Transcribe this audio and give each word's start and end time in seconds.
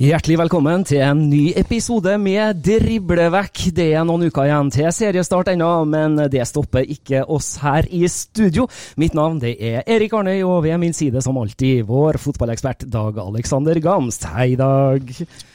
Hjertelig 0.00 0.38
velkommen 0.40 0.80
til 0.88 1.02
en 1.04 1.18
ny 1.28 1.50
episode 1.60 2.14
med 2.16 2.62
Driblevekk. 2.64 3.66
Det 3.76 3.90
er 3.92 4.06
noen 4.08 4.30
uker 4.30 4.46
igjen 4.46 4.70
til 4.72 4.86
seriestart 4.96 5.50
ennå, 5.52 5.68
men 5.84 6.14
det 6.32 6.46
stopper 6.48 6.88
ikke 6.88 7.20
oss 7.28 7.50
her 7.60 7.84
i 7.84 8.06
studio. 8.08 8.64
Mitt 8.96 9.12
navn 9.12 9.36
det 9.42 9.58
er 9.60 9.84
Erik 9.84 10.14
Arnøy, 10.16 10.38
og 10.40 10.62
ved 10.64 10.80
min 10.80 10.96
side 10.96 11.20
som 11.20 11.36
alltid 11.36 11.84
vår 11.84 12.16
fotballekspert 12.16 12.86
Dag 12.88 13.20
Alexander 13.20 13.76
Gamst. 13.84 14.24
Hei, 14.32 14.54
Dag. 14.56 15.04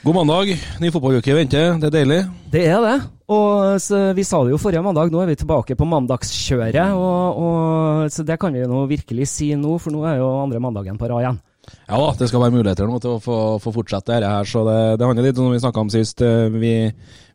God 0.06 0.20
mandag. 0.20 0.54
Ny 0.78 0.94
fotballuke 0.94 1.40
venter. 1.40 1.80
Det 1.82 1.90
er 1.90 1.98
deilig. 1.98 2.22
Det 2.54 2.68
er 2.70 2.86
det. 2.86 2.96
Og 3.26 3.82
så, 3.82 4.14
Vi 4.14 4.28
sa 4.30 4.44
det 4.46 4.54
jo 4.54 4.62
forrige 4.62 4.86
mandag, 4.86 5.10
nå 5.10 5.26
er 5.26 5.34
vi 5.34 5.40
tilbake 5.42 5.74
på 5.74 5.90
mandagskjøret. 5.90 6.94
Og, 6.94 7.42
og, 7.42 8.14
så 8.14 8.22
Det 8.22 8.38
kan 8.38 8.54
vi 8.54 8.62
jo 8.62 8.86
virkelig 8.94 9.26
si 9.26 9.56
nå, 9.58 9.80
for 9.82 9.90
nå 9.90 10.06
er 10.06 10.22
jo 10.22 10.30
andre 10.44 10.62
mandagen 10.62 11.02
på 11.02 11.10
rad 11.10 11.26
igjen. 11.26 11.42
Ja 11.86 11.98
da, 12.02 12.08
det 12.18 12.28
skal 12.30 12.42
være 12.42 12.56
muligheter 12.56 12.88
nå 12.90 12.98
til 13.02 13.16
å 13.16 13.22
få, 13.22 13.36
få 13.62 13.74
fortsette 13.76 14.14
dette 14.14 14.30
her. 14.32 14.48
så 14.50 14.64
Det, 14.66 14.78
det 15.00 15.06
handler 15.10 15.28
litt 15.28 15.40
om 15.42 15.52
vi 15.54 15.62
snakka 15.62 15.84
om 15.86 15.92
sist. 15.94 16.22
eh, 16.26 16.50
Vi, 16.54 16.74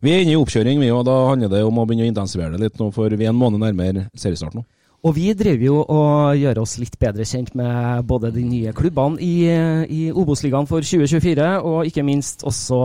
vi 0.03 0.13
er 0.15 0.25
inne 0.25 0.35
i 0.35 0.41
oppkjøring, 0.41 0.81
vi, 0.83 0.91
og 0.95 1.05
da 1.09 1.17
handler 1.31 1.53
det 1.53 1.63
om 1.67 1.79
å 1.79 1.87
begynne 1.87 2.09
å 2.09 2.13
intensivere 2.13 2.57
det 2.57 2.65
litt 2.69 2.79
nå, 2.83 2.91
for 2.95 3.11
vi 3.11 3.27
er 3.29 3.35
en 3.35 3.39
måned 3.41 3.63
nærmere 3.63 4.09
seriestart 4.19 4.55
nå. 4.59 4.65
Og 5.01 5.15
vi 5.17 5.31
driver 5.33 5.63
jo 5.65 5.77
og 5.81 6.37
gjør 6.37 6.59
oss 6.61 6.75
litt 6.77 6.99
bedre 7.01 7.25
kjent 7.25 7.55
med 7.57 8.03
både 8.05 8.29
de 8.35 8.43
nye 8.45 8.73
klubbene 8.77 9.17
i, 9.25 9.47
i 9.89 10.01
Obos-ligaen 10.13 10.67
for 10.69 10.85
2024, 10.85 11.47
og 11.65 11.89
ikke 11.89 12.05
minst 12.05 12.45
også 12.45 12.81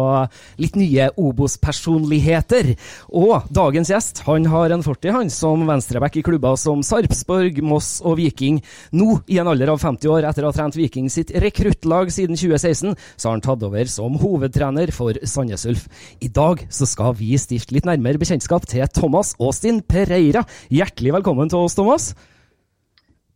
litt 0.63 0.77
nye 0.79 1.09
Obos-personligheter. 1.19 2.71
Og 3.19 3.49
dagens 3.51 3.91
gjest 3.91 4.21
han 4.29 4.47
har 4.47 4.71
en 4.71 4.85
fortid 4.85 5.11
han 5.11 5.31
som 5.33 5.65
venstreback 5.67 6.15
i 6.15 6.23
klubber 6.23 6.55
som 6.59 6.85
Sarpsborg, 6.87 7.59
Moss 7.67 7.97
og 7.99 8.15
Viking. 8.21 8.61
Nå, 8.95 9.19
i 9.27 9.41
en 9.43 9.51
alder 9.51 9.73
av 9.73 9.83
50 9.83 10.13
år, 10.15 10.29
etter 10.29 10.47
å 10.47 10.53
ha 10.53 10.55
trent 10.55 10.79
Viking 10.79 11.11
sitt 11.11 11.35
rekruttlag 11.35 12.15
siden 12.15 12.39
2016, 12.39 12.95
så 12.95 13.27
har 13.27 13.35
han 13.35 13.43
tatt 13.43 13.67
over 13.67 13.91
som 13.91 14.15
hovedtrener 14.23 14.95
for 14.95 15.19
Sandnes 15.27 15.67
Ulf. 15.67 15.89
I 16.23 16.31
dag 16.31 16.63
så 16.71 16.87
skal 16.87 17.11
vi 17.19 17.33
stifte 17.35 17.75
litt 17.75 17.91
nærmere 17.91 18.23
bekjentskap 18.23 18.71
til 18.71 18.87
Thomas 18.95 19.35
Austin 19.35 19.83
Pereira. 19.83 20.47
Hjertelig 20.71 21.17
velkommen 21.19 21.51
til 21.51 21.67
oss, 21.67 21.75
Thomas. 21.75 22.04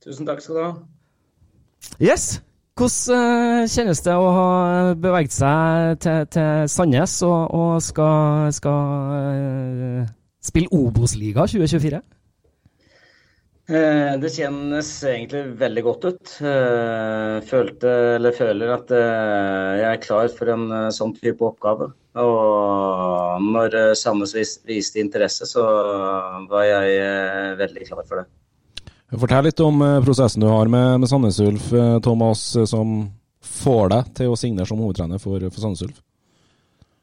Tusen 0.03 0.27
takk 0.27 0.43
skal 0.43 0.55
du 0.55 0.63
ha. 0.63 0.71
Yes. 1.99 2.37
Hvordan 2.79 3.63
eh, 3.65 3.65
kjennes 3.67 3.99
det 4.05 4.13
å 4.15 4.27
ha 4.31 4.51
beveget 4.95 5.33
seg 5.35 5.97
til, 5.99 6.29
til 6.31 6.69
Sandnes 6.71 7.17
og, 7.27 7.51
og 7.51 7.81
skal, 7.83 8.53
skal 8.55 9.17
eh, 9.17 10.05
spille 10.39 10.71
Obos-liga 10.71 11.43
2024? 11.51 11.99
Eh, 13.67 14.13
Det 14.23 14.31
kjennes 14.31 14.93
egentlig 15.11 15.43
veldig 15.59 15.85
godt 15.89 16.07
ut. 16.07 16.33
Følte, 17.51 17.93
eller 18.15 18.39
føler 18.39 18.73
at 18.77 18.95
jeg 18.95 19.87
er 19.91 20.03
klar 20.07 20.31
for 20.39 20.55
en 20.55 20.65
sånn 20.95 21.11
type 21.19 21.43
oppgave. 21.51 21.91
Og 22.23 23.43
når 23.43 23.75
Sandnes 23.99 24.39
viste 24.63 25.03
interesse, 25.03 25.43
så 25.51 25.67
var 26.47 26.69
jeg 26.71 27.57
veldig 27.59 27.91
klar 27.91 28.07
for 28.07 28.23
det. 28.23 28.29
Fortell 29.17 29.47
litt 29.49 29.59
om 29.65 29.81
eh, 29.81 30.03
prosessen 30.05 30.43
du 30.43 30.47
har 30.47 30.69
med, 30.69 30.99
med 31.01 31.09
Sandnes 31.09 31.39
Ulf, 31.41 31.71
eh, 31.73 31.97
Thomas, 32.05 32.55
eh, 32.55 32.67
som 32.69 33.09
får 33.41 33.89
deg 33.89 34.11
til 34.19 34.29
å 34.33 34.37
signere 34.37 34.69
som 34.69 34.81
hovedtrener 34.81 35.21
for, 35.21 35.41
for 35.49 35.63
Sandnes 35.63 35.81
Ulf. 35.87 36.03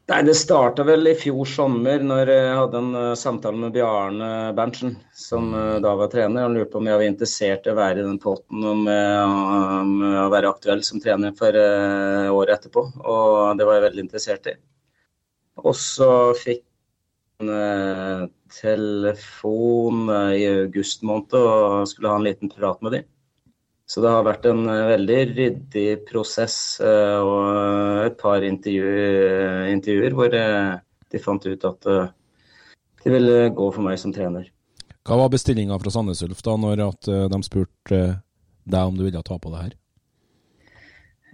Nei, 0.06 0.20
Det 0.22 0.36
starta 0.38 0.84
vel 0.86 1.10
i 1.10 1.16
fjor 1.18 1.48
sommer, 1.50 2.04
når 2.06 2.30
jeg 2.30 2.52
hadde 2.54 2.78
en 2.78 3.16
samtale 3.18 3.58
med 3.58 3.72
Bjarne 3.74 4.28
Berntsen, 4.54 4.92
som 5.10 5.48
da 5.82 5.96
var 5.98 6.12
trener. 6.12 6.44
Han 6.46 6.54
lurte 6.54 6.70
på 6.76 6.78
om 6.78 6.86
jeg 6.86 7.00
var 7.00 7.08
interessert 7.08 7.66
i 7.66 7.72
å 7.72 7.74
være 7.80 8.04
i 8.04 8.06
den 8.06 8.20
potten 8.22 8.62
om, 8.70 8.84
om 8.86 9.90
å 10.06 10.28
være 10.30 10.52
aktuell 10.54 10.84
som 10.86 11.02
trener 11.02 11.34
for 11.34 11.58
året 11.58 12.54
etterpå. 12.54 12.86
Og 13.02 13.58
det 13.58 13.66
var 13.66 13.80
jeg 13.80 13.86
veldig 13.88 14.06
interessert 14.06 14.46
i. 14.52 14.54
Og 15.64 15.74
så 15.74 16.10
fikk 16.38 16.62
eh, 17.42 18.26
telefon 18.52 20.08
eh, 20.08 20.32
i 20.40 20.46
august 20.62 21.04
måned 21.06 21.36
og 21.38 21.86
skulle 21.90 22.10
ha 22.12 22.18
en 22.20 22.26
liten 22.26 22.52
prat 22.52 22.82
med 22.84 22.98
dem. 22.98 23.06
Så 23.86 24.02
det 24.02 24.10
har 24.10 24.26
vært 24.26 24.48
en 24.50 24.66
eh, 24.70 24.82
veldig 24.92 25.20
ryddig 25.32 25.86
prosess 26.08 26.58
eh, 26.82 27.18
og 27.20 28.04
et 28.06 28.18
par 28.20 28.44
intervju, 28.46 28.92
intervjuer 29.72 30.16
hvor 30.18 30.34
de 30.36 31.22
fant 31.22 31.46
ut 31.46 31.64
at 31.70 31.90
de 33.06 33.12
ville 33.12 33.48
gå 33.54 33.70
for 33.72 33.86
meg 33.86 33.98
som 34.02 34.12
trener. 34.14 34.50
Hva 35.06 35.20
var 35.20 35.30
bestillinga 35.30 35.78
fra 35.78 35.92
Sandnes 35.94 36.24
Ulf 36.26 36.42
da, 36.42 36.56
når 36.58 36.82
de 37.30 37.42
spurte 37.46 38.00
deg 38.66 38.80
om 38.82 38.96
du 38.98 39.04
ville 39.06 39.22
ta 39.22 39.38
på 39.38 39.52
det 39.52 39.60
her? 39.62 39.74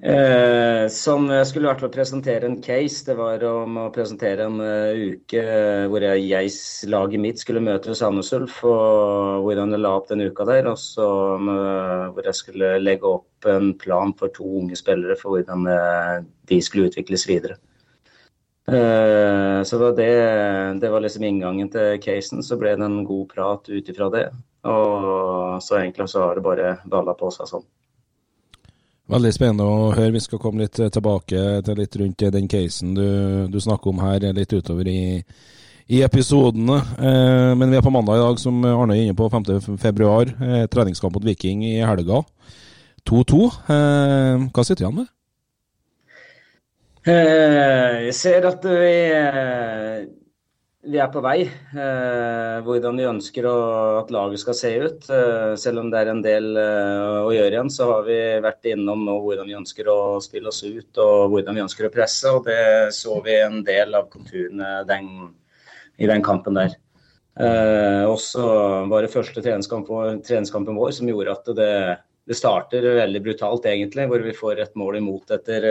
Eh, 0.03 0.89
som 0.91 1.29
skulle 1.47 1.69
vært 1.69 1.85
å 1.87 1.93
presentere 1.95 2.49
en 2.49 2.57
case. 2.63 3.05
Det 3.07 3.15
var 3.15 3.43
om 3.47 3.77
å 3.85 3.91
presentere 3.95 4.49
en 4.49 4.59
uh, 4.59 4.99
uke 4.99 5.39
eh, 5.39 5.85
hvor 5.87 6.03
jeg, 6.03 6.25
jeg, 6.27 6.55
laget 6.91 7.23
mitt 7.23 7.39
skulle 7.39 7.63
møte 7.63 7.95
Sandnes 7.95 8.33
Ulf, 8.35 8.57
og 8.67 9.45
hvordan 9.47 9.71
jeg 9.71 9.83
la 9.85 9.93
opp 10.01 10.09
den 10.11 10.25
uka 10.27 10.47
der. 10.49 10.67
Og 10.73 10.81
så 10.83 11.07
uh, 11.39 12.09
hvor 12.17 12.27
jeg 12.27 12.35
skulle 12.35 12.73
legge 12.83 13.13
opp 13.13 13.47
en 13.47 13.71
plan 13.79 14.11
for 14.19 14.35
to 14.35 14.47
unge 14.63 14.79
spillere 14.81 15.15
for 15.21 15.37
hvordan 15.37 15.71
uh, 15.71 16.17
de 16.51 16.59
skulle 16.59 16.91
utvikles 16.91 17.29
videre. 17.31 17.61
Så 18.63 19.79
var, 19.79 19.91
det, 19.99 20.13
det 20.81 20.89
var 20.89 21.03
liksom 21.03 21.25
inngangen 21.27 21.67
til 21.71 21.99
casen. 22.03 22.45
Så 22.47 22.57
ble 22.59 22.77
det 22.79 22.87
en 22.87 23.03
god 23.05 23.27
prat 23.35 23.67
ut 23.69 23.91
ifra 23.91 24.07
det. 24.15 24.23
Og 24.71 25.59
så 25.67 25.81
egentlig 25.81 26.07
så 26.09 26.23
har 26.23 26.39
det 26.39 26.45
bare 26.47 26.77
balla 26.91 27.15
på 27.19 27.31
seg 27.35 27.51
sånn. 27.51 27.67
Veldig 29.11 29.33
spennende 29.35 29.65
å 29.67 29.89
høre. 29.97 30.13
Vi 30.15 30.23
skal 30.23 30.41
komme 30.41 30.63
litt 30.63 30.79
tilbake 30.79 31.41
til 31.67 31.81
litt 31.81 31.97
rundt 31.99 32.23
den 32.37 32.47
casen 32.51 32.95
du, 32.95 33.07
du 33.51 33.59
snakker 33.61 33.91
om 33.91 34.03
her, 34.05 34.29
litt 34.37 34.55
utover 34.55 34.89
i, 34.89 35.19
i 35.91 36.03
episodene. 36.07 36.79
Eh, 36.99 37.51
men 37.59 37.73
vi 37.73 37.81
er 37.81 37.85
på 37.85 37.93
mandag 37.93 38.21
i 38.21 38.23
dag, 38.23 38.39
som 38.39 38.63
Arne 38.63 38.97
er 38.97 39.09
inne 39.09 39.19
på, 39.19 39.27
5. 39.33 39.77
februar. 39.83 40.31
Eh, 40.39 40.69
treningskamp 40.71 41.19
mot 41.19 41.27
Viking 41.27 41.67
i 41.67 41.81
helga. 41.83 42.23
2-2. 43.11 43.43
Eh, 43.75 44.47
hva 44.55 44.65
sitter 44.65 44.85
vi 44.85 44.87
igjen 44.87 45.01
med? 45.03 45.11
Eh, 47.03 48.05
jeg 48.07 48.15
ser 48.15 48.47
at 48.47 48.63
vi 48.63 48.97
vi 50.83 50.99
er 50.99 51.11
på 51.15 51.21
vei. 51.23 51.45
Eh, 51.47 52.57
hvordan 52.67 52.99
vi 52.99 53.07
ønsker 53.07 53.47
å, 53.47 53.57
at 54.01 54.11
laget 54.15 54.43
skal 54.43 54.57
se 54.59 54.73
ut. 54.83 55.09
Eh, 55.15 55.55
selv 55.61 55.83
om 55.85 55.91
det 55.93 56.01
er 56.01 56.11
en 56.11 56.23
del 56.25 56.49
eh, 56.59 57.19
å 57.23 57.31
gjøre 57.35 57.55
igjen, 57.55 57.71
så 57.71 57.89
har 57.93 58.07
vi 58.09 58.19
vært 58.43 58.67
innom 58.73 59.05
nå 59.07 59.15
hvordan 59.23 59.51
vi 59.51 59.59
ønsker 59.61 59.91
å 59.93 59.99
spille 60.25 60.51
oss 60.51 60.63
ut 60.67 61.03
og 61.03 61.35
hvordan 61.35 61.59
vi 61.59 61.65
ønsker 61.65 61.87
å 61.87 61.93
presse. 61.95 62.33
og 62.35 62.49
Det 62.49 62.95
så 62.97 63.21
vi 63.23 63.39
en 63.39 63.61
del 63.67 63.95
av 63.99 64.09
konturene 64.13 64.81
den, 64.89 65.13
i 66.03 66.11
den 66.11 66.25
kampen 66.27 66.59
der. 66.59 66.75
Eh, 67.41 68.05
også 68.05 68.43
var 68.91 69.05
det 69.05 69.13
første 69.13 69.41
treningskampen, 69.41 70.77
vår 70.77 70.91
som 70.99 71.09
gjorde 71.09 71.37
at 71.37 71.53
det, 71.57 71.75
det, 72.29 72.37
starter 72.37 72.89
veldig 72.99 73.23
brutalt, 73.25 73.71
egentlig. 73.71 74.09
Hvor 74.11 74.27
vi 74.27 74.35
får 74.37 74.67
et 74.67 74.75
mål 74.79 74.99
imot 74.99 75.31
etter 75.39 75.69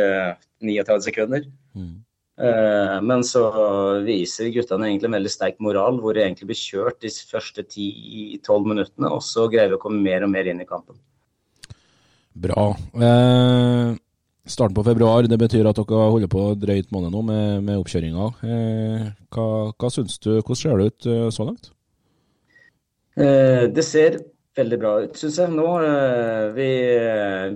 39 0.64 0.80
eh, 0.88 1.04
sekunder. 1.10 1.52
Mm. 1.76 2.00
Eh, 2.42 2.98
men 3.06 3.22
så 3.28 3.44
viser 4.06 4.50
guttene 4.56 4.90
egentlig 4.90 5.10
en 5.12 5.18
veldig 5.20 5.32
sterk 5.34 5.60
moral, 5.62 6.00
hvor 6.02 6.18
de 6.18 6.24
egentlig 6.24 6.50
blir 6.50 6.62
kjørt 6.62 7.02
de 7.04 7.12
første 7.12 7.66
10-12 7.68 8.70
minuttene. 8.74 9.12
Og 9.12 9.22
så 9.26 9.46
greier 9.52 9.74
vi 9.74 9.78
å 9.78 9.82
komme 9.82 10.02
mer 10.02 10.26
og 10.26 10.34
mer 10.34 10.50
inn 10.50 10.64
i 10.64 10.70
kampen. 10.70 10.98
Bra. 12.42 12.72
Eh, 12.96 13.92
starten 14.48 14.78
på 14.78 14.86
februar, 14.88 15.28
det 15.28 15.38
betyr 15.40 15.70
at 15.70 15.78
dere 15.78 16.10
holder 16.16 16.32
på 16.32 16.48
drøyt 16.60 16.90
måned 16.96 17.14
nå 17.14 17.22
med, 17.28 17.62
med 17.68 17.84
oppkjøringa. 17.84 18.32
Eh, 18.48 19.08
hva, 19.36 19.48
hva 19.76 19.94
syns 19.94 20.18
du, 20.24 20.34
hvordan 20.40 20.62
ser 20.64 20.82
det 20.82 20.90
ut 20.90 21.10
eh, 21.12 21.30
så 21.36 21.48
langt? 21.48 21.72
Eh, 23.20 23.68
det 23.70 23.84
ser 23.86 24.22
veldig 24.58 24.80
bra 24.80 24.92
ut, 25.04 25.16
syns 25.18 25.38
jeg. 25.40 25.52
Nå 25.56 25.68
eh, 25.86 26.48
vi, 26.56 26.68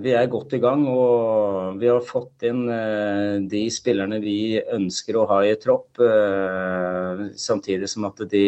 vi, 0.02 0.14
er 0.16 0.30
godt 0.32 0.56
i 0.56 0.60
gang 0.62 0.86
og 0.88 1.76
vi 1.80 1.90
har 1.90 2.04
fått 2.04 2.46
inn 2.48 2.64
eh, 2.72 3.36
de 3.50 3.66
spillerne 3.72 4.20
vi 4.22 4.56
ønsker 4.60 5.18
å 5.18 5.26
ha 5.32 5.42
i 5.44 5.54
tropp. 5.60 6.00
Eh, 6.00 7.26
samtidig 7.40 7.90
som 7.92 8.08
at 8.08 8.24
de 8.30 8.46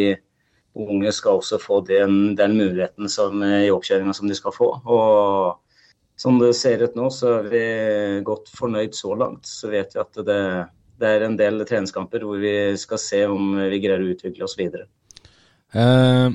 unge 0.79 1.13
skal 1.15 1.41
også 1.41 1.59
få 1.61 1.81
den, 1.89 2.35
den 2.39 2.57
muligheten 2.57 3.11
som, 3.11 3.43
i 3.43 3.71
oppkjøringa 3.75 4.15
som 4.17 4.31
de 4.31 4.37
skal 4.39 4.55
få. 4.55 4.73
Og 4.87 6.19
som 6.19 6.39
det 6.41 6.55
ser 6.59 6.83
ut 6.83 6.97
nå, 6.99 7.11
så 7.15 7.39
er 7.41 7.53
vi 7.53 7.65
godt 8.27 8.51
fornøyd 8.55 8.97
så 8.97 9.15
langt. 9.19 9.47
Så 9.47 9.71
vet 9.73 9.95
vi 9.95 10.03
at 10.03 10.21
det, 10.27 10.43
det 10.99 11.15
er 11.15 11.27
en 11.27 11.39
del 11.39 11.67
treningskamper 11.67 12.25
hvor 12.27 12.41
vi 12.43 12.55
skal 12.81 13.03
se 13.03 13.25
om 13.31 13.59
vi 13.59 13.83
greier 13.83 14.03
å 14.03 14.13
utvikle 14.15 14.47
oss 14.49 14.59
videre. 14.59 14.89
Uh 15.77 16.33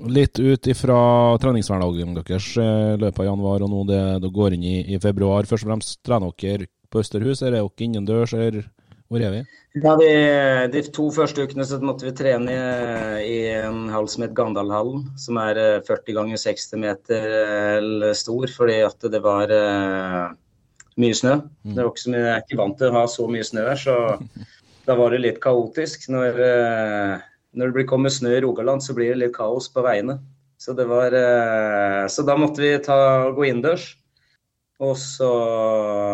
Litt 0.00 0.38
ut 0.40 0.66
ifra 0.66 0.98
treningshverdagen 1.38 2.14
deres 2.16 2.46
i 2.56 2.68
løpet 2.98 3.20
av 3.20 3.26
januar 3.28 3.64
og 3.66 3.70
nå 3.70 3.82
det, 3.90 4.02
det 4.24 4.30
går 4.32 4.56
inn 4.56 4.64
i, 4.64 4.76
i, 4.94 5.00
februar. 5.02 5.44
Først 5.46 5.66
og 5.66 5.72
fremst 5.72 5.98
trener 6.06 6.32
dere 6.40 6.70
på 6.90 7.02
Østerhus, 7.02 7.42
er 7.44 7.52
dere 7.52 7.68
innendørs, 7.84 8.32
eller 8.32 8.64
hvor 9.12 9.20
er 9.20 9.34
vi? 9.34 9.42
Ja, 9.76 9.92
de, 10.00 10.08
de, 10.72 10.82
to 10.96 11.10
første 11.12 11.44
ukene 11.44 11.66
så 11.68 11.76
måtte 11.84 12.06
vi 12.08 12.14
trene 12.16 12.54
i, 12.54 13.26
i 13.28 13.36
en 13.58 13.90
hall 13.92 14.08
som 14.08 14.24
het 14.24 14.32
Gandalhallen, 14.36 15.10
som 15.20 15.36
er 15.40 15.60
40 15.84 16.00
eh, 16.00 16.16
ganger 16.16 16.40
60 16.40 16.80
meter 16.80 18.16
stor, 18.16 18.48
fordi 18.56 18.78
at 18.88 19.08
det 19.12 19.20
var 19.24 19.52
mye 21.00 21.16
snø. 21.16 21.36
Mm. 21.64 21.74
Det 21.74 21.82
var 21.82 21.92
ikke 21.92 22.04
så 22.06 22.14
mye, 22.14 22.24
jeg 22.24 22.32
er 22.38 22.46
ikke 22.46 22.60
vant 22.62 22.80
til 22.80 22.88
å 22.88 22.96
ha 22.96 23.04
så 23.12 23.28
mye 23.28 23.48
snø 23.48 23.66
her, 23.68 23.82
så 23.84 23.98
da 24.88 24.96
var 24.98 25.12
det 25.12 25.22
litt 25.26 25.42
kaotisk 25.44 26.08
når 26.12 26.40
når 27.56 27.72
det 27.76 27.88
kommer 27.88 28.12
snø 28.12 28.32
i 28.36 28.40
Rogaland, 28.44 28.82
så 28.84 28.94
blir 28.96 29.12
det 29.12 29.20
litt 29.20 29.34
kaos 29.36 29.68
på 29.72 29.84
veiene. 29.84 30.18
Så, 30.62 30.74
var, 30.74 31.12
eh, 31.12 32.06
så 32.08 32.22
da 32.22 32.36
måtte 32.38 32.62
vi 32.62 32.76
ta, 32.84 33.30
gå 33.34 33.48
innendørs. 33.48 33.88
Og 34.82 34.96
så 34.98 35.30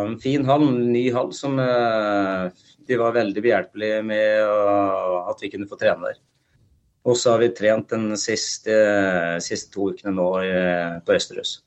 en 0.07 0.19
fin 0.21 0.45
hall, 0.49 0.67
en 0.69 0.89
ny 0.93 1.07
hall, 1.15 1.31
som 1.37 1.59
eh, 1.63 2.49
de 2.89 2.99
var 3.01 3.17
veldig 3.17 3.45
behjelpelige 3.45 4.03
med 4.09 4.49
at 5.29 5.45
vi 5.45 5.53
kunne 5.53 5.69
få 5.69 5.79
trene 5.81 6.11
der. 6.11 6.19
Og 7.09 7.17
så 7.17 7.35
har 7.35 7.43
vi 7.45 7.53
trent 7.57 7.93
den 7.93 8.11
siste, 8.21 8.75
siste 9.45 9.73
to 9.73 9.91
ukene 9.93 10.13
nå 10.17 10.29
på 11.05 11.17
Østerøs. 11.17 11.59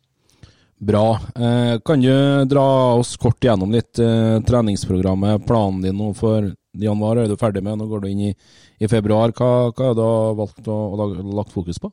Bra. 0.81 1.05
Eh, 1.37 1.75
kan 1.85 2.01
du 2.01 2.45
dra 2.49 2.67
oss 2.97 3.13
kort 3.21 3.41
gjennom 3.45 3.73
litt 3.73 4.01
treningsprogrammet, 4.49 5.45
planen 5.45 5.85
din 5.85 5.97
nå 6.01 6.11
for 6.17 6.49
januar 6.77 7.21
er 7.21 7.27
du 7.31 7.37
ferdig 7.39 7.63
med, 7.65 7.79
nå 7.79 7.89
går 7.89 8.03
du 8.03 8.11
inn 8.11 8.23
i, 8.29 8.31
i 8.79 8.91
februar. 8.91 9.33
Hva, 9.35 9.71
hva 9.71 9.91
har 9.91 9.97
du 9.97 10.05
valgt 10.39 10.71
å, 10.71 10.79
å 10.93 11.11
lagt 11.37 11.53
fokus 11.55 11.81
på? 11.81 11.91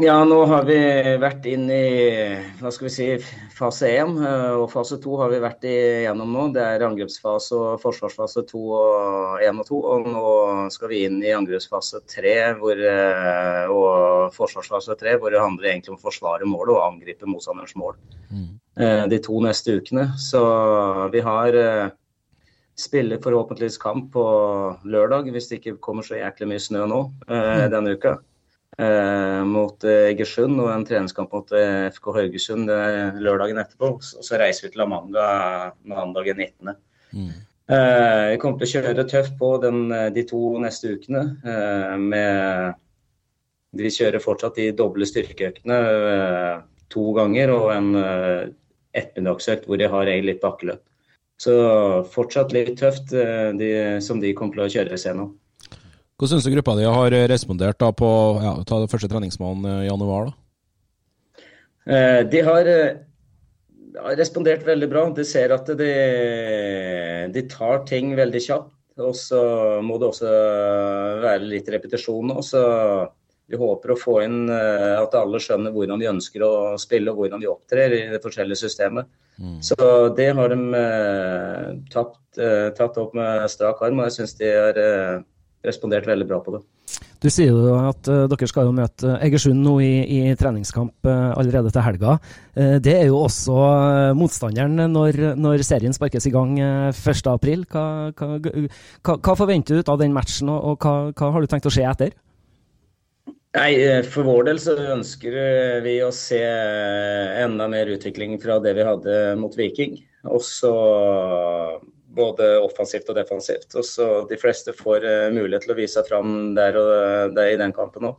Ja, 0.00 0.14
nå 0.24 0.38
har 0.48 0.64
vi 0.64 0.76
vært 1.20 1.44
inn 1.50 1.66
i 1.68 1.82
hva 2.62 2.70
skal 2.72 2.86
vi 2.86 2.92
si, 2.94 3.06
fase 3.52 3.90
én. 3.92 4.14
Eh, 4.24 4.54
og 4.56 4.70
fase 4.72 4.96
to 5.02 5.18
har 5.20 5.28
vi 5.28 5.40
vært 5.42 5.66
igjennom 5.68 6.32
nå. 6.32 6.46
Det 6.54 6.62
er 6.64 6.84
angrepsfase 6.86 7.58
og 7.58 7.82
forsvarsfase 7.82 8.46
to 8.48 8.62
og 8.78 9.44
én 9.44 9.60
og 9.60 9.68
to. 9.68 9.82
Og 9.84 10.08
nå 10.08 10.24
skal 10.72 10.94
vi 10.94 11.02
inn 11.04 11.20
i 11.20 11.34
angrepsfase 11.36 12.00
tre 12.08 12.34
eh, 12.54 13.68
og 13.68 14.32
forsvarsfase 14.32 14.96
tre, 14.96 15.18
hvor 15.20 15.34
det 15.34 15.44
handler 15.44 15.74
egentlig 15.74 15.92
om 15.92 16.00
å 16.00 16.06
forsvare 16.08 16.48
målet 16.48 16.72
og 16.78 16.86
angripe 16.86 17.28
motstanderens 17.28 17.76
mål. 17.76 18.00
Mm. 18.32 18.48
Eh, 18.80 19.04
de 19.12 19.20
to 19.28 19.44
neste 19.44 19.76
ukene. 19.76 20.08
Så 20.16 20.40
vi 21.12 21.20
har 21.20 21.60
spiller 22.78 23.20
forhåpentligvis 23.22 23.78
kamp 23.78 24.12
på 24.14 24.24
lørdag, 24.84 25.30
hvis 25.32 25.48
det 25.50 25.60
ikke 25.60 25.78
kommer 25.84 26.06
så 26.06 26.18
jæklig 26.18 26.48
mye 26.52 26.62
snø 26.62 26.86
nå 26.88 27.00
eh, 27.28 27.36
mm. 27.36 27.70
denne 27.72 27.96
uka. 27.96 28.16
Eh, 28.80 29.42
mot 29.44 29.84
eh, 29.84 30.08
Egersund 30.14 30.56
og 30.62 30.70
en 30.72 30.84
treningskamp 30.88 31.32
mot 31.36 31.50
eh, 31.52 31.90
FK 31.92 32.06
Haugesund 32.16 32.72
eh, 32.72 33.18
lørdagen 33.20 33.60
etterpå. 33.60 33.96
Og 33.98 34.28
så 34.28 34.40
reiser 34.40 34.66
vi 34.66 34.72
til 34.72 34.82
La 34.82 34.88
Manga 34.88 35.26
mandagen 35.88 36.40
19. 36.40 36.72
Mm. 37.12 37.32
Eh, 37.72 38.24
vi 38.32 38.38
kommer 38.40 38.62
til 38.62 38.70
å 38.70 38.72
kjøre 38.72 39.08
tøft 39.10 39.36
på 39.40 39.52
den, 39.62 39.84
de 40.16 40.24
to 40.28 40.40
neste 40.62 40.96
ukene. 40.96 41.26
med 42.00 42.80
Vi 43.76 43.92
kjører 43.92 44.24
fortsatt 44.24 44.56
de 44.56 44.72
doble 44.76 45.06
styrkeøktene 45.08 45.78
to 46.92 47.04
ganger 47.16 47.52
og 47.54 47.68
en 47.72 47.92
ettermiddagsøkt 48.92 49.64
hvor 49.68 49.80
jeg 49.80 49.92
har 49.92 50.10
litt 50.24 50.42
bakkeløp. 50.42 50.82
Så 51.42 51.54
fortsatt 52.12 52.52
litt 52.54 52.76
tøft, 52.78 53.12
eh, 53.16 53.50
de, 53.58 53.70
som 54.04 54.20
de 54.22 54.34
kommer 54.38 54.58
til 54.60 54.66
å 54.66 54.72
kjøre 54.76 54.98
seg 55.00 55.16
nå. 55.18 55.30
Hvordan 56.20 56.36
syns 56.36 56.46
du 56.46 56.52
gruppa 56.54 56.76
di 56.78 56.84
har 56.86 57.14
respondert 57.30 57.80
da 57.82 57.88
på 57.98 58.10
ja, 58.44 58.52
ta 58.68 58.78
det 58.78 58.90
første 58.92 59.10
treningsmåneden 59.10 59.82
i 59.82 59.88
januar? 59.88 60.28
da? 60.28 61.46
Eh, 61.82 62.20
de 62.30 62.42
har, 62.46 62.70
har 64.04 64.20
respondert 64.20 64.62
veldig 64.68 64.90
bra. 64.92 65.08
De 65.16 65.24
ser 65.26 65.54
at 65.56 65.72
de, 65.80 65.90
de 67.34 67.42
tar 67.50 67.82
ting 67.90 68.14
veldig 68.18 68.44
kjapt. 68.44 68.70
Og 69.02 69.16
så 69.16 69.40
må 69.82 69.96
det 69.98 70.10
også 70.12 70.30
være 71.24 71.48
litt 71.48 71.70
repetisjon 71.74 72.28
nå. 72.28 72.38
Så 72.44 72.60
vi 73.50 73.58
håper 73.58 73.94
å 73.94 73.98
få 73.98 74.18
inn 74.22 74.44
at 74.52 75.16
alle 75.16 75.40
skjønner 75.42 75.72
hvordan 75.74 75.98
de 75.98 76.10
ønsker 76.12 76.44
å 76.44 76.52
spille 76.78 77.10
og 77.10 77.18
hvordan 77.18 77.42
de 77.42 77.48
opptrer 77.50 77.96
i 77.96 78.02
det 78.12 78.20
forskjellige 78.22 78.62
systemet. 78.62 79.08
Mm. 79.40 79.58
Så 79.64 79.76
det 80.16 80.28
har 80.36 80.52
de 80.52 80.60
eh, 80.78 81.70
tatt, 81.92 82.18
eh, 82.38 82.68
tatt, 82.76 82.98
opp 83.00 83.14
med 83.16 83.48
strak 83.50 83.80
arm, 83.82 84.02
og 84.02 84.10
jeg 84.10 84.20
syns 84.20 84.36
de 84.38 84.50
har 84.52 84.78
eh, 84.78 85.22
respondert 85.66 86.06
veldig 86.08 86.28
bra 86.28 86.40
på 86.44 86.56
det. 86.56 86.62
Du 87.22 87.28
sier 87.30 87.54
jo 87.54 87.76
at 87.78 88.08
uh, 88.10 88.24
dere 88.26 88.46
skal 88.50 88.66
jo 88.66 88.74
møte 88.74 89.12
Egersund 89.22 89.62
nå 89.62 89.76
i, 89.80 89.92
i 90.10 90.32
treningskamp 90.36 91.06
uh, 91.06 91.30
allerede 91.38 91.70
til 91.70 91.84
helga. 91.86 92.16
Uh, 92.58 92.80
det 92.82 92.96
er 92.98 93.06
jo 93.06 93.20
også 93.22 93.54
motstanderen 94.18 94.90
når, 94.90 95.20
når, 95.38 95.62
serien 95.64 95.94
sparkes 95.94 96.26
i 96.26 96.34
gang 96.34 96.56
1.4. 96.58 97.54
Hva, 97.70 97.84
hva, 98.18 98.32
hva, 98.42 99.14
hva, 99.14 99.36
forventer 99.38 99.78
du 99.78 99.84
ut 99.84 99.94
av 99.94 100.02
den 100.02 100.12
matchen, 100.16 100.50
og, 100.50 100.74
og 100.74 101.14
hva, 101.14 101.30
har 101.36 101.46
du 101.46 101.50
tenkt 101.50 101.70
å 101.70 101.72
skje 101.72 101.86
etter? 101.92 102.12
Nei, 103.52 103.72
eh, 103.84 104.00
For 104.08 104.24
vår 104.24 104.46
del 104.48 104.58
så 104.62 104.74
ønsker 104.94 105.34
eh, 105.36 105.78
vi 105.84 105.98
å 106.00 106.08
se 106.16 106.40
eh, 106.40 107.40
enda 107.42 107.66
mer 107.68 107.90
utvikling 107.92 108.38
fra 108.40 108.56
det 108.64 108.72
vi 108.78 108.86
hadde 108.86 109.16
mot 109.40 109.56
Viking. 109.58 109.98
Også 110.24 110.70
både 112.16 112.48
offensivt 112.62 113.10
og 113.12 113.18
defensivt. 113.18 113.76
Og 113.76 114.30
De 114.30 114.38
fleste 114.40 114.72
får 114.76 115.04
mulighet 115.34 115.66
til 115.66 115.74
å 115.74 115.76
vise 115.76 115.98
seg 115.98 116.08
fram 116.08 116.54
der 116.56 116.78
og 116.80 117.36
der 117.36 117.52
i 117.52 117.58
den 117.60 117.74
kampen 117.76 118.08
òg. 118.12 118.16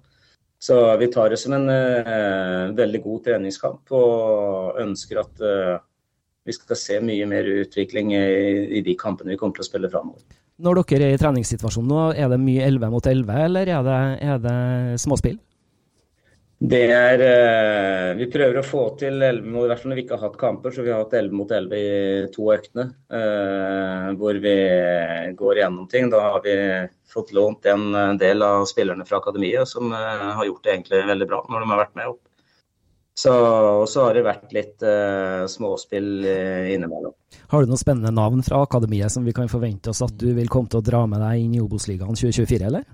Så 0.62 0.78
vi 1.02 1.10
tar 1.12 1.34
det 1.34 1.38
som 1.42 1.54
en 1.58 1.68
uh, 1.68 2.72
veldig 2.72 3.02
god 3.04 3.26
treningskamp 3.26 3.92
og 3.98 4.78
ønsker 4.80 5.20
at 5.20 5.42
uh, 5.44 5.82
vi 6.48 6.56
skal 6.56 6.80
se 6.80 7.00
mye 7.04 7.28
mer 7.28 7.50
utvikling 7.52 8.14
i, 8.16 8.24
i 8.80 8.84
de 8.86 8.96
kampene 8.96 9.34
vi 9.34 9.40
kommer 9.42 9.58
til 9.60 9.66
å 9.66 9.68
spille 9.68 9.92
framover. 9.92 10.24
Når 10.64 10.80
dere 10.88 11.10
er 11.10 11.18
i 11.18 11.20
treningssituasjonen 11.20 11.90
nå, 11.92 12.04
er 12.16 12.30
det 12.32 12.40
mye 12.40 12.64
11 12.64 12.92
mot 12.94 13.08
11, 13.10 13.34
eller 13.50 13.72
er 13.74 13.82
det, 13.84 13.98
er 14.24 14.38
det 14.44 14.60
småspill? 15.04 15.42
Det 16.64 16.86
er 16.96 17.22
eh, 17.26 18.10
Vi 18.16 18.30
prøver 18.32 18.62
å 18.62 18.64
få 18.64 18.84
til 18.96 19.18
11 19.20 19.44
i 19.44 19.68
hvert 19.68 19.82
fall 19.82 19.92
når 19.92 20.00
vi 20.00 20.04
ikke 20.06 20.16
har 20.16 20.30
hatt 20.30 20.38
kamper, 20.40 20.72
så 20.72 20.86
vi 20.86 20.94
har 20.94 21.02
hatt 21.02 21.16
11 21.20 21.36
mot 21.36 21.52
11 21.52 21.76
i 21.76 22.30
to 22.32 22.48
øktene. 22.54 22.86
Eh, 23.20 24.08
hvor 24.22 24.40
vi 24.46 24.54
går 25.42 25.60
gjennom 25.60 25.90
ting. 25.92 26.08
Da 26.14 26.22
har 26.30 26.46
vi 26.46 26.56
fått 27.12 27.34
lånt 27.36 27.68
en 27.68 28.16
del 28.22 28.46
av 28.48 28.64
spillerne 28.70 29.04
fra 29.10 29.20
akademiet 29.20 29.68
som 29.68 29.92
eh, 29.92 30.30
har 30.40 30.48
gjort 30.48 30.64
det 30.64 30.78
egentlig 30.78 31.04
veldig 31.12 31.28
bra 31.34 31.42
når 31.50 31.66
de 31.66 31.72
har 31.74 31.84
vært 31.84 32.00
med 32.00 32.14
opp. 32.14 32.22
Så, 33.14 33.30
og 33.30 33.86
så 33.90 34.08
har 34.08 34.18
det 34.18 34.24
vært 34.26 34.54
litt 34.56 34.82
uh, 34.82 35.46
småspill 35.50 36.26
uh, 36.26 36.72
innimellom. 36.74 37.14
Har 37.54 37.62
du 37.62 37.70
noen 37.70 37.82
spennende 37.82 38.10
navn 38.14 38.42
fra 38.46 38.64
akademiet 38.66 39.14
som 39.14 39.26
vi 39.26 39.36
kan 39.38 39.52
forvente 39.52 39.92
oss 39.94 40.02
at 40.06 40.16
du 40.18 40.32
vil 40.34 40.50
komme 40.50 40.72
til 40.72 40.82
å 40.82 40.86
dra 40.86 41.04
med 41.10 41.22
deg 41.22 41.44
inn 41.44 41.54
i 41.54 41.62
Obos-ligaen 41.62 42.18
2024, 42.18 42.72
eller? 42.72 42.88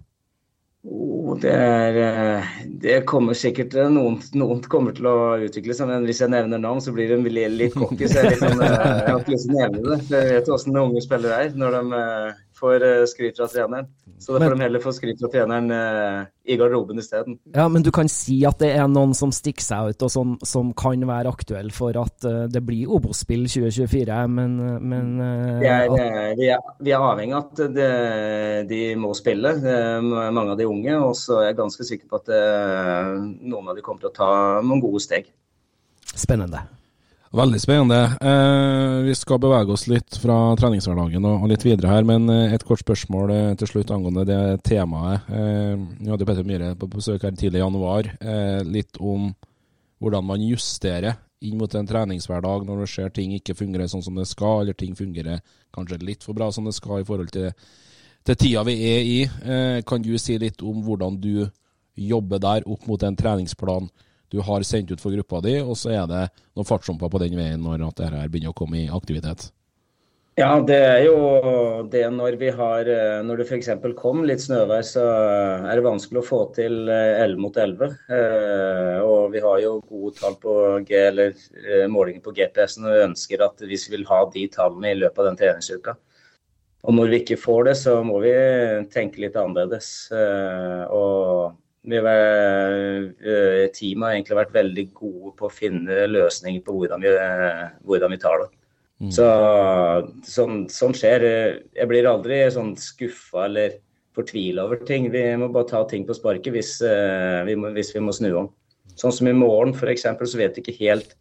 Oh, 0.84 1.19
det, 1.38 1.52
er, 1.52 1.98
eh, 2.04 2.50
det 2.82 2.98
kommer 3.10 3.38
sikkert 3.38 3.76
eh, 3.78 3.90
noen, 3.92 4.20
noen, 4.40 4.62
kommer 4.72 4.96
til 4.96 5.10
å 5.10 5.18
utvikle 5.46 5.76
seg, 5.76 5.90
men 5.92 6.08
hvis 6.08 6.24
jeg 6.24 6.34
nevner 6.34 6.62
navn, 6.62 6.82
så 6.84 6.94
blir 6.96 7.12
de 7.12 7.34
litt 7.50 7.76
cocky. 7.78 8.08
Så 8.08 8.24
jeg, 8.24 8.36
liksom, 8.36 8.62
jeg 8.64 8.76
har 8.80 9.20
ikke 9.20 9.36
lyst 9.36 9.48
til 9.48 9.56
å 9.56 9.64
nevne 9.64 9.82
det. 9.86 10.02
Jeg 10.16 10.36
vet 10.38 10.52
hvordan 10.54 10.84
unge 10.86 11.06
spillere 11.06 11.42
er 11.46 11.58
når 11.60 11.80
de 11.80 12.04
får 12.60 12.86
skryt 13.08 13.40
fra 13.40 13.48
treneren. 13.52 13.88
Så 14.20 14.34
da 14.36 14.42
får 14.42 14.52
men, 14.52 14.60
de 14.60 14.66
heller 14.66 14.82
få 14.84 14.92
skryt 14.92 15.22
fra 15.22 15.30
treneren 15.32 15.70
i 16.44 16.58
garderoben 16.60 17.00
isteden. 17.00 17.38
Ja, 17.56 17.70
men 17.72 17.86
du 17.86 17.92
kan 17.96 18.10
si 18.12 18.42
at 18.48 18.60
det 18.60 18.74
er 18.76 18.90
noen 18.92 19.14
som 19.16 19.32
stikker 19.32 19.64
seg 19.64 19.94
ut, 19.94 20.04
og 20.04 20.12
som, 20.12 20.34
som 20.44 20.74
kan 20.76 21.06
være 21.08 21.32
aktuell 21.32 21.70
for 21.72 21.96
at 22.02 22.28
det 22.52 22.62
blir 22.68 22.92
Obos-spill 22.92 23.46
2024, 23.48 24.20
men, 24.36 24.58
men 24.92 25.14
er, 25.24 25.88
at... 25.88 25.96
vi, 26.36 26.50
er, 26.52 26.68
vi, 26.84 26.92
er, 26.92 27.00
avhengig 27.00 27.38
av 27.38 27.48
at 27.48 27.64
det, 27.78 27.90
de 28.74 28.82
må 29.00 29.14
spille, 29.16 29.56
mange 30.04 30.52
av 30.52 30.60
de 30.60 30.68
unge. 30.68 31.00
Og 31.00 31.16
så 31.20 31.42
er 31.42 31.50
jeg 31.50 31.60
ganske 31.60 31.86
sikker 31.92 32.10
på 32.10 32.22
at 32.22 32.34
noen 33.40 33.70
av 33.70 33.78
de 33.78 33.86
kommer 33.86 34.06
til 34.06 34.12
å 34.12 34.16
ta 34.16 34.32
noen 34.64 34.84
gode 34.84 35.04
steg. 35.04 35.30
Spennende. 36.16 36.64
Veldig 37.32 37.60
spennende. 37.62 38.18
Eh, 38.22 39.04
vi 39.06 39.14
skal 39.16 39.38
bevege 39.38 39.70
oss 39.70 39.86
litt 39.86 40.18
fra 40.18 40.56
treningshverdagen 40.58 41.26
og, 41.30 41.44
og 41.44 41.52
litt 41.52 41.62
videre 41.62 41.92
her, 41.92 42.08
men 42.08 42.26
eh, 42.34 42.56
et 42.56 42.64
kort 42.66 42.82
spørsmål 42.82 43.34
eh, 43.36 43.50
til 43.62 43.70
slutt 43.70 43.92
angående 43.94 44.24
det 44.26 44.40
temaet. 44.66 45.28
Eh, 45.30 45.76
vi 46.00 46.10
hadde 46.10 46.26
Petter 46.26 46.48
Myhre 46.48 46.72
på 46.80 46.90
besøk 46.90 47.28
her 47.28 47.36
tidlig 47.38 47.62
i 47.62 47.62
januar. 47.62 48.10
Eh, 48.18 48.64
litt 48.66 48.98
om 48.98 49.30
hvordan 50.02 50.26
man 50.26 50.42
justerer 50.42 51.20
inn 51.46 51.60
mot 51.60 51.76
en 51.78 51.88
treningshverdag 51.88 52.66
når 52.66 52.82
du 52.82 52.92
ser 52.96 53.14
ting 53.14 53.36
ikke 53.38 53.58
fungerer 53.62 53.92
sånn 53.92 54.04
som 54.04 54.18
det 54.18 54.26
skal, 54.28 54.64
eller 54.64 54.80
ting 54.80 54.98
fungerer 54.98 55.44
kanskje 55.76 56.02
litt 56.02 56.26
for 56.26 56.34
bra 56.34 56.50
som 56.56 56.66
det 56.66 56.74
skal 56.80 57.04
i 57.04 57.08
forhold 57.08 57.30
til, 57.36 57.54
til 58.28 58.36
tida 58.36 58.66
vi 58.68 58.76
er 58.90 59.08
i. 59.08 59.20
Eh, 59.24 59.80
kan 59.88 60.04
du 60.04 60.16
si 60.18 60.38
litt 60.42 60.62
om 60.66 60.84
hvordan 60.86 61.18
du 61.22 61.48
jobber 62.00 62.40
der 62.40 62.68
opp 62.68 62.88
mot 62.88 63.02
den 63.02 63.18
treningsplan? 63.20 63.90
du 64.30 64.42
har 64.46 64.64
sendt 64.64 64.92
ut 64.92 65.02
for 65.02 65.14
gruppa 65.14 65.42
di, 65.46 65.58
og 65.62 65.78
så 65.78 65.94
er 65.96 66.10
det 66.10 66.26
noen 66.54 66.68
fartshumper 66.68 67.10
på 67.12 67.22
den 67.24 67.38
veien 67.40 67.64
når 67.64 67.88
at 67.88 68.04
dette 68.04 68.28
begynner 68.30 68.54
å 68.54 68.58
komme 68.58 68.84
i 68.84 68.92
aktivitet? 68.94 69.50
Ja, 70.40 70.54
det 70.64 70.78
er 70.78 71.02
jo 71.04 71.16
det 71.92 72.06
når 72.16 72.38
vi 72.40 72.52
har 72.56 72.88
eh, 72.88 73.18
Når 73.28 73.42
det 73.42 73.48
f.eks. 73.50 73.68
kom 73.98 74.22
litt 74.24 74.40
snøvær, 74.40 74.86
så 74.88 75.04
er 75.68 75.74
det 75.76 75.84
vanskelig 75.84 76.22
å 76.22 76.28
få 76.30 76.40
til 76.56 76.78
11 76.88 77.26
eh, 77.26 77.34
mot 77.44 77.58
11. 77.60 77.98
Eh, 78.16 79.00
og 79.04 79.34
vi 79.34 79.42
har 79.44 79.58
jo 79.66 79.74
gode 79.90 80.14
tall 80.16 80.38
på 80.40 80.54
G, 80.88 80.96
eller 81.10 81.90
målinger 81.92 82.24
på 82.24 82.32
GPS-en 82.38 82.88
og 82.88 83.04
ønsker 83.10 83.44
at 83.50 83.66
hvis 83.68 83.90
vi 83.90 83.98
vil 83.98 84.08
ha 84.08 84.22
de 84.32 84.46
tallene 84.54 84.94
i 84.94 85.02
løpet 85.02 85.20
av 85.20 85.28
den 85.28 85.42
treningsuka. 85.42 85.98
Og 86.88 86.96
når 86.96 87.10
vi 87.12 87.18
ikke 87.24 87.40
får 87.42 87.66
det, 87.68 87.78
så 87.80 87.98
må 88.08 88.22
vi 88.24 88.36
tenke 88.94 89.20
litt 89.20 89.36
annerledes. 89.40 89.90
Og 90.14 91.58
Eh, 91.88 93.70
teamet 93.72 94.06
har 94.06 94.16
egentlig 94.16 94.38
vært 94.38 94.56
veldig 94.56 94.86
gode 94.94 95.32
på 95.40 95.48
å 95.48 95.54
finne 95.54 96.08
løsninger 96.12 96.62
på 96.66 96.76
hvordan 96.76 97.02
vi, 97.02 97.14
hvordan 97.88 98.12
vi 98.12 98.20
tar 98.20 98.44
det. 98.44 98.50
Mm. 99.00 99.12
Så 99.16 99.28
sånn, 100.28 100.68
sånn, 100.70 100.94
skjer. 100.94 101.24
Jeg 101.76 101.88
blir 101.88 102.10
aldri 102.10 102.42
sånn 102.52 102.76
skuffa 102.76 103.46
eller 103.48 103.80
fortvila 104.18 104.66
over 104.68 104.84
ting. 104.84 105.08
Vi 105.12 105.24
må 105.40 105.48
bare 105.54 105.70
ta 105.70 105.86
ting 105.88 106.06
på 106.06 106.18
sparket 106.18 106.52
hvis, 106.54 106.76
vi, 107.48 107.56
må, 107.56 107.72
hvis 107.72 107.94
vi 107.96 108.04
må 108.04 108.12
snu 108.12 108.34
om. 108.36 108.52
Sånn 109.00 109.16
som 109.16 109.30
i 109.32 109.34
morgen 109.34 109.72
f.eks. 109.72 110.04
så 110.04 110.38
vet 110.38 110.58
vi 110.58 110.66
ikke 110.66 110.80
helt 110.82 111.16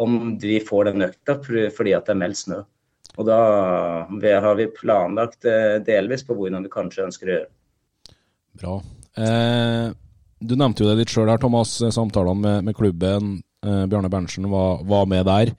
om 0.00 0.36
vi 0.42 0.58
får 0.64 0.90
den 0.90 1.06
økta 1.06 1.38
fordi 1.38 1.94
at 1.94 2.08
det 2.08 2.16
er 2.16 2.22
meldt 2.24 2.42
snø. 2.42 2.64
Og 3.20 3.26
da 3.28 3.40
har 4.08 4.54
vi 4.56 4.70
planlagt 4.72 5.44
uh, 5.44 5.76
delvis 5.84 6.24
på 6.24 6.36
hvordan 6.38 6.64
vi 6.64 6.72
kanskje 6.72 7.04
ønsker 7.04 7.28
å 7.28 7.34
gjøre. 7.34 7.50
Bra. 8.60 8.78
Eh, 9.20 9.92
du 10.40 10.56
nevnte 10.56 10.84
jo 10.84 10.90
det 10.90 11.02
litt 11.02 11.12
sjøl 11.12 11.30
her, 11.30 11.40
Thomas. 11.40 11.76
Samtalene 11.92 12.40
med, 12.40 12.66
med 12.70 12.76
klubben. 12.76 13.38
Eh, 13.66 13.84
Bjarne 13.90 14.10
Berntsen 14.12 14.48
var, 14.50 14.82
var, 14.88 15.06
med 15.10 15.26
der. 15.28 15.52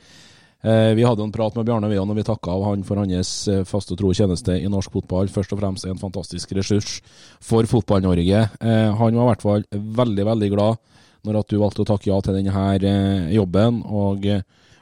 Eh, 0.62 0.92
vi 0.98 1.06
hadde 1.06 1.24
en 1.26 1.34
prat 1.34 1.56
med 1.58 1.66
Bjarne 1.66 1.90
Veon, 1.90 2.10
og 2.10 2.18
vi 2.18 2.26
takka 2.26 2.54
av 2.54 2.66
han 2.70 2.86
for 2.86 3.02
hans 3.02 3.34
eh, 3.50 3.64
faste 3.68 3.98
tro 3.98 4.14
tjeneste 4.18 4.58
i 4.58 4.70
norsk 4.70 4.94
fotball. 4.98 5.30
Først 5.34 5.54
og 5.56 5.62
fremst 5.62 5.88
en 5.90 6.02
fantastisk 6.02 6.54
ressurs 6.58 7.00
for 7.42 7.70
Fotball-Norge. 7.70 8.48
Eh, 8.62 8.90
han 9.02 9.20
var 9.20 9.28
i 9.28 9.30
hvert 9.32 9.46
fall 9.46 9.68
veldig, 9.72 10.26
veldig 10.34 10.52
glad 10.54 10.82
når 11.22 11.38
at 11.38 11.54
du 11.54 11.60
valgte 11.62 11.84
å 11.84 11.90
takke 11.92 12.10
ja 12.10 12.18
til 12.26 12.40
denne 12.40 12.66
eh, 12.82 13.30
jobben, 13.36 13.84
og 13.86 14.26
eh, 14.26 14.42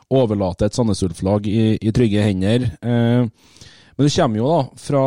overlate 0.09 0.65
et 0.65 0.75
Sandnes 0.75 1.03
Ulf-lag 1.05 1.45
i, 1.47 1.75
i, 1.77 1.91
trygge 1.93 2.23
hender. 2.25 2.65
men 2.81 3.29
du 3.99 4.09
kommer 4.09 4.39
jo 4.39 4.49
da 4.49 4.61
fra, 4.81 5.03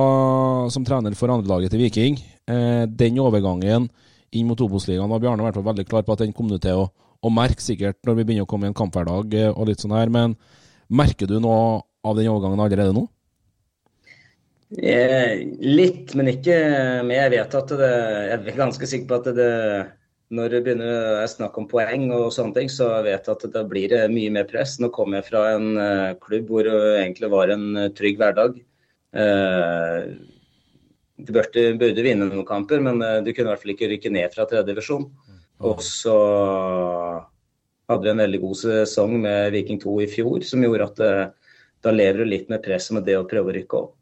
som 0.71 0.85
trener 0.87 1.17
for 1.19 1.33
andrelaget 1.35 1.75
til 1.75 1.83
Viking. 1.83 2.21
den 2.47 3.19
overgangen 3.19 3.89
inn 4.33 4.49
mot 4.49 4.61
Obos-ligaen 4.65 5.11
var 5.13 5.23
Bjarne 5.23 5.45
i 5.45 5.47
hvert 5.47 5.59
fall 5.59 5.69
veldig 5.71 5.87
klar 5.89 6.05
på 6.07 6.15
at 6.15 6.25
den 6.25 6.35
kom 6.37 6.51
du 6.51 6.59
til 6.63 6.85
å, 6.85 6.87
å, 7.21 7.33
merke 7.33 7.65
sikkert 7.65 8.01
når 8.07 8.19
vi 8.19 8.27
begynner 8.29 8.47
å 8.47 8.51
komme 8.51 8.69
i 8.69 8.73
en 8.73 8.79
kamphverdag 8.79 9.35
eh, 9.39 9.51
og 9.51 9.69
litt 9.69 9.83
sånn 9.83 9.95
her. 9.97 10.13
Men 10.13 10.37
merker 10.93 11.29
du 11.29 11.39
noe 11.43 11.83
av 12.03 12.17
den 12.19 12.31
overgangen 12.33 12.63
allerede 12.65 12.97
nå? 12.97 13.07
Eh, 14.73 15.43
litt, 15.61 16.15
men 16.17 16.31
ikke 16.33 16.55
Men 17.05 17.11
jeg 17.13 17.33
vet 17.35 17.55
at 17.59 17.73
det 17.77 17.89
Jeg 17.93 18.39
er 18.39 18.55
ganske 18.57 18.87
sikker 18.89 19.11
på 19.11 19.19
at 19.19 19.27
det 19.37 19.49
når 20.33 20.53
det 20.55 20.61
begynner 20.65 21.23
å 21.23 21.29
snakke 21.29 21.61
om 21.61 21.69
poeng 21.69 22.07
og 22.17 22.31
sånne 22.33 22.57
ting, 22.57 22.71
så 22.73 22.89
vet 23.05 23.27
jeg 23.29 23.37
at 23.37 23.47
da 23.53 23.63
blir 23.69 23.91
det 23.93 24.03
mye 24.13 24.33
mer 24.33 24.47
press. 24.49 24.79
Nå 24.81 24.89
kommer 24.95 25.21
jeg 25.21 25.29
fra 25.29 25.43
en 25.59 25.73
uh, 25.77 26.13
klubb 26.23 26.49
hvor 26.49 26.69
det 26.69 26.77
egentlig 27.03 27.29
var 27.33 27.53
en 27.53 27.67
uh, 27.77 27.89
trygg 27.97 28.21
hverdag. 28.21 28.57
Uh, 29.13 30.15
du 31.23 31.35
burde, 31.37 31.67
burde, 31.79 32.05
vinne 32.07 32.31
noen 32.31 32.49
kamper, 32.49 32.81
men 32.83 32.99
du 33.23 33.29
kunne 33.31 33.51
i 33.51 33.51
hvert 33.53 33.63
fall 33.63 33.75
ikke 33.75 33.91
rykke 33.93 34.11
ned 34.11 34.33
fra 34.33 34.47
tredje 34.49 34.73
divisjon. 34.73 35.05
Mm. 35.07 35.43
Og 35.69 35.83
så 35.85 36.17
hadde 37.93 38.03
vi 38.09 38.11
en 38.11 38.23
veldig 38.25 38.41
god 38.43 38.59
sesong 38.59 39.13
med 39.23 39.53
Viking 39.55 39.79
2 39.85 39.99
i 40.03 40.09
fjor, 40.11 40.41
som 40.49 40.65
gjorde 40.65 40.89
at 40.89 41.37
da 41.85 41.93
lever 41.95 42.25
du 42.25 42.33
litt 42.33 42.51
med 42.51 42.65
presset 42.65 42.97
med 42.97 43.07
det 43.07 43.21
å 43.21 43.29
prøve 43.29 43.53
å 43.53 43.55
rykke 43.55 43.79
opp. 43.79 44.02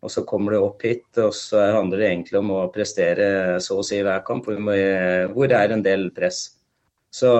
Og 0.00 0.12
så 0.12 0.24
kommer 0.28 0.54
du 0.54 0.62
opp 0.62 0.84
hit, 0.86 1.08
og 1.20 1.34
så 1.36 1.60
handler 1.76 2.00
det 2.00 2.08
egentlig 2.08 2.38
om 2.40 2.54
å 2.56 2.68
prestere 2.72 3.58
så 3.60 3.80
å 3.80 3.84
si 3.84 3.98
hver 4.00 4.22
kamp, 4.24 4.48
hvor, 4.48 5.50
det 5.50 5.58
er 5.58 5.74
en 5.74 5.84
del 5.84 6.06
press. 6.16 6.46
Så 7.12 7.30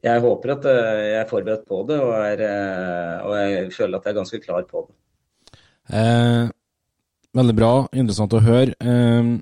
jeg 0.00 0.22
håper 0.24 0.54
at 0.54 0.68
uh, 0.70 1.02
jeg 1.02 1.18
er 1.20 1.28
forberedt 1.28 1.66
på 1.68 1.82
det, 1.88 1.98
og, 2.00 2.14
er, 2.16 2.44
og 3.26 3.34
jeg 3.36 3.72
føler 3.76 3.98
at 3.98 4.08
jeg 4.08 4.14
er 4.14 4.20
ganske 4.22 4.40
klar 4.44 4.64
på 4.70 4.86
det. 4.86 4.96
Eh, 5.96 6.46
Veldig 7.36 7.56
bra. 7.56 7.72
Interessant 7.92 8.32
å 8.32 8.40
høre. 8.40 8.72
Eh, 8.80 9.34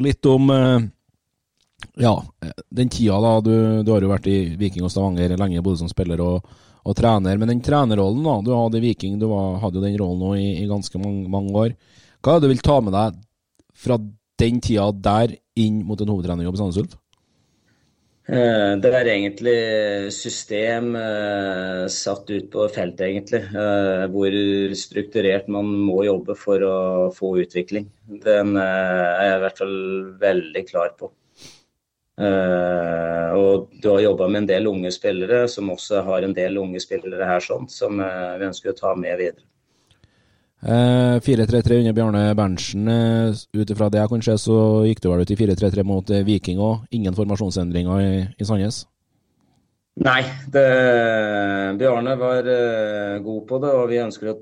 litt 0.00 0.28
om 0.30 0.48
eh, 0.54 0.86
ja, 2.00 2.14
den 2.72 2.92
tida 2.92 3.18
da. 3.20 3.34
Du, 3.44 3.52
du, 3.84 3.92
har 3.92 4.04
jo 4.04 4.12
vært 4.12 4.30
i 4.30 4.38
Viking 4.58 4.86
og 4.86 4.92
Stavanger 4.94 5.36
lenge, 5.36 5.64
både 5.64 5.82
som 5.82 5.90
spiller 5.92 6.22
og, 6.24 6.48
og 6.88 6.96
trener. 6.96 7.38
Men 7.40 7.52
den 7.52 7.64
trenerrollen 7.64 8.24
da, 8.24 8.36
du 8.44 8.54
hadde 8.56 8.80
i 8.80 8.86
Viking, 8.88 9.18
du 9.20 9.28
var, 9.30 9.58
hadde 9.64 9.80
jo 9.80 9.84
den 9.84 9.98
rollen 10.00 10.22
nå 10.24 10.36
i, 10.38 10.46
i, 10.62 10.68
ganske 10.70 11.00
mange, 11.02 11.26
mange, 11.32 11.52
år. 11.66 11.74
Hva 12.22 12.34
er 12.34 12.40
det 12.40 12.48
du 12.48 12.54
vil 12.54 12.64
ta 12.64 12.78
med 12.84 12.96
deg 12.96 13.20
fra 13.78 13.98
den 14.38 14.62
tida 14.64 14.88
der 14.94 15.36
inn 15.58 15.82
mot 15.86 16.00
en 16.00 16.10
hovedtrenerjobb 16.14 16.56
i 16.56 16.62
Sandnes 16.62 16.80
Ulf? 16.82 16.96
Eh, 18.28 18.72
det 18.76 18.90
er 18.92 19.08
egentlig 19.08 19.60
system 20.12 20.90
eh, 21.00 21.86
satt 21.92 22.28
ut 22.28 22.50
på 22.52 22.66
feltet, 22.74 23.06
egentlig. 23.06 23.40
Eh, 23.56 24.04
hvor 24.12 24.36
strukturert 24.76 25.48
man 25.52 25.70
må 25.88 26.02
jobbe 26.04 26.36
for 26.36 26.64
å 26.66 26.76
få 27.16 27.38
utvikling. 27.44 27.88
Den 28.26 28.56
er 28.60 29.30
jeg 29.30 29.38
i 29.38 29.42
hvert 29.46 29.62
fall 29.64 29.78
veldig 30.20 30.66
klar 30.68 30.92
på. 31.00 31.08
Og 32.18 33.68
du 33.78 33.84
har 33.92 34.00
jobba 34.02 34.26
med 34.26 34.40
en 34.40 34.48
del 34.48 34.66
unge 34.66 34.90
spillere, 34.90 35.44
som 35.48 35.70
også 35.70 36.02
har 36.02 36.26
en 36.26 36.34
del 36.34 36.58
unge 36.58 36.80
spillere 36.82 37.28
her 37.28 37.44
sånn, 37.44 37.68
som 37.70 38.00
vi 38.00 38.48
ønsker 38.48 38.72
å 38.72 38.78
ta 38.78 38.94
med 38.98 39.20
videre. 39.20 39.46
4-3-3 40.64 41.70
eh, 41.70 41.78
under 41.78 41.92
Bjarne 41.92 42.34
Berntsen. 42.34 42.88
Ut 43.54 43.70
ifra 43.70 43.88
det 43.88 44.00
jeg 44.00 44.10
kan 44.10 44.22
se, 44.26 44.38
så 44.42 44.58
gikk 44.88 45.02
du 45.02 45.10
vel 45.12 45.22
ut 45.22 45.30
i 45.30 45.38
4-3-3 45.38 45.84
mot 45.86 46.10
Viking 46.26 46.58
òg. 46.58 46.88
Ingen 46.90 47.14
formasjonsendringer 47.14 48.02
i, 48.02 48.14
i 48.34 48.44
Sandnes? 48.48 48.82
Nei, 49.98 50.22
det, 50.54 50.64
Bjarne 51.80 52.14
var 52.20 52.46
uh, 52.46 53.18
god 53.24 53.44
på 53.48 53.58
det, 53.64 53.70
og 53.74 53.88
vi 53.90 54.00
ønsker 54.02 54.30
å 54.30 54.36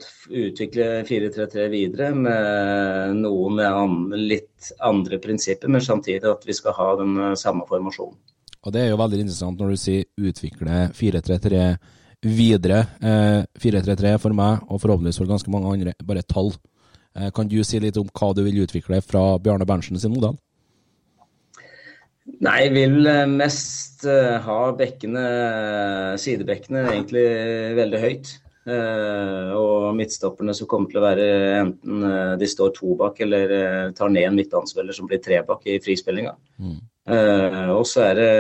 utvikle 0.44 0.88
4-3-3 1.08 1.66
videre 1.72 2.10
med 2.12 3.16
noen 3.22 3.62
an, 3.64 3.98
litt 4.20 4.72
andre 4.84 5.20
prinsipper, 5.22 5.72
men 5.72 5.84
samtidig 5.84 6.28
at 6.28 6.44
vi 6.44 6.56
skal 6.56 6.76
ha 6.76 6.90
den 7.00 7.16
uh, 7.22 7.34
samme 7.40 7.64
formasjonen. 7.68 8.18
Og 8.66 8.75
det 8.75 8.82
er 8.82 8.90
jo 8.90 8.98
veldig 8.98 9.22
interessant 9.22 9.60
når 9.62 9.72
du 9.72 9.80
sier 9.80 10.28
utvikle 10.28 10.88
4-3-3 10.98 11.62
videre. 12.26 12.78
Eh, 13.00 13.44
4-3-3 13.62 14.16
for 14.18 14.34
meg, 14.36 14.64
og 14.68 14.80
forhåpentligvis 14.82 15.20
for 15.20 15.30
ganske 15.30 15.52
mange 15.52 15.72
andre, 15.72 15.94
bare 16.04 16.25
tall. 16.26 16.52
Eh, 17.16 17.30
kan 17.30 17.48
du 17.48 17.62
si 17.64 17.80
litt 17.80 17.96
om 17.96 18.08
hva 18.08 18.32
du 18.34 18.42
vil 18.44 18.64
utvikle 18.64 19.00
fra 19.02 19.38
Bjarne 19.38 19.66
Berntsen 19.68 19.98
sin 20.00 20.14
modell? 20.14 20.36
Nei, 22.26 22.68
vil 22.75 23.06
eh, 23.06 23.23
mest 23.30 24.04
uh, 24.09 24.37
ha 24.45 24.59
bekkene, 24.76 25.23
sidebekkene 26.21 26.83
egentlig 26.90 27.28
veldig 27.78 28.02
høyt. 28.02 28.35
Og 28.66 29.92
midtstopperne 29.95 30.50
som 30.59 30.66
kommer 30.66 30.90
til 30.90 30.99
å 30.99 31.04
være 31.04 31.26
enten 31.61 32.00
de 32.40 32.47
står 32.50 32.73
to 32.75 32.97
bak 32.99 33.21
eller 33.23 33.52
tar 33.95 34.11
ned 34.11 34.26
en 34.26 34.35
midtbanespiller 34.35 34.97
som 34.97 35.06
blir 35.06 35.21
tre 35.23 35.37
bak 35.47 35.61
i 35.71 35.76
frispillinga. 35.78 36.33
Mm. 36.59 36.80
og 37.76 37.85
så 37.87 38.09
er 38.09 38.18
det 38.18 38.33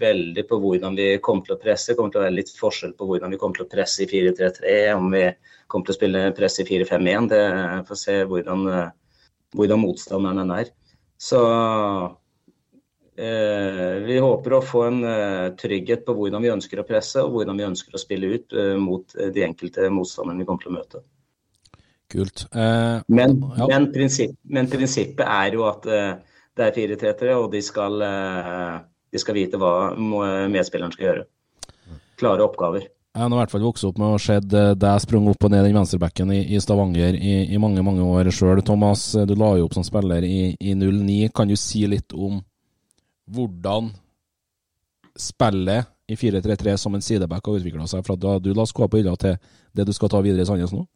veldig 0.00 0.44
på 0.48 0.56
hvordan 0.62 0.96
vi 0.96 1.10
kommer 1.20 1.44
til 1.44 1.58
å 1.58 1.60
presse. 1.60 1.90
Det 1.90 1.98
kommer 1.98 2.14
til 2.14 2.22
å 2.22 2.24
være 2.24 2.38
litt 2.38 2.54
forskjell 2.56 2.94
på 2.96 3.10
hvordan 3.10 3.36
vi 3.36 3.40
kommer 3.42 3.60
til 3.60 3.66
å 3.66 3.72
presse 3.74 4.06
i 4.06 4.08
4-3-3, 4.08 4.78
om 4.94 5.12
vi 5.12 5.26
kommer 5.68 5.90
til 5.90 5.92
å 5.92 5.98
spille 5.98 6.22
press 6.38 6.56
i 6.64 6.66
4-5-1. 6.70 7.28
Det 7.34 7.42
får 7.90 8.00
se 8.06 8.16
hvordan, 8.30 8.64
hvordan 9.52 9.84
motstanderen 9.84 10.56
er. 10.56 10.72
Så 11.20 11.44
Eh, 11.44 12.14
vi 13.18 14.18
håper 14.22 14.54
å 14.54 14.62
få 14.62 14.82
en 14.86 14.98
eh, 15.04 15.46
trygghet 15.58 16.04
på 16.06 16.14
hvordan 16.14 16.42
vi 16.44 16.50
ønsker 16.52 16.78
å 16.78 16.86
presse 16.86 17.22
og 17.24 17.32
hvordan 17.34 17.58
vi 17.58 17.66
ønsker 17.66 17.96
å 17.96 18.00
spille 18.00 18.28
ut 18.30 18.54
eh, 18.54 18.74
mot 18.78 19.14
de 19.18 19.42
enkelte 19.42 19.88
motstanderne 19.90 20.44
vi 20.44 20.46
kommer 20.46 20.62
til 20.62 20.70
å 20.70 20.76
møte. 20.76 21.00
Kult. 22.08 22.44
Eh, 22.54 23.00
men, 23.10 23.34
ja. 23.58 23.66
men, 23.72 23.88
prinsipp, 23.94 24.36
men, 24.46 24.70
prinsippet 24.70 25.24
er 25.26 25.56
jo 25.58 25.66
at 25.66 25.88
det 25.88 26.66
er 26.66 26.76
fire 26.76 26.98
tretere, 26.98 27.34
og 27.38 27.50
de 27.52 27.62
skal, 27.62 27.98
de 29.10 29.20
skal 29.22 29.36
vite 29.36 29.58
hva 29.60 29.72
medspilleren 30.50 30.94
skal 30.94 31.06
gjøre. 31.08 31.26
Klare 32.18 32.46
oppgaver. 32.46 32.86
Jeg 33.14 33.24
har 33.24 33.32
i 33.34 33.38
hvert 33.38 33.50
fall 33.50 33.64
vokst 33.66 33.86
opp 33.86 33.98
med 33.98 34.14
å 34.14 34.18
se 34.22 34.36
deg 34.42 35.02
sprunget 35.02 35.34
opp 35.34 35.46
og 35.46 35.52
ned 35.52 35.64
den 35.66 35.74
venstrebacken 35.78 36.30
i, 36.34 36.40
i 36.54 36.60
Stavanger 36.62 37.16
i, 37.18 37.32
i, 37.50 37.58
mange 37.58 37.82
mange 37.82 38.04
år 38.06 38.30
sjøl. 38.34 38.62
Thomas, 38.66 39.10
du 39.26 39.34
la 39.38 39.56
jo 39.58 39.66
opp 39.66 39.74
som 39.74 39.86
spiller 39.86 40.22
i, 40.26 40.52
i 40.54 40.74
09. 40.78 41.32
Kan 41.34 41.50
du 41.50 41.56
si 41.58 41.82
litt 41.90 42.14
om 42.14 42.38
hvordan 43.32 43.92
spillet 45.18 45.88
i 46.08 46.16
4-3-3 46.16 46.76
som 46.76 46.94
en 46.94 47.04
sideback 47.04 47.46
har 47.46 47.58
utvikla 47.58 47.86
seg 47.90 48.06
fra 48.06 48.16
da 48.16 48.38
du 48.40 48.54
la 48.56 48.64
skoa 48.66 48.88
på 48.88 49.00
hylla 49.00 49.16
til 49.20 49.36
det 49.76 49.84
du 49.88 49.92
skal 49.92 50.10
ta 50.12 50.22
videre 50.24 50.46
i 50.46 50.48
Sandnes 50.48 50.72
nå? 50.72 50.86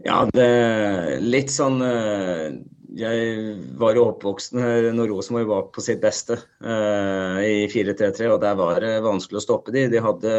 Ja, 0.00 0.24
det 0.32 0.44
er 0.44 1.20
litt 1.20 1.50
sånn 1.52 1.82
eh, 1.84 2.54
Jeg 2.96 3.56
var 3.80 3.96
jo 3.96 4.06
oppvoksen 4.08 4.60
når 4.96 5.10
Rosenborg 5.12 5.50
var 5.50 5.66
på 5.74 5.84
sitt 5.84 6.00
beste 6.02 6.38
uh, 6.40 7.36
i 7.44 7.68
4-3-3, 7.70 8.30
og 8.32 8.40
der 8.42 8.56
var 8.58 8.80
det 8.82 8.94
vanskelig 9.04 9.38
å 9.38 9.44
stoppe 9.44 9.74
de. 9.76 9.84
De 9.92 10.00
hadde 10.02 10.32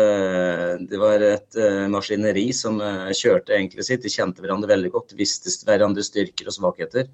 Det 0.89 0.99
var 0.99 1.23
et 1.23 1.59
uh, 1.61 1.85
maskineri 1.93 2.49
som 2.57 2.81
kjørte 2.81 3.55
egentlig 3.55 3.85
sitt. 3.87 4.03
De 4.03 4.11
kjente 4.11 4.43
hverandre 4.43 4.73
veldig 4.73 4.91
godt, 4.97 5.15
visste 5.15 5.53
hverandres 5.69 6.09
styrker 6.11 6.49
og 6.51 6.57
svakheter, 6.57 7.07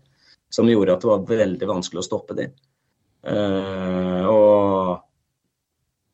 som 0.49 0.71
gjorde 0.71 0.95
at 0.95 1.05
det 1.05 1.11
var 1.11 1.29
veldig 1.45 1.69
vanskelig 1.75 2.01
å 2.01 2.09
stoppe 2.09 2.39
de. 2.39 2.47
Uh, 3.27 4.23
og 4.31 5.03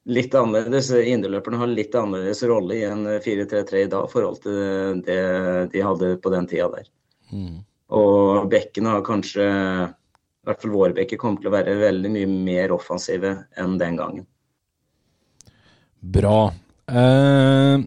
litt 0.10 0.34
annerledes. 0.36 0.92
Indreløperne 0.92 1.60
har 1.62 1.72
litt 1.72 1.96
annerledes 1.96 2.44
rolle 2.50 2.80
i 2.80 2.88
en 2.88 3.06
4-3-3 3.08 3.84
i 3.84 3.92
dag 3.92 4.08
i 4.08 4.12
forhold 4.12 4.42
til 4.44 5.04
det 5.06 5.22
de 5.74 5.86
hadde 5.86 6.16
på 6.24 6.34
den 6.34 6.50
tida 6.50 6.70
der. 6.74 6.90
Mm. 7.34 7.62
Og 7.94 8.50
bekkene 8.52 8.96
har 8.96 9.06
kanskje, 9.06 9.46
i 9.46 10.48
hvert 10.48 10.62
fall 10.62 10.74
våre 10.74 10.98
bekker, 10.98 11.20
kommer 11.22 11.42
til 11.42 11.52
å 11.52 11.56
være 11.56 11.78
veldig 11.82 12.12
mye 12.14 12.30
mer 12.34 12.74
offensive 12.76 13.36
enn 13.60 13.78
den 13.82 14.00
gangen. 14.02 14.28
Bra. 16.04 16.52
Eh, 16.90 17.84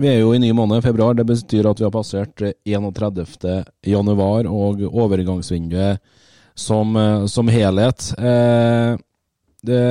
vi 0.00 0.08
er 0.08 0.22
jo 0.22 0.32
i 0.32 0.40
ny 0.40 0.52
måned, 0.56 0.80
februar. 0.84 1.14
Det 1.18 1.26
betyr 1.28 1.68
at 1.68 1.82
vi 1.82 1.84
har 1.84 1.92
passert 1.92 2.40
31. 2.64 3.66
januar, 3.84 4.48
og 4.48 4.80
overgangsvinduet 4.88 6.00
som, 6.54 6.96
eh, 6.96 7.26
som 7.26 7.48
helhet. 7.48 8.12
Eh, 8.18 8.96
det, 9.62 9.82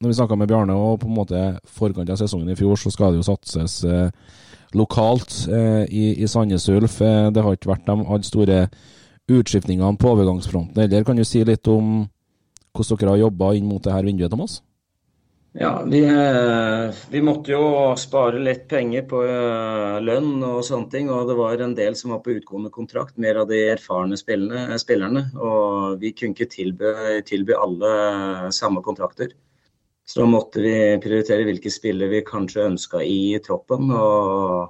når 0.00 0.08
vi 0.08 0.14
snakka 0.14 0.36
med 0.36 0.48
Bjarne 0.48 0.74
og 0.74 1.00
på 1.00 1.08
en 1.08 1.16
måte 1.16 1.42
forkant 1.64 2.10
av 2.10 2.18
sesongen 2.20 2.50
i 2.50 2.58
fjor, 2.58 2.76
så 2.76 2.90
skal 2.90 3.12
det 3.14 3.22
jo 3.22 3.28
satses 3.30 3.80
eh, 3.84 4.10
lokalt 4.76 5.46
eh, 5.48 5.84
i, 5.88 6.14
i 6.22 6.28
Sandnes 6.28 6.68
Ulf. 6.68 7.00
Eh, 7.02 7.30
det 7.30 7.42
har 7.42 7.56
ikke 7.56 7.72
vært 7.72 7.86
de 7.88 7.98
alle 7.98 8.26
store 8.26 8.60
utskiftningene 9.28 9.98
på 10.00 10.14
overgangsfronten 10.14 10.82
heller. 10.82 11.04
Kan 11.04 11.18
du 11.18 11.24
si 11.26 11.44
litt 11.44 11.68
om 11.68 12.06
hvordan 12.76 13.00
dere 13.00 13.14
har 13.14 13.24
jobba 13.26 13.52
inn 13.58 13.68
mot 13.68 13.82
dette 13.82 14.04
vinduet, 14.06 14.30
Thomas? 14.32 14.60
Ja, 15.52 15.82
vi, 15.86 16.04
eh, 16.04 16.94
vi, 17.10 17.20
måtte 17.24 17.54
jo 17.54 17.94
spare 17.96 18.38
litt 18.42 18.66
penger 18.68 19.06
på 19.08 19.22
eh, 19.24 19.96
lønn 20.04 20.42
og 20.44 20.60
sånne 20.66 20.92
ting. 20.92 21.08
Og 21.10 21.30
det 21.30 21.36
var 21.38 21.64
en 21.64 21.74
del 21.74 21.96
som 21.96 22.12
var 22.12 22.20
på 22.24 22.36
utgående 22.36 22.70
kontrakt, 22.74 23.16
mer 23.16 23.40
av 23.40 23.48
de 23.48 23.62
erfarne 23.72 24.18
spillerne. 24.20 25.24
og 25.40 25.98
vi 26.02 26.12
kunne 26.12 26.36
ikke 26.36 26.52
tilby, 26.52 26.92
tilby, 27.26 27.56
alle 27.56 28.52
samme 28.52 28.84
kontrakter. 28.84 29.32
Så 30.08 30.22
da 30.22 30.28
måtte 30.28 30.62
vi 30.64 30.74
prioritere 31.04 31.44
hvilke 31.48 31.72
spillere 31.72 32.12
vi 32.12 32.26
kanskje 32.28 32.68
ønska 32.68 33.02
i 33.04 33.38
troppen. 33.44 33.90
Og 33.92 34.68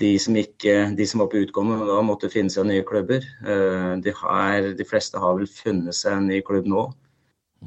de 0.00 0.14
som, 0.22 0.38
ikke, 0.38 0.94
de 0.96 1.06
som 1.06 1.22
var 1.22 1.30
på 1.32 1.42
utgående, 1.44 1.82
da 1.86 2.00
måtte 2.06 2.30
finne 2.30 2.50
seg 2.50 2.68
nye 2.70 2.86
klubber. 2.86 3.26
Eh, 3.42 3.92
de, 4.02 4.14
har, 4.22 4.72
de 4.78 4.86
fleste 4.86 5.18
har 5.18 5.38
vel 5.38 5.50
funnet 5.50 5.98
seg 5.98 6.16
en 6.16 6.30
ny 6.30 6.40
klubb 6.46 6.70
nå. 6.70 6.88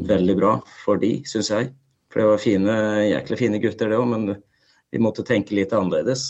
Veldig 0.07 0.36
bra 0.39 0.57
for 0.86 0.97
de, 1.03 1.17
syns 1.29 1.51
jeg. 1.51 1.73
For 2.13 2.21
det 2.21 2.30
var 2.30 2.41
fine, 2.41 2.73
jæklig 3.10 3.38
fine 3.39 3.60
gutter, 3.60 3.89
det 3.89 3.97
òg, 3.97 4.06
men 4.12 4.28
vi 4.93 4.99
måtte 5.02 5.26
tenke 5.26 5.56
litt 5.58 5.73
annerledes. 5.73 6.28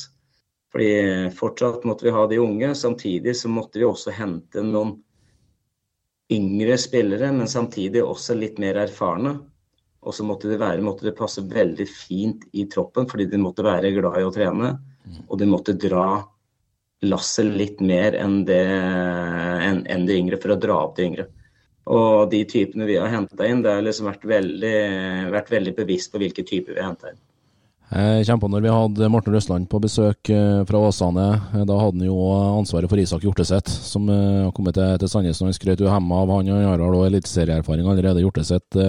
Fordi 0.71 0.93
fortsatt 1.35 1.83
måtte 1.85 2.07
vi 2.07 2.13
ha 2.15 2.23
de 2.31 2.39
unge, 2.39 2.69
samtidig 2.79 3.35
så 3.35 3.51
måtte 3.51 3.81
vi 3.81 3.85
også 3.85 4.13
hente 4.15 4.63
noen 4.63 4.95
yngre 6.31 6.77
spillere, 6.79 7.33
men 7.35 7.51
samtidig 7.51 8.01
også 8.01 8.37
litt 8.39 8.61
mer 8.63 8.79
erfarne. 8.85 9.35
Og 10.07 10.15
så 10.15 10.23
måtte 10.27 10.47
det, 10.49 10.61
være, 10.63 10.81
måtte 10.83 11.09
det 11.09 11.17
passe 11.19 11.43
veldig 11.51 11.85
fint 11.91 12.47
i 12.55 12.63
troppen, 12.71 13.05
fordi 13.11 13.27
de 13.29 13.43
måtte 13.43 13.67
være 13.67 13.91
glad 13.99 14.21
i 14.21 14.25
å 14.25 14.31
trene. 14.33 14.71
Og 15.27 15.35
de 15.39 15.51
måtte 15.51 15.75
dra 15.75 16.23
lasset 17.03 17.51
litt 17.51 17.83
mer 17.83 18.15
enn, 18.15 18.41
det, 18.47 18.63
enn, 18.63 19.83
enn 19.91 20.07
de 20.07 20.15
yngre, 20.15 20.39
for 20.39 20.55
å 20.55 20.59
dra 20.63 20.79
opp 20.87 20.95
de 20.95 21.11
yngre. 21.11 21.27
Og 21.91 22.31
de 22.31 22.45
typene 22.47 22.87
vi 22.87 22.95
har 22.95 23.11
henta 23.11 23.47
inn, 23.47 23.61
det 23.63 23.73
har 23.75 23.83
liksom 23.83 24.07
vært 24.07 24.23
veldig, 24.27 24.79
vært 25.33 25.51
veldig 25.51 25.75
bevisst 25.75 26.13
på 26.13 26.21
hvilke 26.21 26.45
typer 26.47 26.77
vi 26.77 26.83
har 26.83 26.93
henta 26.93 27.11
inn. 27.11 27.21
Jeg 27.93 28.25
kommer 28.25 28.41
på 28.41 28.49
når 28.49 28.61
vi 28.63 28.71
hadde 28.73 29.07
Morten 29.11 29.35
Røsland 29.35 29.67
på 29.69 29.77
besøk 29.83 30.29
eh, 30.33 30.63
fra 30.65 30.79
Åsane. 30.81 31.25
Eh, 31.53 31.65
da 31.67 31.75
hadde 31.77 31.99
han 31.99 32.07
jo 32.07 32.15
ansvaret 32.57 32.89
for 32.89 32.97
Isak 32.97 33.21
Hjorteseth, 33.21 33.69
som 33.69 34.07
eh, 34.09 34.47
har 34.47 34.53
kommet 34.55 34.73
til, 34.79 34.95
til 34.97 35.11
Sandnes. 35.11 35.41
Han 35.45 35.53
skrøt 35.53 35.83
uhemma 35.83 36.23
av 36.23 36.33
han. 36.33 36.49
Han 36.49 36.65
har 36.71 36.81
da 36.81 37.03
eliteserieerfaring 37.11 37.85
allerede, 37.85 38.23
Hjorteseth. 38.23 38.81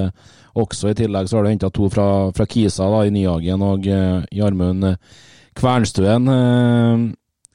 Også 0.56 0.88
i 0.88 0.96
tillegg 0.96 1.28
så 1.28 1.36
har 1.36 1.44
du 1.44 1.52
henta 1.52 1.72
to 1.74 1.90
fra, 1.92 2.08
fra, 2.32 2.48
Kisa 2.48 2.88
da, 2.94 3.02
i 3.04 3.12
Nyhagen 3.12 3.66
og 3.66 3.84
Gjermund 3.84 4.94
Kvernstuen. 5.58 6.30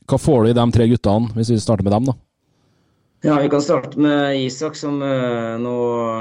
Hva 0.10 0.20
får 0.22 0.44
du 0.44 0.52
i 0.52 0.58
de 0.60 0.72
tre 0.76 0.90
guttene, 0.92 1.34
hvis 1.38 1.54
vi 1.56 1.62
starter 1.64 1.88
med 1.88 1.96
dem, 1.96 2.12
da? 2.12 2.20
Ja, 3.22 3.42
Vi 3.42 3.50
kan 3.50 3.62
starte 3.62 4.00
med 4.00 4.38
Isak, 4.40 4.78
som 4.80 5.02
uh, 5.04 5.58
nå 5.60 5.74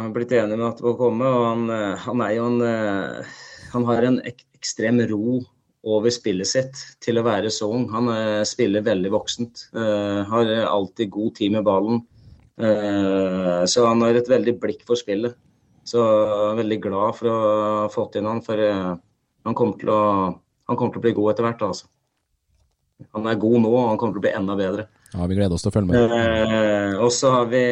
har 0.03 0.09
blitt 0.11 0.33
enig 0.35 0.57
med 0.59 0.67
at 0.67 0.81
det 0.81 0.87
må 0.89 0.97
komme. 0.99 1.29
og 1.31 1.45
Han, 1.47 1.69
uh, 1.71 1.95
han 2.03 2.23
jo 2.35 2.47
en 2.49 2.57
uh, 2.59 3.37
Han 3.71 3.85
har 3.87 4.07
en 4.09 4.17
ek 4.27 4.43
ekstrem 4.59 4.99
ro 5.07 5.39
over 5.87 6.11
spillet 6.11 6.51
sitt 6.51 6.81
til 6.99 7.21
å 7.21 7.23
være 7.23 7.53
så 7.55 7.69
ung. 7.71 7.85
Han 7.93 8.11
spiller 8.45 8.83
veldig 8.83 9.13
voksent. 9.15 9.69
har 9.73 10.51
alltid 10.67 11.11
god 11.15 11.37
tid 11.37 11.53
med 11.55 11.65
ballen. 11.65 12.01
så 12.59 13.85
han 13.87 14.03
har 14.03 14.19
et 14.19 14.29
veldig 14.29 14.57
blikk 14.59 14.83
for 14.89 14.99
spillet. 14.99 15.37
Så 15.87 16.03
jeg 16.03 16.49
er 16.51 16.59
veldig 16.59 16.81
glad 16.83 17.15
for 17.21 17.31
å 17.31 17.37
ha 17.85 17.87
fått 17.95 18.19
inn 18.19 18.27
han, 18.27 18.43
for 18.43 18.59
han 18.59 19.55
kommer, 19.55 19.95
å, 19.95 20.01
han, 20.67 20.77
kommer 20.77 20.97
til 20.97 20.99
å, 20.99 21.07
bli 21.07 21.15
god 21.21 21.31
etter 21.33 21.47
hvert. 21.47 21.63
altså. 21.71 21.87
Han 23.15 23.31
er 23.31 23.39
god 23.47 23.61
nå, 23.63 23.71
og 23.71 23.89
han 23.93 24.03
kommer 24.03 24.19
til 24.19 24.25
å 24.25 24.27
bli 24.27 24.35
enda 24.35 24.59
bedre. 24.59 24.89
Ja, 25.14 25.25
Vi 25.25 25.38
gleder 25.38 25.57
oss 25.57 25.64
til 25.64 25.71
å 25.71 25.75
følge 25.75 25.88
med. 25.88 26.12
Eh, 26.12 26.97
og 27.01 27.09
så 27.16 27.31
har 27.33 27.47
vi 27.49 27.62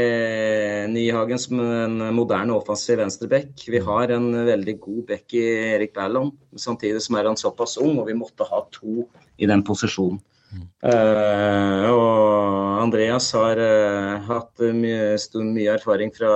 Nyhagen 0.88 1.40
som 1.40 1.60
en 1.60 1.98
moderne 2.16 2.54
offensiv 2.56 2.96
venstreback. 3.02 3.66
Vi 3.68 3.82
har 3.84 4.12
en 4.14 4.30
veldig 4.46 4.76
god 4.80 5.02
back 5.10 5.34
i 5.36 5.44
Erik 5.74 5.92
Berland, 5.96 6.32
samtidig 6.56 7.02
som 7.04 7.18
er 7.18 7.28
han 7.28 7.36
såpass 7.36 7.76
ung, 7.82 7.98
og 8.00 8.08
vi 8.08 8.16
måtte 8.16 8.46
ha 8.48 8.62
to 8.72 9.04
i 9.36 9.48
den 9.50 9.64
posisjonen. 9.66 10.22
Mm. 10.46 10.64
Eh, 10.88 11.88
og 11.90 12.80
Andreas 12.80 13.28
har 13.34 13.58
uh, 13.58 14.22
hatt 14.28 14.62
mye, 14.72 15.16
mye, 15.42 15.74
erfaring 15.74 16.12
fra 16.14 16.30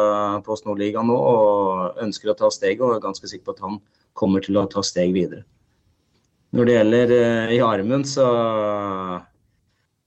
Post 0.45 0.67
Nord-ligaen 0.67 1.09
nå 1.09 1.17
og 1.17 2.03
ønsker 2.03 2.33
å 2.33 2.37
ta 2.37 2.51
steget, 2.53 2.83
og 2.85 2.97
er 2.97 3.05
ganske 3.07 3.31
sikker 3.31 3.47
på 3.47 3.57
at 3.57 3.65
han 3.65 3.81
kommer 4.19 4.45
til 4.45 4.59
å 4.61 4.67
ta 4.69 4.83
steg 4.85 5.15
videre. 5.17 5.47
Når 6.53 6.67
det 6.67 6.77
gjelder 6.77 7.15
uh, 7.17 7.69
armen, 7.71 8.05
så 8.05 8.27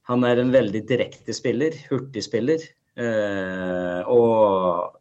han 0.09 0.25
er 0.27 0.41
en 0.41 0.51
veldig 0.51 0.83
direkte 0.87 1.35
spiller, 1.35 1.75
hurtig 1.89 2.25
spiller. 2.25 2.63
Eh, 2.99 4.01
og 4.11 4.99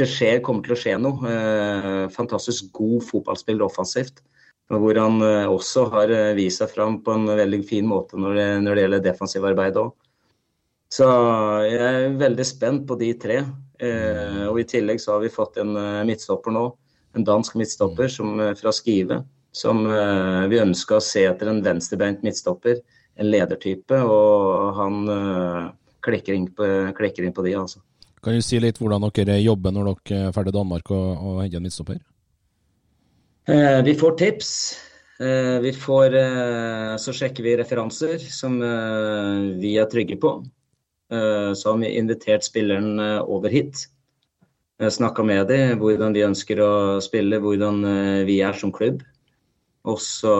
det 0.00 0.08
skjer, 0.10 0.40
kommer 0.44 0.66
til 0.66 0.74
å 0.74 0.80
skje 0.80 0.96
noe. 0.98 1.30
Eh, 1.30 2.04
fantastisk 2.14 2.72
god 2.74 3.04
fotballspiller 3.06 3.66
offensivt. 3.66 4.22
Hvor 4.70 4.98
han 4.98 5.22
eh, 5.26 5.50
også 5.50 5.86
har 5.94 6.12
eh, 6.14 6.34
vist 6.38 6.62
seg 6.62 6.72
fram 6.74 7.00
på 7.06 7.14
en 7.14 7.30
veldig 7.30 7.62
fin 7.66 7.86
måte 7.86 8.18
når 8.18 8.38
det, 8.38 8.50
når 8.66 8.76
det 8.76 8.84
gjelder 8.84 9.06
defensiv 9.06 9.46
arbeid 9.46 9.80
òg. 9.80 9.90
Så 10.90 11.06
jeg 11.70 11.80
er 11.86 12.14
veldig 12.18 12.46
spent 12.46 12.86
på 12.88 12.98
de 12.98 13.10
tre. 13.22 13.42
Eh, 13.78 14.46
og 14.50 14.58
I 14.58 14.68
tillegg 14.70 15.02
så 15.02 15.14
har 15.14 15.24
vi 15.24 15.34
fått 15.34 15.60
en 15.62 15.76
eh, 15.78 16.06
midtstopper 16.08 16.54
nå, 16.54 16.64
en 17.14 17.26
dansk 17.26 17.54
midtstopper 17.58 18.10
som, 18.10 18.34
fra 18.58 18.74
Skive. 18.74 19.22
Som 19.54 19.80
vi 19.82 20.60
ønska 20.62 21.00
å 21.00 21.02
se 21.02 21.24
etter 21.26 21.48
en 21.50 21.58
venstrebeint 21.64 22.20
midtstopper, 22.22 22.76
en 23.20 23.30
ledertype. 23.30 24.00
Og 24.00 24.74
han 24.80 25.04
klikker 26.04 26.36
inn, 26.36 26.48
på, 26.56 26.66
klikker 26.96 27.26
inn 27.26 27.36
på 27.36 27.44
de, 27.46 27.54
altså. 27.60 27.82
Kan 28.20 28.36
du 28.36 28.44
si 28.44 28.58
litt 28.60 28.76
hvordan 28.80 29.06
dere 29.16 29.38
jobber 29.40 29.72
når 29.72 29.94
dere 29.94 30.28
er 30.28 30.32
ferdig 30.36 30.52
i 30.52 30.58
Danmark 30.58 30.90
og, 30.92 31.06
og 31.16 31.38
henter 31.40 31.60
en 31.60 31.64
midtstopper? 31.64 32.00
Eh, 33.48 33.80
vi 33.86 33.94
får 33.96 34.16
tips. 34.20 34.50
Eh, 35.20 35.56
vi 35.64 35.72
får, 35.72 36.16
eh, 36.16 36.96
så 37.00 37.14
sjekker 37.16 37.46
vi 37.46 37.56
referanser 37.56 38.20
som 38.20 38.60
eh, 38.62 39.56
vi 39.60 39.76
er 39.80 39.88
trygge 39.88 40.18
på. 40.20 40.34
Eh, 41.12 41.52
så 41.56 41.72
har 41.72 41.80
vi 41.80 41.94
invitert 41.96 42.44
spilleren 42.44 43.00
eh, 43.00 43.22
over 43.24 43.52
hit. 43.52 43.86
Snakka 44.80 45.20
med 45.28 45.50
dem 45.50 45.74
hvordan 45.76 46.14
de 46.16 46.22
ønsker 46.24 46.60
å 46.64 46.72
spille, 47.04 47.36
hvordan 47.36 47.82
vi 48.24 48.38
er 48.40 48.56
som 48.56 48.70
klubb. 48.72 49.02
Og 49.88 50.00
så 50.02 50.32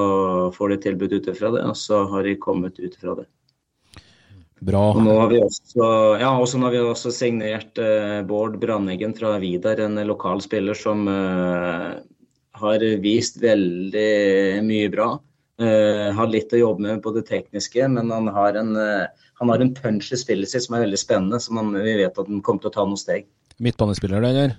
får 0.52 0.72
de 0.72 0.80
tilbud 0.84 1.12
ut 1.16 1.28
ifra 1.32 1.52
det, 1.54 1.62
og 1.64 1.76
så 1.78 2.04
har 2.12 2.26
de 2.26 2.36
kommet 2.40 2.80
ut 2.80 2.92
ifra 2.92 3.16
det. 3.22 3.28
Bra. 4.60 4.82
Og 4.92 5.00
nå 5.00 5.14
har 5.16 5.30
vi 5.30 5.38
også, 5.40 5.86
ja, 6.20 6.34
har 6.36 6.72
vi 6.74 6.80
også 6.84 7.12
signert 7.16 7.80
eh, 7.80 8.20
Bård 8.28 8.58
Brandeggen 8.60 9.14
fra 9.16 9.38
Vidar, 9.40 9.80
en 9.80 9.96
lokal 10.04 10.42
spiller 10.44 10.76
som 10.76 11.08
eh, 11.08 11.94
har 12.60 12.84
vist 13.00 13.40
veldig 13.40 14.60
mye 14.66 14.92
bra. 14.92 15.14
Eh, 15.64 16.10
har 16.16 16.28
litt 16.28 16.52
å 16.52 16.60
jobbe 16.60 16.90
med 16.90 17.00
på 17.00 17.14
det 17.16 17.24
tekniske, 17.32 17.88
men 17.88 18.12
han 18.12 18.28
har 18.36 18.60
en, 18.60 18.76
han 18.76 19.54
har 19.54 19.64
en 19.64 19.72
punch 19.76 20.12
i 20.12 20.20
spillet 20.20 20.52
sitt 20.52 20.68
som 20.68 20.76
er 20.76 20.84
veldig 20.84 21.00
spennende, 21.00 21.40
som 21.40 21.56
han, 21.56 21.72
vi 21.80 21.96
vet 22.02 22.12
at 22.12 22.28
han 22.28 22.44
kommer 22.44 22.66
til 22.66 22.74
å 22.74 22.76
ta 22.76 22.84
noen 22.84 23.00
steg. 23.00 23.30
Midtbanespiller, 23.64 24.20
det, 24.20 24.34
eller? 24.34 24.58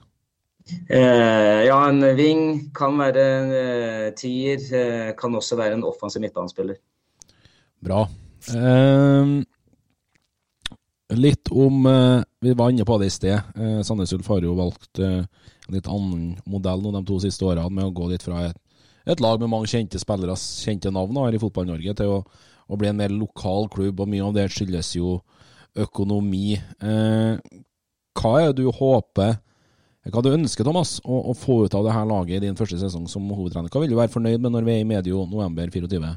Ja, 0.92 1.78
en 1.88 2.04
wing 2.18 2.44
kan 2.76 2.98
være 3.00 3.26
en 3.38 3.54
tier. 4.18 5.14
kan 5.20 5.36
også 5.36 5.58
være 5.60 5.78
en 5.78 5.86
offensiv 5.88 6.24
midtbanespiller. 6.24 6.80
Bra. 7.82 8.06
Uh, 8.52 9.42
Litt 11.12 11.50
om 11.52 11.86
eh, 11.86 12.24
Vi 12.40 12.54
var 12.54 12.72
inne 12.72 12.86
på 12.88 12.98
det 13.02 13.10
i 13.10 13.14
sted. 13.14 13.36
Eh, 13.56 13.82
Sandnes 13.84 14.14
Ulf 14.16 14.30
har 14.32 14.46
jo 14.46 14.56
valgt 14.56 15.00
eh, 15.04 15.24
en 15.68 15.76
litt 15.76 15.90
annen 15.92 16.38
modell 16.50 16.84
noen 16.84 17.02
de 17.02 17.10
to 17.10 17.20
siste 17.24 17.46
årene, 17.46 17.68
med 17.72 17.90
å 17.90 17.96
gå 17.96 18.08
litt 18.12 18.24
fra 18.24 18.46
et, 18.48 18.58
et 19.06 19.24
lag 19.24 19.42
med 19.42 19.52
mange 19.52 19.70
kjente 19.72 20.00
spillere, 20.00 20.38
kjente 20.38 20.92
navn 20.94 21.20
her 21.20 21.36
i 21.36 21.42
Fotball-Norge, 21.42 21.96
til 22.00 22.16
å, 22.16 22.22
å, 22.24 22.80
bli 22.80 22.92
en 22.92 23.00
mer 23.00 23.14
lokal 23.14 23.68
klubb. 23.72 24.00
og 24.00 24.12
Mye 24.12 24.26
av 24.30 24.36
det 24.38 24.48
skyldes 24.56 24.96
jo 24.98 25.20
økonomi. 25.80 26.58
hva 26.82 28.32
er 28.42 28.50
det 28.52 28.60
du 28.60 28.72
håper 28.76 29.38
hva 30.10 30.24
du 30.26 30.32
ønsker 30.34 30.66
Thomas, 30.66 30.96
å, 31.06 31.20
å 31.30 31.38
få 31.38 31.62
ut 31.68 31.76
av 31.78 31.86
det 31.86 31.94
her 31.94 32.08
laget 32.10 32.40
i 32.40 32.48
din 32.48 32.58
første 32.58 32.80
sesong 32.82 33.06
som 33.10 33.28
hovedtrener? 33.30 33.70
Hva 33.70 33.84
vil 33.84 33.94
du 33.94 34.00
være 34.00 34.14
fornøyd 34.14 34.42
med 34.42 34.56
når 34.56 34.66
vi 34.66 34.74
er 34.74 34.82
i 34.82 34.92
medio 34.96 35.28
november 35.30 35.70
24? 35.70 36.16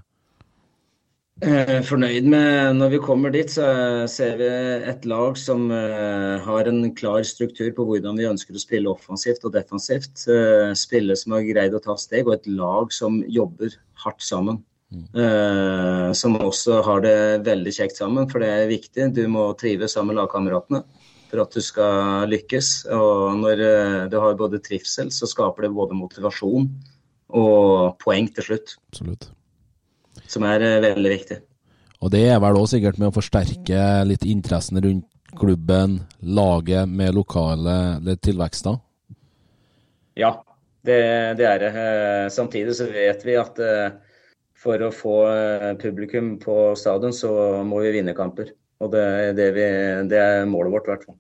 Eh, 1.43 1.81
fornøyd 1.83 2.29
med 2.31 2.77
Når 2.79 2.93
vi 2.93 2.99
kommer 3.03 3.33
dit, 3.35 3.51
så 3.51 4.07
ser 4.07 4.37
vi 4.39 4.47
et 4.87 5.05
lag 5.11 5.37
som 5.37 5.67
eh, 5.75 6.37
har 6.47 6.71
en 6.71 6.87
klar 6.95 7.27
struktur 7.27 7.73
på 7.75 7.87
hvordan 7.89 8.21
vi 8.21 8.29
ønsker 8.29 8.55
å 8.55 8.63
spille 8.63 8.93
offensivt 8.93 9.45
og 9.45 9.57
defensivt. 9.57 10.29
Eh, 10.31 10.71
spille 10.79 11.17
som 11.19 11.35
har 11.35 11.49
greid 11.49 11.75
å 11.75 11.83
ta 11.83 11.99
steg, 11.99 12.29
og 12.29 12.39
et 12.39 12.47
lag 12.47 12.95
som 12.95 13.19
jobber 13.27 13.75
hardt 14.05 14.23
sammen. 14.23 14.63
Mm. 14.95 16.15
Som 16.15 16.37
også 16.39 16.77
har 16.87 17.01
det 17.03 17.17
veldig 17.49 17.73
kjekt 17.75 17.97
sammen, 17.99 18.29
for 18.31 18.45
det 18.45 18.51
er 18.53 18.69
viktig. 18.71 19.09
Du 19.17 19.25
må 19.27 19.49
trives 19.59 19.97
sammen 19.97 20.13
med 20.13 20.21
lagkameratene 20.21 20.85
for 21.35 21.45
at 21.45 21.59
du 21.59 21.63
skal 21.67 22.31
lykkes. 22.31 22.73
Og 22.95 23.35
når 23.43 23.65
du 24.09 24.21
har 24.23 24.39
både 24.39 24.63
trivsel, 24.63 25.11
så 25.11 25.27
skaper 25.27 25.67
det 25.67 25.75
både 25.75 25.99
motivasjon 25.99 26.71
og 27.35 27.97
poeng 27.99 28.31
til 28.33 28.53
slutt. 28.55 28.79
Absolutt 28.95 29.35
som 30.31 30.47
er 30.49 30.65
eh, 30.65 30.81
veldig 30.83 31.13
viktig. 31.13 31.41
Og 32.05 32.13
det 32.13 32.25
er 32.29 32.41
vel 32.43 32.59
òg 32.61 32.69
sikkert 32.71 32.99
med 33.01 33.11
å 33.11 33.17
forsterke 33.17 33.85
litt 34.09 34.27
interessen 34.29 34.81
rundt 34.85 35.09
klubben, 35.35 35.99
laget, 36.23 36.87
med 36.87 37.17
lokale 37.17 37.99
tilvekster? 38.23 38.77
Ja, 40.21 40.37
det, 40.87 40.99
det, 41.41 41.47
er 41.49 41.63
det. 41.63 41.71
Eh, 41.75 42.27
samtidig 42.31 42.77
så 42.79 42.87
vet 42.93 43.25
vi 43.27 43.39
at 43.41 43.59
eh, 43.63 43.97
for 44.65 44.81
å 44.81 44.93
få 44.95 45.17
publikum 45.81 46.37
på 46.41 46.73
stadion, 46.79 47.13
så 47.13 47.33
må 47.67 47.83
vi 47.85 47.97
vinne 47.99 48.15
kamper. 48.17 48.55
Og 48.81 48.93
det, 48.95 49.35
det, 49.37 49.51
vi, 49.57 49.67
det 50.09 50.21
er 50.21 50.49
målet 50.49 50.73
vårt, 50.73 50.87
i 50.89 50.93
hvert 50.95 51.05
fall. 51.09 51.19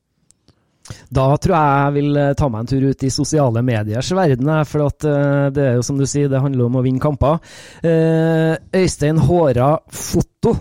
Da 0.84 1.24
tror 1.40 1.54
jeg 1.56 1.76
jeg 1.80 1.94
vil 1.96 2.18
eh, 2.20 2.34
ta 2.36 2.48
meg 2.52 2.64
en 2.64 2.68
tur 2.68 2.84
ut 2.90 3.04
i 3.06 3.12
sosiale 3.12 3.62
mediers 3.64 4.10
verden. 4.16 4.50
For 4.68 4.84
at 4.84 5.06
eh, 5.08 5.46
det 5.56 5.64
er 5.64 5.78
jo 5.78 5.86
som 5.86 6.00
du 6.00 6.04
sier, 6.08 6.28
det 6.28 6.42
handler 6.44 6.68
om 6.68 6.76
å 6.76 6.84
vinne 6.84 7.02
kamper. 7.02 7.40
Eh, 7.80 8.52
Øystein 8.82 9.22
Håra 9.24 9.74
Foto 9.88 10.54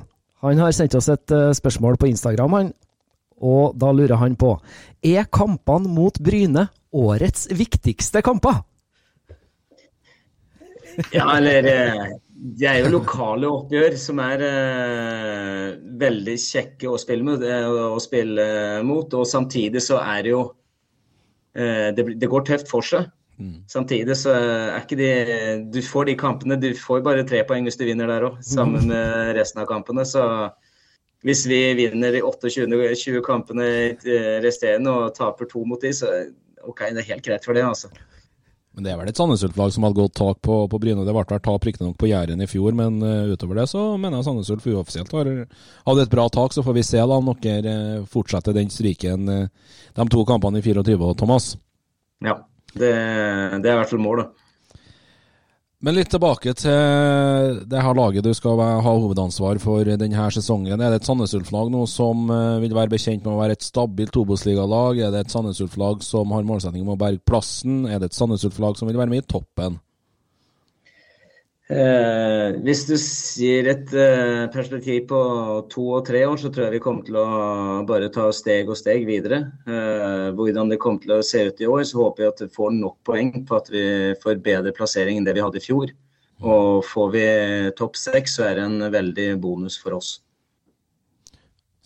han 0.43 0.59
har 0.59 0.73
sendt 0.75 0.95
oss 0.99 1.07
et 1.07 1.31
spørsmål 1.55 1.95
på 1.95 2.09
Instagram. 2.09 2.55
han, 2.57 2.71
Og 3.39 3.77
da 3.79 3.93
lurer 3.95 4.19
han 4.19 4.35
på 4.35 4.57
Er 4.99 5.23
kampene 5.31 5.87
mot 5.87 6.19
Bryne 6.19 6.65
årets 6.91 7.47
viktigste 7.47 8.19
kamper? 8.21 8.59
Ja, 11.15 11.37
eller 11.37 11.63
det 12.33 12.65
er 12.67 12.79
jo 12.81 12.93
lokale 12.95 13.49
oppgjør 13.49 13.95
som 14.01 14.19
er 14.23 14.41
eh, 14.47 15.67
veldig 16.01 16.35
kjekke 16.41 16.89
å 16.89 16.97
spille, 16.99 17.25
med, 17.27 17.43
eh, 17.45 17.67
å 17.69 17.99
spille, 18.01 18.45
mot. 18.87 19.13
Og 19.13 19.27
samtidig 19.29 19.83
så 19.85 19.99
er 20.01 20.23
det 20.25 20.33
jo 20.33 20.41
eh, 21.55 21.91
det, 21.95 22.07
det, 22.17 22.29
går 22.31 22.47
tøft 22.49 22.71
for 22.71 22.85
seg. 22.85 23.05
Mm. 23.37 23.61
Samtidig 23.69 24.17
så 24.17 24.33
er 24.33 24.83
ikke 24.83 24.97
de 24.99 25.07
Du 25.73 25.79
får 25.81 26.05
de 26.05 26.13
kampene 26.13 26.53
Du 26.61 26.67
får 26.77 26.99
bare 27.01 27.23
tre 27.25 27.39
poeng 27.49 27.65
hvis 27.65 27.79
du 27.79 27.81
vinner 27.87 28.11
der 28.11 28.27
òg, 28.27 28.35
sammen 28.45 28.85
mm. 28.85 28.91
med 28.91 29.33
resten 29.39 29.63
av 29.63 29.69
kampene. 29.69 30.05
Så 30.05 30.23
hvis 31.23 31.45
vi 31.47 31.61
vinner 31.79 32.13
de 32.13 32.21
28-20 32.25 33.21
kampene 33.25 33.67
eh, 33.93 34.39
resterende 34.43 34.91
og 34.91 35.13
taper 35.15 35.47
to 35.49 35.63
mot 35.69 35.81
de, 35.81 35.93
så 35.95 36.11
OK, 36.63 36.89
det 36.89 37.03
er 37.03 37.13
helt 37.13 37.25
greit 37.25 37.45
for 37.45 37.55
det, 37.55 37.63
altså. 37.67 37.93
Men 38.73 38.85
det 38.85 38.91
er 38.91 38.97
vel 38.97 39.09
et 39.11 39.19
Sandnes 39.19 39.43
Ulf-lag 39.45 39.73
som 39.73 39.85
hadde 39.85 39.99
godt 39.99 40.15
tak 40.17 40.39
på, 40.41 40.55
på 40.69 40.79
Bryne. 40.81 41.03
Det 41.05 41.13
ble 41.13 41.23
vel 41.29 41.41
tap 41.45 41.65
riktignok 41.67 41.97
på 42.01 42.09
Jæren 42.09 42.41
i 42.41 42.49
fjor, 42.49 42.73
men 42.77 42.97
uh, 43.05 43.29
utover 43.29 43.59
det 43.61 43.67
så 43.69 43.83
mener 44.01 44.17
jeg 44.17 44.27
Sandnes 44.27 44.49
Ulf 44.55 44.65
uoffisielt 44.71 45.13
har 45.13 45.29
hatt 45.85 46.01
et 46.01 46.13
bra 46.13 46.25
tak. 46.33 46.55
Så 46.55 46.65
får 46.65 46.77
vi 46.79 46.85
se 46.87 47.01
da 47.01 47.19
om 47.19 47.29
dere 47.43 47.75
uh, 48.01 48.07
fortsetter 48.09 48.57
den 48.57 48.73
stryken 48.73 49.29
uh, 49.29 49.75
de 49.93 50.07
to 50.09 50.25
kampene 50.25 50.57
i 50.57 50.65
24, 50.65 51.13
Thomas. 51.21 51.51
Ja, 52.25 52.39
det, 52.73 52.89
det 52.89 53.69
er 53.69 53.75
i 53.75 53.79
hvert 53.83 53.93
fall 53.93 54.01
målet. 54.01 54.33
Men 55.83 55.97
litt 55.97 56.07
tilbake 56.13 56.53
til 56.55 57.57
det 57.67 57.81
her 57.83 57.95
laget 57.97 58.23
du 58.23 58.31
skal 58.37 58.55
ha 58.55 58.77
hovedansvar 58.85 59.57
for 59.59 59.83
denne 59.83 60.27
sesongen. 60.31 60.79
Er 60.79 60.93
det 60.93 61.01
et 61.01 61.09
Sandnes 61.09 61.33
Ulf-lag 61.35 61.73
nå 61.73 61.81
som 61.91 62.29
eh, 62.31 62.61
vil 62.63 62.75
være 62.77 62.93
bekjent 62.93 63.25
med 63.25 63.33
å 63.33 63.41
være 63.41 63.57
et 63.57 63.65
stabilt 63.67 64.15
Obos-ligalag? 64.21 65.01
Er 65.03 65.11
det 65.11 65.25
et 65.25 65.33
Sandnes 65.33 65.59
Ulf-lag 65.65 65.99
som 66.07 66.31
har 66.31 66.47
målsetting 66.47 66.85
om 66.85 66.93
å 66.95 67.01
berge 67.01 67.19
plassen? 67.27 67.83
Er 67.83 67.99
det 67.99 68.13
et 68.13 68.15
Sandnes 68.15 68.47
Ulf-lag 68.47 68.79
som 68.79 68.87
vil 68.87 69.01
være 69.01 69.11
med 69.11 69.25
i 69.25 69.27
toppen? 69.35 69.75
Eh, 71.71 72.57
hvis 72.59 72.81
du 72.89 72.97
sier 72.99 73.69
et 73.71 73.91
eh, 73.95 74.49
perspektiv 74.51 75.05
på 75.07 75.19
to 75.71 75.85
og 75.95 76.03
tre 76.09 76.25
år, 76.27 76.35
så 76.41 76.51
tror 76.51 76.67
jeg 76.67 76.75
vi 76.75 76.81
kommer 76.83 77.07
til 77.07 77.15
å 77.21 77.27
bare 77.87 78.11
ta 78.11 78.27
steg 78.35 78.67
og 78.67 78.75
steg 78.75 79.07
videre. 79.07 79.39
Eh, 79.63 80.27
hvordan 80.35 80.73
det 80.73 80.81
kommer 80.83 81.05
til 81.05 81.15
å 81.15 81.21
se 81.23 81.45
ut 81.47 81.63
i 81.63 81.69
år, 81.71 81.85
så 81.87 82.01
håper 82.01 82.25
jeg 82.25 82.33
at 82.33 82.43
vi 82.43 82.49
får 82.59 82.75
nok 82.81 82.97
poeng 83.07 83.31
på 83.47 83.61
at 83.61 83.71
vi 83.71 83.85
får 84.19 84.43
bedre 84.43 84.75
plassering 84.75 85.21
enn 85.21 85.29
det 85.29 85.37
vi 85.39 85.45
hadde 85.45 85.61
i 85.61 85.63
fjor. 85.63 85.95
Og 86.43 86.83
får 86.83 87.11
vi 87.13 87.25
topp 87.79 87.95
seks, 87.95 88.35
så 88.35 88.49
er 88.49 88.59
det 88.59 88.67
en 88.67 88.91
veldig 88.91 89.29
bonus 89.39 89.79
for 89.79 89.95
oss. 90.01 90.17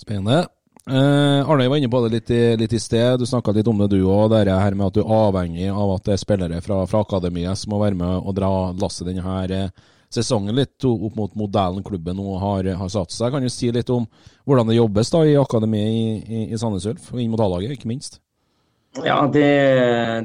Spennende. 0.01 0.47
Eh, 0.89 1.49
Arne 1.49 1.67
var 1.67 1.77
inne 1.77 1.89
på 1.89 1.99
det 2.05 2.13
litt 2.13 2.29
i, 2.31 2.41
litt 2.55 2.73
i 2.73 2.79
sted. 2.79 3.19
Du 3.19 3.25
snakka 3.27 3.51
litt 3.51 3.67
om 3.67 3.81
det 3.81 3.89
du 3.91 3.99
òg. 4.05 4.29
Det 4.31 4.45
her 4.47 4.75
med 4.77 4.87
at 4.87 4.95
du 4.95 5.01
er 5.01 5.13
avhengig 5.17 5.67
av 5.67 5.97
at 5.97 6.05
det 6.07 6.15
er 6.15 6.21
spillere 6.21 6.61
fra, 6.63 6.85
fra 6.87 7.01
akademiet 7.03 7.59
som 7.59 7.73
må 7.73 7.81
være 7.81 7.99
med 7.99 8.21
og 8.21 8.35
dra 8.37 8.51
lasset 8.79 9.09
denne 9.09 9.25
her, 9.25 9.51
eh, 9.51 9.89
sesongen 10.13 10.55
litt 10.55 10.85
opp 10.87 11.17
mot 11.19 11.35
modellen 11.35 11.83
klubben 11.83 12.15
nå 12.15 12.37
har, 12.39 12.71
har 12.79 12.93
satt 12.93 13.11
seg. 13.11 13.35
Kan 13.35 13.43
du 13.43 13.51
si 13.51 13.73
litt 13.75 13.91
om 13.91 14.07
hvordan 14.47 14.71
det 14.71 14.79
jobbes 14.79 15.11
da 15.11 15.25
i 15.27 15.35
akademiet 15.35 15.91
i, 15.91 16.07
i, 16.23 16.47
i 16.55 16.61
Sandnes 16.61 16.87
Ulf, 16.87 17.11
og 17.11 17.19
inn 17.19 17.35
mot 17.35 17.43
A-laget, 17.43 17.75
ikke 17.75 17.91
minst? 17.91 18.21
Ja, 19.03 19.19
de, 19.27 19.43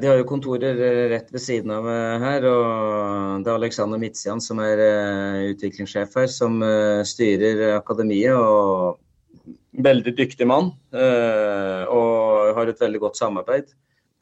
de, 0.01 0.07
har 0.07 0.16
jo 0.16 0.31
kontorer 0.31 0.79
rett 1.11 1.35
ved 1.35 1.42
siden 1.42 1.75
av 1.75 1.90
eh, 1.90 2.22
her. 2.22 2.46
og 2.46 3.42
Det 3.42 3.51
er 3.51 3.59
Alexander 3.59 3.98
Midtsian 3.98 4.40
som 4.40 4.62
er 4.62 4.79
uh, 4.79 5.51
utviklingssjef 5.51 6.14
her, 6.22 6.31
som 6.31 6.62
uh, 6.62 7.03
styrer 7.03 7.81
akademiet. 7.83 8.38
og 8.38 9.03
veldig 9.73 10.13
dyktig 10.17 10.47
mann 10.49 10.73
uh, 10.95 11.85
og 11.89 12.53
har 12.59 12.69
et 12.69 12.83
veldig 12.83 13.01
godt 13.07 13.21
samarbeid. 13.21 13.73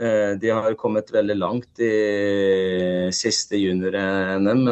Eh, 0.01 0.33
de 0.41 0.49
har 0.49 0.77
kommet 0.81 1.11
veldig 1.13 1.35
langt 1.37 1.81
i 1.85 3.11
siste 3.13 3.59
junior-NM 3.61 4.63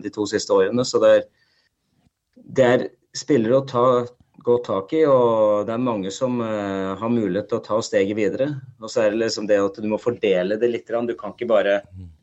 de 0.00 0.12
to 0.14 0.24
siste 0.30 0.54
årene. 0.54 0.86
Så 0.88 0.96
det 1.02 1.10
er, 1.12 1.26
det 2.56 2.68
er 2.68 2.84
spillere 3.12 3.58
å 3.58 3.66
ta 3.68 3.82
godt 4.46 4.64
tak 4.70 4.94
i, 4.96 5.02
og 5.04 5.66
det 5.68 5.74
er 5.74 5.84
mange 5.90 6.14
som 6.14 6.40
har 6.40 7.12
mulighet 7.12 7.50
til 7.50 7.60
å 7.60 7.66
ta 7.66 7.82
steget 7.84 8.16
videre. 8.16 8.48
Og 8.80 8.88
så 8.88 9.04
er 9.04 9.12
det 9.12 9.20
liksom 9.26 9.50
det 9.50 9.60
at 9.60 9.76
du 9.76 9.90
må 9.92 10.00
fordele 10.00 10.56
det 10.56 10.72
litt. 10.72 10.88
Du 10.88 11.12
kan 11.20 11.36
ikke 11.36 11.52
bare 11.52 11.82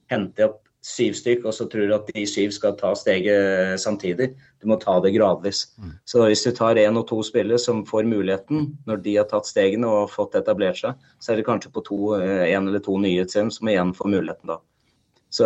hente 0.10 0.50
opp 0.50 0.64
syv 0.86 1.16
stykk, 1.18 1.44
og 1.50 1.56
så 1.56 1.66
tror 1.68 1.90
du 1.90 1.94
at 1.96 2.08
de 2.16 2.24
syv 2.28 2.54
skal 2.56 2.76
ta 2.80 2.94
steget 2.96 3.80
samtidig. 3.84 4.32
Du 4.62 4.68
må 4.72 4.78
ta 4.80 4.96
det 5.04 5.12
gradvis. 5.16 5.66
Mm. 5.80 5.92
Så 6.08 6.24
hvis 6.24 6.44
du 6.46 6.52
tar 6.56 6.80
én 6.80 7.00
og 7.00 7.08
to 7.10 7.20
spillere 7.26 7.60
som 7.60 7.84
får 7.88 8.08
muligheten 8.08 8.72
når 8.88 9.04
de 9.04 9.18
har 9.20 9.28
tatt 9.28 9.50
stegene 9.50 9.88
og 9.88 10.12
fått 10.14 10.38
etablert 10.40 10.80
seg, 10.80 10.96
så 11.20 11.34
er 11.34 11.40
det 11.40 11.48
kanskje 11.48 11.74
på 11.76 11.84
én 11.84 12.24
eh, 12.24 12.58
eller 12.58 12.84
to 12.84 12.98
nye 13.00 13.28
som 13.30 13.72
igjen 13.72 13.94
får 13.96 14.14
muligheten 14.16 14.56
da. 14.56 14.60
Så 15.30 15.46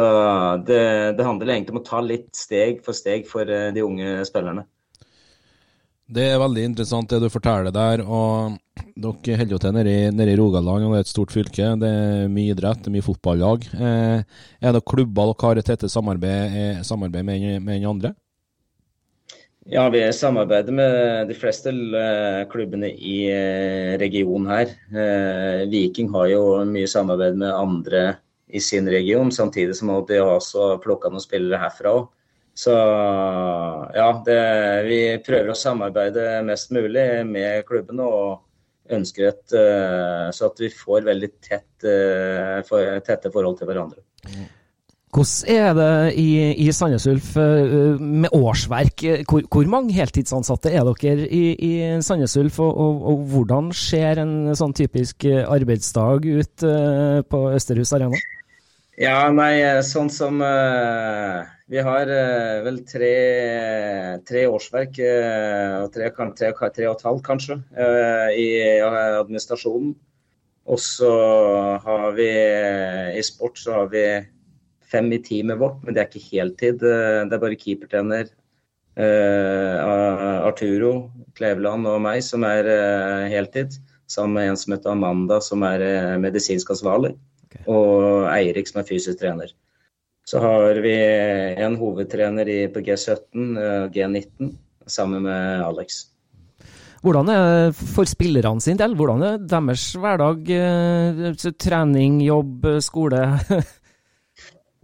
det, 0.63 1.17
det 1.17 1.25
handler 1.27 1.57
egentlig 1.57 1.75
om 1.75 1.81
å 1.81 1.87
ta 1.87 1.99
litt 1.99 2.31
steg 2.37 2.79
for 2.85 2.95
steg 2.95 3.25
for 3.27 3.49
eh, 3.49 3.71
de 3.75 3.83
unge 3.83 4.21
spillerne. 4.29 4.67
Det 6.13 6.29
er 6.29 6.41
veldig 6.41 6.63
interessant 6.69 7.09
det 7.09 7.23
du 7.23 7.29
forteller 7.31 7.73
der. 7.73 8.03
og 8.05 8.59
Dere 8.93 9.37
holder 9.39 9.55
jo 9.55 9.59
til 9.61 9.73
nede 9.73 10.31
i, 10.31 10.35
Rogaland, 10.37 10.85
og 10.85 10.93
det 10.93 10.99
er 10.99 11.05
et 11.05 11.11
stort 11.11 11.31
fylke. 11.33 11.69
Det 11.81 11.89
er 11.89 12.27
mye 12.31 12.53
idrett, 12.53 12.81
det 12.83 12.91
er 12.91 12.93
mye 12.93 13.05
fotballag. 13.05 13.65
Eh, 13.73 14.19
er 14.61 14.75
det 14.75 14.83
klubber 14.85 15.31
dere 15.31 15.47
har 15.47 15.61
et 15.61 15.65
tette 15.65 15.89
samarbeid, 15.89 16.57
eh, 16.57 16.83
samarbeid 16.85 17.25
med, 17.25 17.47
med 17.61 17.79
den 17.79 17.89
andre? 17.89 18.13
Ja, 19.65 19.87
vi 19.89 20.01
samarbeider 20.13 20.75
med 20.75 21.29
de 21.29 21.37
fleste 21.39 21.71
eh, 21.71 22.43
klubbene 22.51 22.91
i 22.93 23.17
eh, 23.31 23.97
regionen 23.97 24.51
her. 24.51 24.73
Viking 25.71 26.11
har 26.13 26.29
jo 26.33 26.43
mye 26.69 26.89
samarbeid 26.89 27.39
med 27.41 27.53
andre 27.53 28.05
i 28.53 28.61
sin 28.61 28.89
region, 28.89 29.31
samtidig 29.31 29.75
som 29.75 29.89
de 30.05 30.21
har 30.21 30.37
også 30.37 30.77
plukka 30.83 31.09
noen 31.09 31.23
spillere 31.23 31.61
herfra 31.61 31.97
òg. 31.97 32.09
Så 32.53 32.73
ja, 33.97 34.09
det, 34.27 34.41
vi 34.85 34.97
prøver 35.25 35.49
å 35.49 35.57
samarbeide 35.57 36.43
mest 36.45 36.69
mulig 36.69 37.07
med 37.25 37.63
klubbene 37.65 38.05
og 38.05 38.43
ønsker 38.91 39.29
et 39.29 39.55
uh, 39.55 40.27
så 40.35 40.49
at 40.49 40.59
vi 40.59 40.71
får 40.73 41.07
veldig 41.07 41.31
tett, 41.43 41.69
for, 42.67 42.99
tette 43.03 43.31
forhold 43.31 43.57
til 43.59 43.69
hverandre. 43.69 44.03
Hvordan 45.13 45.51
er 45.53 45.73
det 45.77 46.13
i, 46.17 46.27
i 46.65 46.67
Sandnes 46.73 47.05
Ulf 47.11 47.33
uh, 47.37 47.99
med 48.01 48.33
årsverk? 48.33 49.05
Hvor, 49.29 49.43
hvor, 49.47 49.69
mange 49.69 49.95
heltidsansatte 49.95 50.73
er 50.73 50.87
dere 50.89 51.27
i, 51.27 51.43
i 51.53 51.73
Sandnes 52.03 52.35
Ulf, 52.39 52.59
og, 52.63 52.71
og, 52.71 53.03
og, 53.11 53.25
hvordan 53.33 53.73
ser 53.77 54.23
en 54.23 54.53
sånn 54.57 54.75
typisk 54.75 55.27
arbeidsdag 55.29 56.27
ut 56.27 56.67
på 57.29 57.43
Østerhus 57.53 57.93
Arena? 57.95 58.19
Ja, 59.01 59.31
nei, 59.33 59.57
sånn 59.81 60.09
som 60.13 60.37
uh, 60.45 61.41
Vi 61.65 61.81
har 61.81 62.09
uh, 62.13 62.61
vel 62.61 62.75
tre, 62.85 63.13
tre 64.21 64.43
årsverk, 64.45 64.99
uh, 65.01 65.87
tre, 65.89 66.11
tre, 66.13 66.51
tre, 66.53 66.85
og 66.85 66.99
et 66.99 67.05
halvt 67.07 67.23
kanskje, 67.25 67.57
i 68.37 68.45
administrasjonen. 68.85 69.95
Og 70.69 70.79
så 70.79 71.09
har 71.83 72.13
vi 72.15 72.29
i 73.17 73.25
sport 73.25 73.57
så 73.59 73.79
har 73.79 73.89
vi 73.91 74.05
fem 74.93 75.09
i 75.11 75.19
teamet 75.25 75.57
vårt, 75.59 75.81
men 75.81 75.97
det 75.97 76.03
er 76.03 76.11
ikke 76.11 76.29
heltid. 76.29 76.79
det 76.79 77.33
er 77.33 77.41
bare 77.41 77.57
keepertrener 77.59 78.29
Arturo 80.45 81.09
Kleveland 81.35 81.89
og 81.89 81.99
meg 82.05 82.21
som 82.23 82.45
er 82.47 82.69
heltid, 83.33 83.75
sammen 84.07 84.37
med 84.37 84.53
en 84.53 84.61
som 84.61 84.77
heter 84.77 84.93
Amanda, 84.93 85.41
som 85.41 85.65
er 85.67 85.83
medisinsk 86.21 86.71
ansvarlig 86.77 87.17
og 87.67 88.29
Eirik 88.31 88.69
som 88.69 88.81
er 88.81 88.87
fysisk 88.87 89.21
trener. 89.21 89.51
Så 90.23 90.39
har 90.39 90.79
vi 90.83 90.95
en 91.59 91.75
hovedtrener 91.75 92.47
i, 92.47 92.59
på 92.71 92.79
G17, 92.85 93.59
G19, 93.91 94.53
sammen 94.87 95.25
med 95.27 95.63
Alex. 95.65 96.05
Hvordan 97.03 97.27
er 97.27 97.73
for 97.75 98.07
spillerne 98.07 98.63
sin 98.63 98.79
del? 98.79 98.95
Hvordan 98.95 99.23
er 99.27 99.39
deres 99.43 99.89
hverdag? 99.99 100.47
Eh, 100.47 101.49
trening, 101.59 102.21
jobb, 102.23 102.69
skole? 102.79 103.25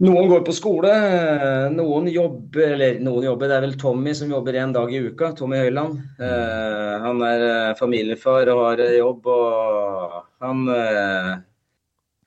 Noen 0.00 0.30
går 0.30 0.44
på 0.46 0.52
skole, 0.56 0.90
noen 1.74 2.06
jobber 2.08 2.70
Eller 2.72 3.02
noen 3.04 3.26
jobber, 3.26 3.50
det 3.50 3.56
er 3.58 3.64
vel 3.66 3.74
Tommy 3.80 4.14
som 4.16 4.30
jobber 4.32 4.56
én 4.56 4.72
dag 4.72 4.92
i 4.92 5.00
uka. 5.10 5.34
Tommy 5.36 5.58
Høiland. 5.60 5.98
Uh, 6.16 6.94
han 7.04 7.20
er 7.26 7.44
eh, 7.48 7.74
familiefar 7.76 8.48
og 8.54 8.62
har 8.64 8.80
jobb, 8.96 9.28
og 9.28 10.14
han 10.40 10.62
uh, 10.72 11.34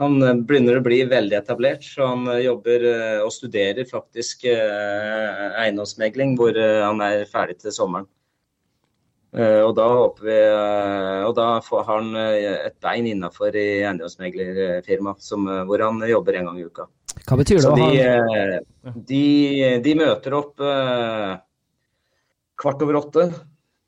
han 0.01 0.17
eh, 0.21 0.34
begynner 0.47 0.79
å 0.79 0.86
bli 0.86 1.03
veldig 1.10 1.38
etablert, 1.38 1.86
så 1.86 2.10
han 2.13 2.25
eh, 2.32 2.43
jobber 2.47 2.88
eh, 2.89 3.19
og 3.23 3.32
studerer 3.34 3.86
faktisk 3.89 4.47
eiendomsmegling, 4.49 6.36
hvor 6.39 6.58
han 6.58 7.01
er 7.06 7.25
ferdig 7.29 7.60
til 7.62 7.75
sommeren. 7.75 8.10
Og 9.34 9.71
da 9.73 9.86
vi 10.21 10.34
Og 11.25 11.32
da 11.34 11.45
får 11.65 11.88
han 11.88 12.12
et 12.19 12.75
bein 12.86 13.08
innafor 13.10 13.56
i 13.58 13.82
eiendomsmeglerfirmaet, 13.82 15.25
hvor 15.65 15.82
han 15.82 16.03
jobber 16.06 16.38
en 16.38 16.51
gang 16.51 16.60
i 16.62 16.65
uka. 16.67 16.86
Hva 17.25 17.39
betyr 17.39 17.58
det? 17.58 17.63
Så 17.65 17.73
de, 17.73 18.99
de, 19.10 19.23
de 19.88 19.95
møter 19.97 20.38
opp 20.38 20.62
kvart 22.62 22.86
over 22.86 22.99
åtte 23.01 23.25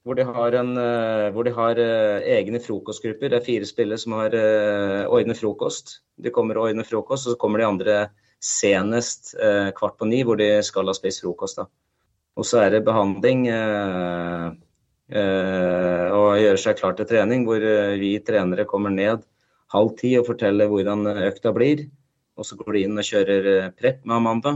hvor 0.06 0.14
de 0.18 0.24
har, 0.28 0.54
en, 0.54 0.76
eh, 0.78 1.32
hvor 1.34 1.48
de 1.48 1.52
har 1.54 1.80
uh, 1.82 2.22
egne 2.30 2.60
frokostgrupper. 2.62 3.32
Det 3.34 3.40
er 3.40 3.46
fire 3.48 3.66
spillere 3.66 3.98
som 3.98 4.14
har 4.20 4.36
uh, 4.38 5.10
ordnet 5.10 5.40
frokost. 5.40 6.02
De 6.22 6.30
kommer 6.34 6.60
og 6.60 6.70
ordner 6.70 6.86
frokost, 6.86 7.26
og 7.26 7.34
så 7.34 7.42
kommer 7.42 7.60
de 7.60 7.66
andre 7.66 7.96
senest 8.46 9.32
kvart 9.80 9.96
på 9.98 10.06
ni, 10.06 10.20
hvor 10.22 10.38
de 10.38 10.62
skal 10.64 10.86
ha 10.86 10.94
spist 10.94 11.24
frokost. 11.24 11.58
da. 11.58 11.66
Og 12.38 12.46
så 12.46 12.60
er 12.62 12.70
det 12.76 12.86
behandling 12.86 13.48
og 15.10 16.36
gjøre 16.38 16.60
seg 16.62 16.78
klar 16.78 16.94
til 17.00 17.08
trening, 17.10 17.48
hvor 17.48 17.64
vi 17.98 18.12
trenere 18.22 18.68
kommer 18.70 18.94
ned 18.94 19.24
halv 19.74 19.96
ti 19.98 20.12
og 20.20 20.28
forteller 20.28 20.70
hvordan 20.70 21.08
økta 21.16 21.56
blir. 21.56 21.88
Og 22.38 22.46
så 22.46 22.60
går 22.60 22.76
de 22.76 22.84
inn 22.86 23.02
og 23.02 23.08
kjører 23.08 23.72
prep 23.80 24.06
med 24.06 24.20
Amanda 24.20 24.54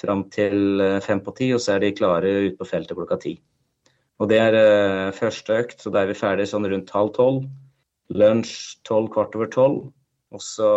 fram 0.00 0.26
til 0.34 0.82
fem 1.04 1.22
på 1.22 1.36
ti, 1.38 1.52
og 1.54 1.62
så 1.62 1.76
er 1.76 1.84
de 1.84 1.94
klare 1.94 2.34
ute 2.48 2.58
på 2.58 2.70
feltet 2.72 2.98
klokka 2.98 3.20
ti. 3.22 3.36
Og 4.20 4.28
det 4.28 4.38
er 4.40 4.56
uh, 4.56 5.16
første 5.16 5.56
økt, 5.62 5.80
så 5.80 5.92
da 5.92 6.02
er 6.02 6.10
vi 6.10 6.18
ferdig 6.18 6.46
sånn 6.50 6.68
rundt 6.68 6.92
halv 6.92 7.14
tolv. 7.16 7.46
Lunsj 8.12 8.80
tolv, 8.84 9.08
kvart 9.14 9.36
over 9.38 9.50
tolv. 9.52 9.80
Og 10.30 10.42
så 10.44 10.70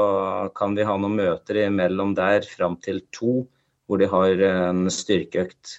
kan 0.57 0.73
vi 0.77 0.85
ha 0.87 0.95
noen 0.97 1.17
møter 1.19 1.59
imellom 1.67 2.15
der 2.17 2.45
fram 2.47 2.79
til 2.81 3.03
to, 3.13 3.43
hvor 3.85 3.99
de 4.01 4.07
har 4.09 4.39
en 4.47 4.87
styrkeøkt 4.89 5.75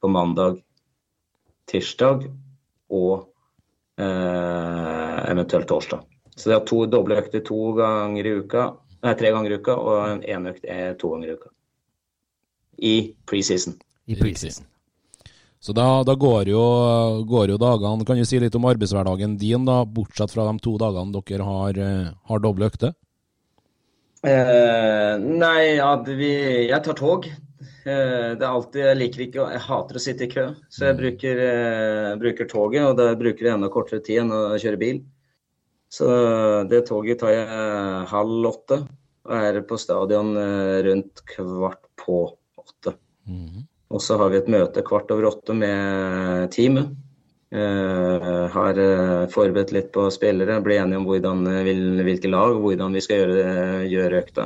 på 0.00 0.08
mandag, 0.08 0.62
tirsdag 1.68 2.24
og 2.88 3.26
eh, 4.00 5.18
eventuelt 5.28 5.68
torsdag. 5.68 6.06
Så 6.32 6.48
de 6.48 6.56
har 6.56 6.64
to 6.64 6.86
doble 6.88 7.20
økter 7.20 7.44
to 7.44 7.74
ganger 7.76 8.24
i 8.24 8.34
uka, 8.40 8.70
nei, 9.04 9.14
tre 9.20 9.34
ganger 9.34 9.52
i 9.52 9.60
uka, 9.60 9.76
og 9.76 10.24
en 10.24 10.50
økt 10.54 10.64
er 10.64 10.96
to 11.00 11.12
ganger 11.12 11.34
i 11.34 11.36
uka. 11.36 11.52
I 12.80 12.94
preseason. 13.28 13.76
I 14.08 14.16
preseason. 14.16 14.64
Så 15.60 15.74
da, 15.76 16.00
da 16.08 16.14
går, 16.16 16.48
jo, 16.48 16.62
går, 17.28 17.50
jo, 17.52 17.58
dagene 17.60 18.06
Kan 18.08 18.16
du 18.16 18.24
si 18.24 18.38
litt 18.40 18.54
om 18.56 18.64
arbeidshverdagen 18.70 19.36
din, 19.40 19.66
da, 19.68 19.82
bortsett 19.84 20.32
fra 20.32 20.46
de 20.48 20.56
to 20.64 20.78
dagene 20.80 21.12
dere 21.12 21.44
har, 21.44 21.80
eh, 21.84 22.08
har 22.32 22.40
doble 22.40 22.70
økter? 22.70 22.94
Eh, 24.24 25.14
nei, 25.20 25.76
ja, 25.76 25.94
vi, 26.04 26.32
jeg 26.68 26.80
tar 26.84 26.96
tog. 26.96 27.28
Eh, 27.84 28.32
det 28.36 28.44
er 28.44 28.50
alltid, 28.50 28.82
Jeg 28.84 28.98
liker 29.00 29.24
ikke, 29.24 29.46
jeg 29.54 29.64
hater 29.66 29.96
å 29.96 30.02
sitte 30.02 30.26
i 30.26 30.32
kø, 30.32 30.46
så 30.68 30.88
jeg 30.88 30.96
mm. 30.96 31.00
bruker, 31.00 31.42
eh, 31.46 32.10
bruker 32.20 32.48
toget. 32.48 32.84
Og 32.88 32.96
da 32.96 33.10
bruker 33.20 33.48
jeg 33.48 33.56
enda 33.56 33.72
kortere 33.72 34.04
tid 34.04 34.24
enn 34.24 34.34
å 34.36 34.42
kjøre 34.60 34.80
bil. 34.80 35.02
Så 35.90 36.06
det 36.70 36.84
toget 36.86 37.18
tar 37.20 37.32
jeg 37.34 37.62
halv 38.12 38.46
åtte, 38.52 38.84
og 39.26 39.32
er 39.36 39.60
på 39.66 39.78
stadion 39.80 40.36
eh, 40.38 40.76
rundt 40.86 41.24
kvart 41.32 41.82
på 41.98 42.22
åtte. 42.60 42.94
Mm. 43.26 43.66
Og 43.90 44.02
så 44.02 44.16
har 44.20 44.30
vi 44.30 44.38
et 44.38 44.50
møte 44.50 44.84
kvart 44.86 45.10
over 45.10 45.32
åtte 45.32 45.54
med 45.56 46.50
teamet. 46.54 46.92
Uh, 47.50 48.46
har 48.54 48.78
uh, 48.78 49.26
forberedt 49.26 49.72
litt 49.74 49.88
på 49.90 50.04
spillere, 50.14 50.60
blir 50.62 50.78
enige 50.84 51.00
om 51.00 51.06
hvordan, 51.08 51.40
uh, 51.50 51.70
hvilke 52.06 52.30
lag 52.30 52.54
og 52.54 52.62
hvordan 52.62 52.94
vi 52.94 53.02
skal 53.02 53.24
gjøre, 53.24 53.54
gjøre 53.90 54.20
økta. 54.22 54.44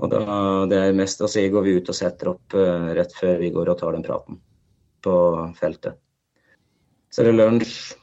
Og 0.00 0.14
da, 0.14 0.22
det 0.70 0.78
er 0.80 0.96
mest 0.96 1.20
å 1.20 1.28
si 1.28 1.44
går 1.52 1.66
vi 1.66 1.76
ut 1.76 1.92
og 1.92 1.98
setter 1.98 2.30
opp 2.30 2.54
rett 2.96 3.12
før 3.18 3.40
vi 3.42 3.50
går 3.52 3.72
og 3.72 3.80
tar 3.80 3.96
den 3.96 4.04
praten 4.06 4.38
på 5.04 5.14
feltet. 5.58 5.98
Så 7.10 7.26
det 7.26 7.32
er 7.32 7.34
det 7.34 7.42
lunsj 7.42 7.97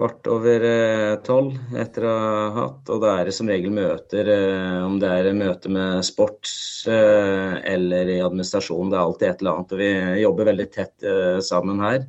kvart 0.00 0.26
over 0.32 0.62
eh, 0.64 1.14
tolv 1.26 1.76
etter 1.76 2.06
å 2.08 2.12
ha 2.14 2.44
hatt. 2.56 2.88
Og 2.88 3.02
da 3.02 3.18
er 3.18 3.28
det 3.28 3.34
som 3.36 3.50
regel 3.50 3.72
møter, 3.74 4.30
eh, 4.32 4.78
om 4.86 4.96
det 5.02 5.10
er 5.12 5.28
møte 5.36 5.72
med 5.72 6.00
sport 6.06 6.48
eh, 6.88 7.58
eller 7.74 8.08
i 8.08 8.20
administrasjon. 8.24 8.88
Det 8.88 8.96
er 8.96 9.02
alltid 9.02 9.28
et 9.28 9.44
eller 9.44 9.58
annet. 9.58 9.74
Og 9.76 9.82
vi 9.82 9.90
jobber 10.22 10.50
veldig 10.52 10.68
tett 10.72 11.08
sammen 11.44 11.84
her. 11.84 12.06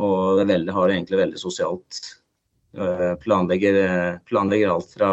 Og 0.00 0.40
det 0.40 0.48
veldig, 0.52 0.74
har 0.76 0.88
det 0.88 0.98
egentlig 0.98 1.22
veldig 1.24 1.40
sosialt. 1.40 2.00
Planlegger, 3.24 3.76
planlegger 4.28 4.70
alt 4.70 4.92
fra 4.94 5.10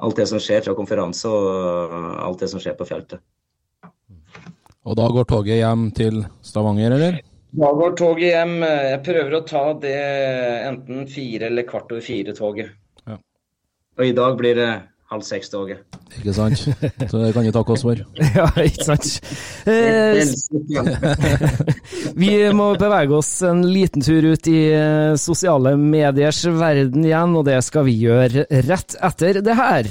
alt 0.00 0.16
det 0.18 0.26
som 0.26 0.40
skjer 0.42 0.64
fra 0.64 0.74
konferanse 0.74 1.30
og 1.30 1.94
alt 2.24 2.42
det 2.42 2.48
som 2.50 2.60
skjer 2.60 2.74
på 2.76 2.88
feltet. 2.88 3.22
Og 4.88 4.96
da 4.98 5.06
går 5.12 5.28
toget 5.28 5.60
hjem 5.60 5.90
til 5.94 6.24
Stavanger, 6.42 6.96
eller? 6.96 7.20
Da 7.50 7.72
går 7.74 7.96
toget 7.98 8.30
hjem. 8.30 8.60
Jeg 8.62 9.02
prøver 9.06 9.34
å 9.36 9.42
ta 9.46 9.64
det 9.82 9.98
enten 10.68 11.08
fire 11.10 11.50
eller 11.50 11.66
kvart 11.68 11.90
over 11.90 12.04
fire-toget. 12.04 12.70
Ja. 13.08 13.18
Og 13.98 14.06
i 14.06 14.14
dag 14.16 14.38
blir 14.38 14.58
det 14.58 14.70
halv 15.10 15.24
seks-toget. 15.26 15.82
Ikke 16.20 16.34
sant? 16.34 16.60
Så 17.10 17.18
det 17.18 17.32
kan 17.34 17.46
jo 17.46 17.52
takke 17.54 17.74
oss 17.74 17.82
for. 17.82 17.98
ja, 18.38 18.46
ikke 18.62 18.86
sant. 18.86 19.08
Eh, 19.66 20.22
vi 22.22 22.34
må 22.54 22.70
bevege 22.78 23.18
oss 23.18 23.32
en 23.46 23.64
liten 23.66 24.04
tur 24.06 24.30
ut 24.30 24.50
i 24.50 24.60
eh, 24.70 25.16
sosiale 25.18 25.74
mediers 25.80 26.44
verden 26.46 27.08
igjen, 27.08 27.34
og 27.40 27.48
det 27.50 27.58
skal 27.66 27.88
vi 27.88 27.98
gjøre 28.04 28.46
rett 28.70 28.94
etter 29.10 29.42
det 29.42 29.58
her. 29.58 29.90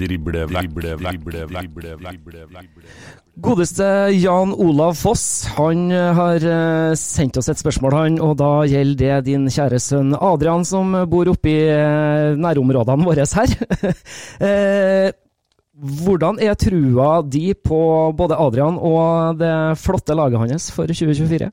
Drible 0.00 0.46
vekk, 0.48 0.74
drible 0.76 1.46
vekk, 1.50 1.72
drible 1.76 2.44
vekk. 2.54 2.68
Godeste 3.40 3.86
Jan 4.16 4.52
Olav 4.52 4.98
Foss, 5.00 5.46
han 5.56 5.86
eh, 5.94 6.10
har 6.16 6.44
eh, 6.44 6.92
sendt 6.98 7.38
oss 7.40 7.48
et 7.52 7.60
spørsmål, 7.60 7.96
han, 7.96 8.18
og 8.24 8.34
da 8.40 8.50
gjelder 8.68 9.20
det 9.20 9.30
din 9.30 9.46
kjære 9.52 9.80
sønn 9.80 10.12
Adrian, 10.16 10.66
som 10.68 10.92
bor 11.08 11.30
oppe 11.32 11.52
i 11.52 11.62
eh, 11.72 12.36
nærområdene 12.40 13.06
våre 13.08 13.24
her. 13.24 13.56
Hvordan 15.80 16.36
er 16.44 16.58
trua 16.60 17.22
di 17.24 17.54
på 17.56 17.80
både 18.16 18.36
Adrian 18.36 18.76
og 18.76 19.38
det 19.40 19.54
flotte 19.80 20.16
laget 20.16 20.42
hans 20.42 20.68
for 20.74 20.90
2024? 20.90 21.48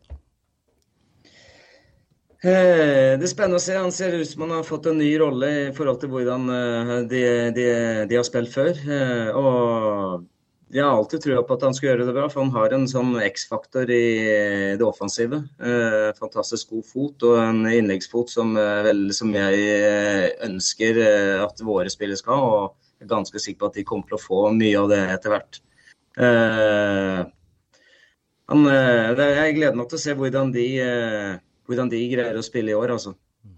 Eh, 2.48 3.18
Det 3.20 3.26
er 3.26 3.32
spennende 3.32 3.60
å 3.60 3.64
se. 3.64 3.76
Han 3.76 3.92
ser 3.92 4.16
ut 4.16 4.30
som 4.30 4.46
han 4.46 4.56
har 4.56 4.64
fått 4.68 4.86
en 4.88 5.00
ny 5.02 5.10
rolle 5.20 5.48
i 5.66 5.76
forhold 5.76 6.00
til 6.00 6.12
hvordan 6.14 6.48
eh, 6.54 6.92
de, 7.12 7.22
de, 7.58 7.66
de 8.08 8.16
har 8.16 8.28
spilt 8.28 8.54
før. 8.54 8.78
Eh, 8.88 9.30
Og 9.36 10.24
jeg 10.72 10.84
har 10.84 10.94
alltid 10.94 11.24
trua 11.26 11.42
på 11.48 11.58
at 11.58 11.66
han 11.68 11.76
skal 11.76 11.90
gjøre 11.90 12.06
det 12.08 12.16
bra, 12.16 12.28
for 12.32 12.44
han 12.44 12.54
har 12.56 12.76
en 12.76 12.88
sånn 12.92 13.18
X-faktor 13.24 13.88
i 13.92 14.76
det 14.76 14.84
offensive. 14.84 15.40
Fantastisk 16.18 16.74
god 16.76 16.84
fot 16.90 17.24
og 17.24 17.38
en 17.40 17.62
innleggsfot 17.72 18.34
som, 18.34 18.52
vel, 18.84 19.06
som 19.16 19.32
jeg 19.32 20.34
ønsker 20.44 21.00
at 21.46 21.64
våre 21.64 21.88
spillere 21.88 22.20
skal 22.20 22.36
ha. 22.36 22.50
Og 22.66 23.00
jeg 23.00 23.08
er 23.08 23.14
ganske 23.14 23.40
sikker 23.40 23.62
på 23.62 23.70
at 23.72 23.80
de 23.80 23.86
kommer 23.88 24.12
til 24.12 24.20
å 24.20 24.26
få 24.26 24.42
mye 24.60 24.82
av 24.82 24.92
det 24.92 25.00
etter 25.16 25.38
hvert. 25.38 25.62
Han, 28.52 28.68
jeg 28.68 29.56
gleder 29.62 29.80
meg 29.80 29.88
til 29.88 30.02
å 30.02 30.04
se 30.04 30.20
hvordan 30.20 30.52
de, 30.52 30.68
hvordan 31.68 31.92
de 31.92 32.02
greier 32.12 32.40
å 32.40 32.46
spille 32.46 32.74
i 32.74 32.78
år. 32.78 32.96
Altså. 32.96 33.14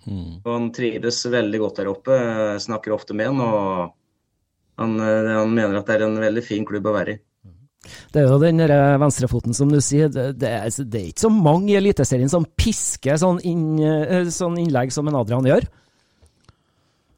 Og 0.10 0.50
han 0.50 0.70
trives 0.76 1.24
veldig 1.30 1.60
godt 1.62 1.82
der 1.82 1.90
oppe. 1.92 2.18
Jeg 2.18 2.62
Snakker 2.68 2.94
ofte 2.96 3.16
med 3.18 3.32
han. 3.32 3.42
og 3.42 3.96
han, 4.80 5.00
eh, 5.04 5.34
han 5.36 5.52
mener 5.54 5.80
at 5.80 5.90
det 5.90 5.98
er 5.98 6.06
en 6.08 6.22
veldig 6.22 6.44
fin 6.46 6.66
klubb 6.66 6.88
å 6.88 6.96
være 6.96 7.18
i. 7.18 7.20
Det 8.12 8.22
er 8.22 8.28
jo 8.28 8.40
den 8.42 8.60
venstrefoten, 9.00 9.54
som 9.56 9.70
du 9.72 9.80
sier. 9.84 10.10
Det, 10.12 10.34
er, 10.44 10.68
det 10.84 11.00
er 11.00 11.12
ikke 11.12 11.26
så 11.28 11.32
mange 11.32 11.72
i 11.72 11.78
Eliteserien 11.80 12.32
som 12.32 12.48
pisker 12.60 13.20
sånn, 13.20 13.40
inn, 13.48 13.80
eh, 13.80 14.28
sånn 14.34 14.58
innlegg 14.60 14.92
som 14.92 15.08
en 15.08 15.20
Adrian 15.20 15.48
gjør. 15.48 15.68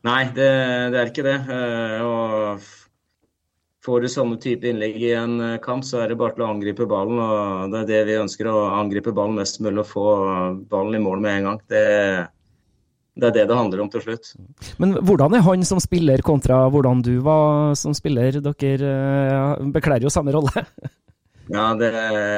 Nei, 0.06 0.24
det, 0.34 0.50
det 0.94 1.02
er 1.02 1.10
ikke 1.12 1.26
det. 1.26 1.38
Eh, 1.54 1.98
Og 2.06 2.70
får 3.86 4.04
du 4.04 4.10
sånne 4.14 4.38
type 4.42 4.68
innlegg 4.70 5.00
i 5.02 5.14
en 5.18 5.40
eh, 5.42 5.58
kamp, 5.64 5.86
så 5.88 6.04
er 6.04 6.12
det 6.12 6.20
bare 6.20 6.36
til 6.36 6.46
å 6.46 6.52
angripe 6.54 6.88
ballen. 6.90 7.20
og 7.22 7.74
Det 7.74 7.82
er 7.82 7.90
det 7.90 8.04
vi 8.12 8.20
ønsker, 8.22 8.50
å 8.52 8.68
angripe 8.78 9.14
ballen 9.16 9.40
mest 9.40 9.62
mulig 9.64 9.84
og 9.84 9.90
få 9.90 10.06
ballen 10.72 11.00
i 11.00 11.04
mål 11.04 11.24
med 11.24 11.40
en 11.40 11.50
gang. 11.50 11.60
Det, 11.72 11.84
det 13.18 13.30
er 13.30 13.36
det 13.40 13.46
det 13.50 13.60
handler 13.60 13.84
om 13.84 13.92
til 13.94 14.06
slutt. 14.06 14.34
Men 14.82 14.96
hvordan 15.02 15.38
er 15.38 15.46
han 15.48 15.68
som 15.68 15.82
spiller 15.84 16.24
kontra 16.26 16.64
hvordan 16.74 17.04
du 17.06 17.16
var 17.26 17.76
som 17.80 17.96
spiller? 17.98 18.42
Dere 18.42 18.96
eh, 18.96 19.70
bekler 19.74 20.06
jo 20.06 20.14
samme 20.14 20.36
rolle. 20.38 20.66
Ja, 21.52 21.74
det, 21.76 21.88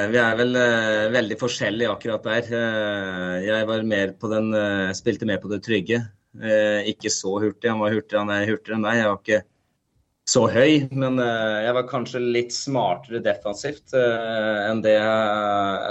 vi 0.10 0.18
er 0.18 0.38
vel 0.40 0.56
uh, 0.58 1.12
veldig 1.14 1.36
forskjellige 1.38 1.92
akkurat 1.92 2.24
der. 2.26 2.48
Uh, 2.50 3.36
jeg 3.46 3.68
var 3.70 3.84
mer 3.86 4.14
på 4.18 4.30
den, 4.32 4.48
uh, 4.56 4.90
spilte 4.98 5.28
mer 5.30 5.38
på 5.44 5.52
det 5.52 5.60
trygge. 5.62 6.00
Eh, 6.42 6.90
ikke 6.90 7.12
så 7.14 7.36
hurtig. 7.38 7.70
Han 7.70 7.82
var 7.84 7.94
hurtigere, 7.94 8.24
han 8.24 8.34
er 8.34 8.50
hurtigere 8.50 8.78
enn 8.80 8.86
meg. 8.86 8.98
Jeg 8.98 9.10
var 9.10 9.20
ikke 9.20 9.42
så 10.30 10.46
høy, 10.48 10.86
men 10.96 11.20
eh, 11.20 11.58
jeg 11.66 11.76
var 11.76 11.90
kanskje 11.90 12.22
litt 12.24 12.54
smartere 12.56 13.20
defensivt 13.24 13.96
eh, 13.98 14.60
enn 14.70 14.80
det. 14.86 14.96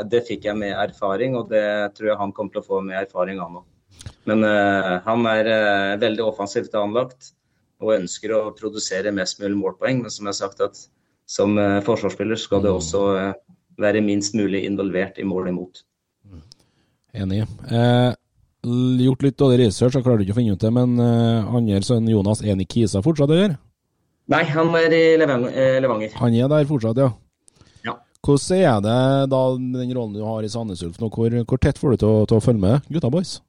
Det 0.09 0.23
fikk 0.29 0.49
jeg 0.49 0.59
med 0.59 0.73
erfaring, 0.73 1.37
og 1.37 1.51
det 1.53 1.93
tror 1.99 2.13
jeg 2.13 2.21
han 2.23 2.33
kommer 2.33 2.55
til 2.55 2.63
å 2.63 2.69
få 2.71 2.81
med 2.87 2.97
erfaring, 3.03 3.43
av 3.45 3.53
nå. 3.53 3.63
Men 4.31 4.47
eh, 4.49 4.95
han 5.05 5.29
er 5.29 5.53
veldig 6.01 6.25
offensivt 6.31 6.75
anlagt 6.79 7.35
og 7.83 7.97
ønsker 7.99 8.33
å 8.33 8.43
produsere 8.57 9.13
mest 9.15 9.43
mulig 9.43 9.59
målpoeng. 9.59 10.05
Men 10.05 10.15
som 10.15 10.25
jeg 10.25 10.33
har 10.33 10.41
sagt, 10.41 10.65
at 10.65 10.81
som 11.29 11.57
forsvarsspiller 11.87 12.39
skal 12.39 12.63
det 12.65 12.71
også 12.73 13.03
være 13.81 14.03
minst 14.05 14.37
mulig 14.39 14.65
involvert 14.69 15.19
i 15.19 15.27
mål 15.27 15.51
imot. 15.51 15.83
Enig. 17.13 17.43
Eh, 17.69 18.15
gjort 19.03 19.27
litt 19.27 19.39
dårlig 19.41 19.67
research, 19.67 19.97
så 19.97 20.03
klarer 20.05 20.21
du 20.21 20.25
ikke 20.27 20.37
å 20.37 20.41
finne 20.41 20.57
ut 20.57 20.63
det, 20.63 20.71
men 20.73 20.97
uh, 21.01 21.53
andre 21.53 21.83
sønn 21.85 22.09
Jonas 22.09 22.45
enig 22.47 22.69
Kisa 22.73 23.03
fortsatt 23.05 23.33
der? 23.33 23.57
Nei, 24.31 24.43
han 24.55 24.71
er 24.79 24.95
i 24.95 25.03
eh, 25.17 25.79
Levanger. 25.83 26.13
Han 26.21 26.37
er 26.37 26.51
der 26.51 26.69
fortsatt, 26.69 27.01
ja. 27.01 27.09
Ja. 27.87 27.97
Hvordan 28.23 28.61
er 28.61 28.85
det 28.85 29.01
da, 29.33 29.41
den 29.59 29.97
rollen 29.97 30.15
du 30.15 30.23
har 30.27 30.45
i 30.47 30.53
Sandnes 30.53 30.85
Ulf 30.87 31.01
nå, 31.03 31.11
hvor, 31.11 31.35
hvor 31.43 31.63
tett 31.63 31.81
får 31.81 31.97
du 31.97 32.05
til 32.05 32.13
å, 32.13 32.23
til 32.31 32.39
å 32.39 32.45
følge 32.45 32.63
med 32.63 32.87
gutta 32.93 33.11
boys? 33.13 33.41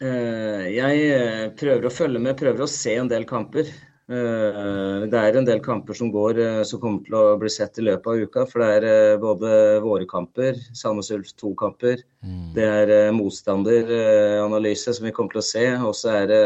Eh, 0.00 0.72
Jeg 0.78 1.04
eh, 1.12 1.46
prøver 1.60 1.86
å 1.86 1.92
følge 1.92 2.22
med, 2.24 2.38
prøver 2.40 2.64
å 2.64 2.72
se 2.72 2.96
en 2.96 3.10
del 3.10 3.28
kamper. 3.28 3.68
Det 4.10 5.14
er 5.14 5.36
en 5.38 5.44
del 5.46 5.60
kamper 5.62 5.94
som 5.94 6.08
går 6.10 6.40
som 6.66 6.80
kommer 6.82 7.04
til 7.06 7.14
å 7.14 7.36
bli 7.38 7.46
sett 7.54 7.76
i 7.78 7.84
løpet 7.86 8.08
av 8.10 8.22
uka. 8.24 8.42
For 8.50 8.58
det 8.58 8.88
er 8.88 9.20
både 9.22 9.52
våre 9.84 10.08
kamper, 10.10 10.58
Sandnes 10.74 11.12
Ulf 11.14 11.30
2-kamper, 11.38 12.02
mm. 12.26 12.48
det 12.56 12.66
er 12.66 13.14
motstanderanalyse 13.14 14.96
som 14.96 15.06
vi 15.06 15.12
kommer 15.14 15.36
til 15.36 15.44
å 15.44 15.46
se. 15.46 15.62
Og 15.86 15.94
så 15.94 16.10
er 16.24 16.26
det 16.32 16.40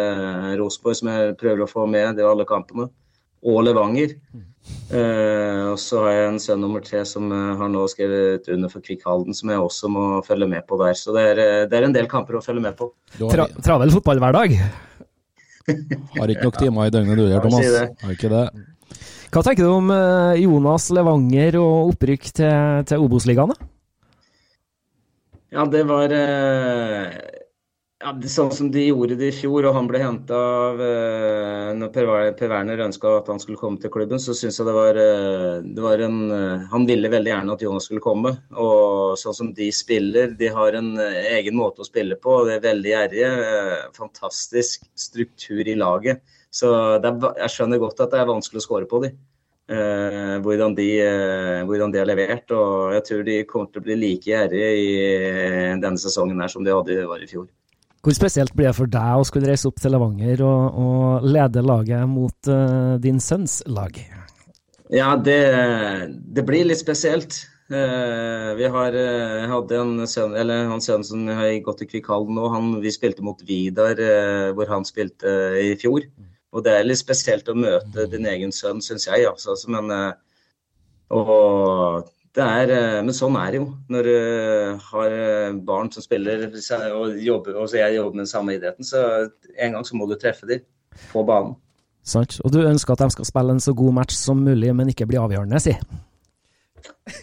Rosenborg 0.60 1.00
som 1.00 1.08
jeg 1.14 1.38
prøver 1.40 1.64
å 1.64 1.70
få 1.70 1.86
med, 1.88 2.18
det 2.18 2.26
er 2.26 2.34
alle 2.34 2.44
kampene. 2.52 2.90
Og 3.45 3.62
Levanger. 3.66 4.16
Uh, 4.88 5.74
og 5.74 5.78
så 5.80 6.01
har 6.07 6.14
jeg 6.14 6.28
en 6.30 6.38
sønn 6.40 6.62
nummer 6.64 6.80
tre 6.84 7.03
som 7.09 7.28
har 7.28 7.68
nå 7.68 7.82
skrevet 7.92 8.49
under 8.53 8.72
for 8.72 8.84
Kvikk 8.84 9.05
Halden, 9.05 9.36
som 9.36 9.53
jeg 9.53 9.61
også 9.61 9.90
må 9.92 10.05
følge 10.24 10.49
med 10.49 10.64
på 10.68 10.78
der. 10.80 10.97
Så 10.97 11.12
det 11.16 11.24
er, 11.34 11.42
det 11.68 11.78
er 11.78 11.88
en 11.88 11.97
del 11.97 12.09
kamper 12.11 12.38
å 12.40 12.45
følge 12.45 12.64
med 12.64 12.78
på. 12.78 12.88
Tra 13.20 13.49
travel 13.64 13.92
fotballhverdag? 13.92 14.57
Har 16.18 16.32
ikke 16.32 16.49
nok 16.49 16.61
timer 16.61 16.88
i 16.88 16.95
døgnet 16.95 17.20
du 17.20 17.26
gjør, 17.26 17.45
Thomas. 17.45 17.68
Si 17.68 18.07
Har 18.07 18.16
ikke 18.16 18.32
det. 18.32 18.47
Hva 19.34 19.42
tenker 19.42 19.66
du 19.66 19.70
om 19.72 19.88
eh, 19.90 20.42
Jonas 20.45 20.90
Levanger 20.95 21.57
og 21.59 21.95
opprykk 21.95 22.28
til, 22.38 22.84
til 22.86 23.03
Obos-ligaen? 23.03 23.55
Ja, 25.55 25.64
det 25.70 25.82
var 25.88 26.12
eh, 26.14 27.09
ja, 28.05 28.12
sånn 28.28 28.50
som 28.52 28.68
de 28.72 28.82
gjorde 28.84 29.16
det 29.16 29.30
i 29.30 29.34
fjor, 29.34 29.64
og 29.64 29.76
han 29.76 29.86
ble 29.88 30.00
henta 30.02 30.36
av 30.36 30.80
uh, 30.80 31.70
Når 31.78 31.90
Per, 31.94 32.50
Werner 32.50 32.82
ønska 32.84 33.14
at 33.20 33.30
han 33.32 33.40
skulle 33.40 33.61
komme 33.61 33.80
til 33.80 33.92
klubben, 33.94 34.20
så 34.20 34.34
syns 34.36 34.61
jeg 34.61 34.68
det 34.68 34.74
var, 34.76 34.98
uh, 35.00 35.64
det 35.64 35.84
var 35.84 36.02
en 36.05 36.18
uh, 36.28 36.66
Han 36.72 36.84
ville 36.88 37.11
veldig 37.12 37.32
gjerne 37.32 37.57
at 37.57 37.64
Jonas 37.64 37.88
skulle 37.88 38.05
komme. 38.05 38.34
Og 38.61 39.16
sånn 39.20 39.38
som 39.38 39.52
de 39.57 39.70
spiller, 39.72 40.34
de 40.36 40.52
har 40.52 40.76
en 40.76 40.92
egen 41.00 41.57
måte 41.57 41.80
å 41.80 41.88
spille 41.88 42.18
på. 42.20 42.40
og 42.42 42.50
Det 42.50 42.59
er 42.59 42.66
veldig 42.68 42.92
gjerrige. 42.92 43.32
fantastisk 43.96 44.84
struktur 44.98 45.64
i 45.64 45.78
laget. 45.78 46.20
Så 46.55 46.70
er, 46.98 47.09
jeg 47.40 47.57
skjønner 47.57 47.82
godt 47.82 48.05
at 48.05 48.12
det 48.12 48.20
er 48.20 48.30
vanskelig 48.30 48.62
å 48.62 48.66
skåre 48.68 48.90
på 48.90 49.00
dem. 49.07 49.16
hvordan, 50.44 50.74
de, 50.76 50.88
hvordan 51.64 51.92
de 51.92 52.02
har 52.02 52.09
levert. 52.11 52.52
Og 52.52 52.94
jeg 52.98 53.09
tror 53.09 53.26
de 53.26 53.42
kommer 53.48 53.72
til 53.72 53.82
å 53.82 53.88
bli 53.88 54.00
like 54.05 54.30
gjerrige 54.30 54.70
i 54.76 54.88
denne 55.80 55.98
sesongen 55.98 56.40
her 56.44 56.52
som 56.52 56.64
de 56.64 56.74
hadde 56.74 57.05
var 57.09 57.24
i 57.24 57.30
fjor. 57.30 57.48
Hvor 58.05 58.12
spesielt 58.12 58.52
blir 58.52 58.68
det 58.68 58.76
for 58.76 58.90
deg 58.92 59.16
å 59.16 59.24
skulle 59.24 59.48
reise 59.48 59.64
opp 59.70 59.78
til 59.80 59.94
Levanger 59.94 60.42
og, 60.44 60.76
og 60.76 61.24
lede 61.24 61.62
laget 61.64 62.05
mot 62.05 62.50
uh, 62.52 63.00
din 63.00 63.16
sønns 63.16 63.62
lag? 63.64 63.96
Ja, 64.92 65.14
det, 65.16 65.38
det 66.36 66.44
blir 66.44 66.66
litt 66.68 66.82
spesielt. 66.82 67.38
Uh, 67.72 68.52
vi 68.59 68.68
har 68.68 68.92
uh, 68.92 69.46
hadde 69.48 69.78
en 69.80 70.05
sønn, 70.05 70.36
eller 70.36 70.68
han 70.68 70.84
sønnen 70.84 71.09
som 71.09 71.24
har 71.32 71.48
gått 71.64 71.80
i 71.86 71.88
Kvikkhallen 71.94 72.36
nå. 72.36 72.44
Han, 72.52 72.68
vi 72.84 72.92
spilte 72.92 73.24
mot 73.24 73.40
Vidar, 73.48 73.96
hvor 74.52 74.68
han 74.68 74.84
spilte 74.84 75.32
i 75.62 75.72
fjor. 75.80 76.05
Og 76.52 76.66
det 76.66 76.76
er 76.76 76.84
litt 76.84 77.00
spesielt 77.00 77.48
å 77.48 77.57
møte 77.57 78.05
din 78.12 78.28
egen 78.28 78.52
sønn, 78.52 78.84
syns 78.84 79.09
jeg. 79.09 79.24
Altså. 79.32 79.57
Men, 79.72 79.88
og 81.09 82.05
er, 82.43 82.70
eh, 82.74 83.01
men 83.07 83.14
sånn 83.14 83.37
er 83.39 83.53
det 83.53 83.61
jo 83.61 83.66
når 83.95 84.09
du 84.09 84.78
har 84.89 85.12
eh, 85.14 85.59
barn 85.66 85.91
som 85.95 86.03
spiller 86.03 86.49
og 86.91 87.20
jobber, 87.22 87.61
og 87.61 87.74
jeg 87.76 87.95
jobber 87.95 88.16
med 88.16 88.24
den 88.24 88.30
samme 88.30 88.57
idretten. 88.57 88.87
Så 88.87 89.03
en 89.55 89.76
gang 89.76 89.87
så 89.87 89.99
må 89.99 90.09
du 90.11 90.16
treffe 90.18 90.49
dem 90.51 90.64
på 91.12 91.22
banen. 91.26 91.55
Sant. 92.05 92.41
Og 92.45 92.53
du 92.53 92.61
ønsker 92.64 92.93
at 92.93 93.05
de 93.05 93.14
skal 93.14 93.28
spille 93.28 93.55
en 93.55 93.62
så 93.62 93.72
god 93.76 93.95
match 94.01 94.18
som 94.18 94.43
mulig, 94.45 94.74
men 94.76 94.91
ikke 94.91 95.07
bli 95.09 95.20
avgjørende, 95.20 95.62
si? 95.62 95.76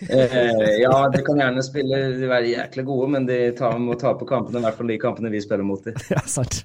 eh, 0.10 0.80
ja, 0.82 0.96
de 1.14 1.22
kan 1.26 1.44
gjerne 1.44 1.66
spille, 1.66 2.00
de 2.18 2.30
være 2.30 2.56
jæklig 2.56 2.86
gode, 2.88 3.12
men 3.18 3.28
de 3.28 3.42
tar, 3.58 3.78
må 3.82 4.00
ta 4.00 4.16
på 4.18 4.30
kampene, 4.30 4.62
i 4.62 4.66
hvert 4.66 4.80
fall 4.80 4.90
de 4.96 5.00
kampene 5.02 5.34
vi 5.34 5.44
spiller 5.44 5.68
mot 5.68 5.84
dem. 5.86 6.00
Ja, 6.16 6.24
sant. 6.26 6.64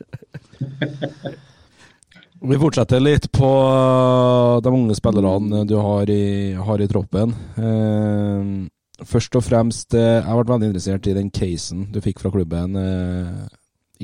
Vi 2.36 2.58
fortsetter 2.60 3.00
litt 3.00 3.30
på 3.32 3.48
eh, 3.48 4.60
de 4.62 4.72
unge 4.72 4.94
spillerne 4.98 5.62
du 5.68 5.76
har 5.80 6.10
i, 6.12 6.52
har 6.52 6.82
i 6.82 6.88
troppen. 6.90 7.32
Eh, 7.56 9.04
først 9.08 9.38
og 9.38 9.44
fremst, 9.46 9.96
eh, 9.96 10.18
jeg 10.18 10.26
har 10.28 10.40
vært 10.42 10.52
veldig 10.52 10.68
interessert 10.68 11.08
i 11.08 11.16
den 11.16 11.30
casen 11.32 11.86
du 11.92 12.02
fikk 12.04 12.20
fra 12.20 12.32
klubben 12.34 12.76
eh, 12.76 13.46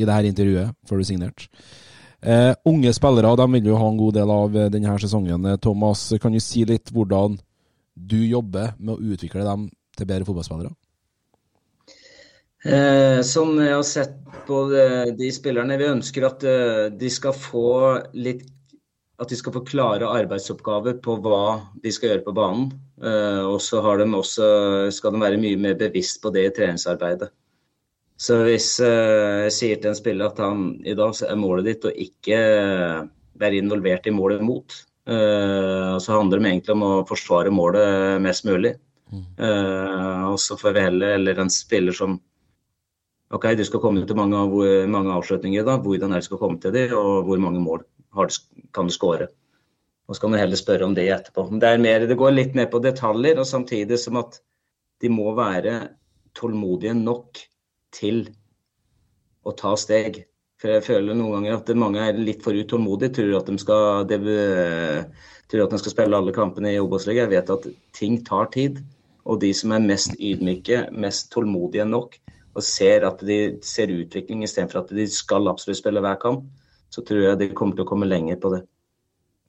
i 0.01 0.07
dette 0.09 0.33
intervjuet 0.33 0.73
før 0.89 1.03
du 1.03 1.09
signerte. 1.09 1.51
Eh, 2.23 2.55
unge 2.71 2.93
spillere 2.95 3.35
de 3.37 3.49
vil 3.57 3.73
jo 3.73 3.79
ha 3.81 3.91
en 3.91 4.01
god 4.01 4.17
del 4.17 4.33
av 4.33 4.57
eh, 4.57 4.71
denne 4.73 4.97
sesongen. 5.03 5.49
Thomas, 5.61 6.09
kan 6.23 6.33
du 6.33 6.41
si 6.41 6.65
litt 6.65 6.93
hvordan 6.95 7.37
du 7.93 8.21
jobber 8.25 8.73
med 8.79 8.95
å 8.95 9.13
utvikle 9.13 9.45
dem 9.45 9.69
til 9.99 10.09
bedre 10.09 10.25
fotballspillere? 10.29 10.73
Eh, 12.65 13.21
som 13.27 13.57
jeg 13.59 13.75
har 13.75 13.87
sett 13.87 14.19
på 14.47 14.59
de, 14.71 14.83
de, 15.19 15.29
spillerne 15.35 15.75
Vi 15.81 15.87
ønsker 15.91 16.27
at 16.29 16.45
uh, 16.47 16.85
de 16.95 17.09
skal 17.11 17.35
få 17.35 17.71
litt 18.15 18.45
At 19.19 19.33
de 19.33 19.39
skal 19.39 19.55
få 19.57 19.65
klare 19.67 20.07
arbeidsoppgaver 20.07 21.01
på 21.03 21.17
hva 21.25 21.59
de 21.83 21.91
skal 21.95 22.13
gjøre 22.13 22.25
på 22.27 22.35
banen. 22.37 22.69
Uh, 23.03 23.43
og 23.51 23.59
så 23.63 23.83
har 23.83 23.99
de 23.99 24.07
også, 24.15 24.47
skal 24.95 25.15
de 25.15 25.23
være 25.23 25.41
mye 25.43 25.59
mer 25.59 25.77
bevisst 25.79 26.23
på 26.23 26.31
det 26.35 26.47
i 26.49 26.55
treningsarbeidet. 26.55 27.33
Så 28.23 28.39
hvis 28.47 28.77
jeg 28.79 29.51
sier 29.55 29.79
til 29.83 29.91
en 29.91 29.99
spiller 29.99 30.31
at 30.31 30.39
han 30.39 30.77
i 30.87 30.95
dag 30.95 31.15
er 31.27 31.39
målet 31.39 31.67
ditt 31.67 31.87
å 31.87 31.91
ikke 31.91 32.39
være 33.43 33.59
involvert 33.59 34.07
i 34.07 34.15
målet 34.15 34.45
mot, 34.47 34.77
så 35.03 36.15
handler 36.15 36.39
det 36.39 36.53
egentlig 36.53 36.77
om 36.77 36.85
å 36.87 36.93
forsvare 37.09 37.51
målet 37.51 38.23
mest 38.23 38.47
mulig. 38.47 38.77
Mm. 39.11 39.25
og 40.31 40.39
så 40.41 40.55
får 40.57 40.77
vi 40.77 40.85
heller 40.87 41.17
eller 41.19 41.41
en 41.43 41.51
spiller 41.53 41.97
som 41.99 42.15
OK, 43.33 43.47
du 43.57 43.65
skal 43.65 43.81
komme 43.81 44.03
til 44.05 44.19
mange, 44.19 44.65
mange 44.93 45.13
avslutninger 45.15 45.65
da. 45.65 45.79
Hvordan 45.81 46.13
er 46.13 46.21
det 46.21 46.29
skal 46.29 46.41
komme 46.41 46.61
til 46.61 46.75
det, 46.75 46.91
og 46.93 47.25
hvor 47.25 47.41
mange 47.41 47.63
mål 47.65 47.87
kan 48.13 48.91
du 48.91 48.93
skåre? 48.93 49.31
Og 50.09 50.17
så 50.17 50.25
kan 50.25 50.35
du 50.35 50.41
heller 50.41 50.59
spørre 50.61 50.85
om 50.85 50.95
det 50.97 51.07
etterpå. 51.09 51.47
Det, 51.63 51.71
mer, 51.81 52.05
det 52.05 52.19
går 52.21 52.35
litt 52.35 52.59
ned 52.59 52.69
på 52.73 52.83
detaljer, 52.85 53.39
og 53.41 53.49
samtidig 53.49 53.97
som 54.03 54.19
at 54.21 54.37
de 55.01 55.09
må 55.09 55.33
være 55.39 55.79
tålmodige 56.37 56.93
nok 56.99 57.41
til 57.97 58.27
å 59.49 59.55
ta 59.57 59.73
steg. 59.81 60.27
For 60.61 60.71
jeg 60.77 60.85
føler 60.87 61.17
noen 61.17 61.39
ganger 61.39 61.57
at 61.57 61.73
mange 61.75 62.05
er 62.05 62.21
litt 62.21 62.45
for 62.45 62.55
utålmodige. 62.55 63.17
Tror 63.17 63.39
at 63.41 63.49
de 63.49 63.57
skal, 63.59 64.05
de, 64.11 64.37
tror 65.51 65.65
at 65.65 65.73
de 65.73 65.81
skal 65.81 65.95
spille 65.97 66.21
alle 66.21 66.35
kampene 66.37 66.75
i 66.75 66.83
Obos-ligaen. 66.83 67.33
Jeg 67.33 67.33
vet 67.33 67.55
at 67.57 67.67
ting 67.97 68.21
tar 68.29 68.53
tid. 68.55 68.79
Og 69.25 69.41
de 69.41 69.55
som 69.55 69.73
er 69.75 69.83
mest 69.83 70.15
ydmyke, 70.19 70.85
mest 70.93 71.31
tålmodige 71.33 71.89
nok, 71.89 72.21
og 72.53 72.67
ser 72.67 73.07
at 73.09 73.23
de 73.25 73.39
ser 73.65 73.93
utvikling 73.95 74.45
istedenfor 74.47 74.83
at 74.83 74.93
de 74.95 75.07
skal 75.11 75.49
absolutt 75.51 75.81
spille 75.81 76.03
hver 76.05 76.21
kamp, 76.23 76.45
så 76.93 77.05
tror 77.07 77.25
jeg 77.25 77.41
de 77.41 77.53
kommer 77.57 77.79
til 77.79 77.87
å 77.87 77.89
komme 77.89 78.09
lenger 78.09 78.41
på 78.43 78.53
det. 78.53 78.65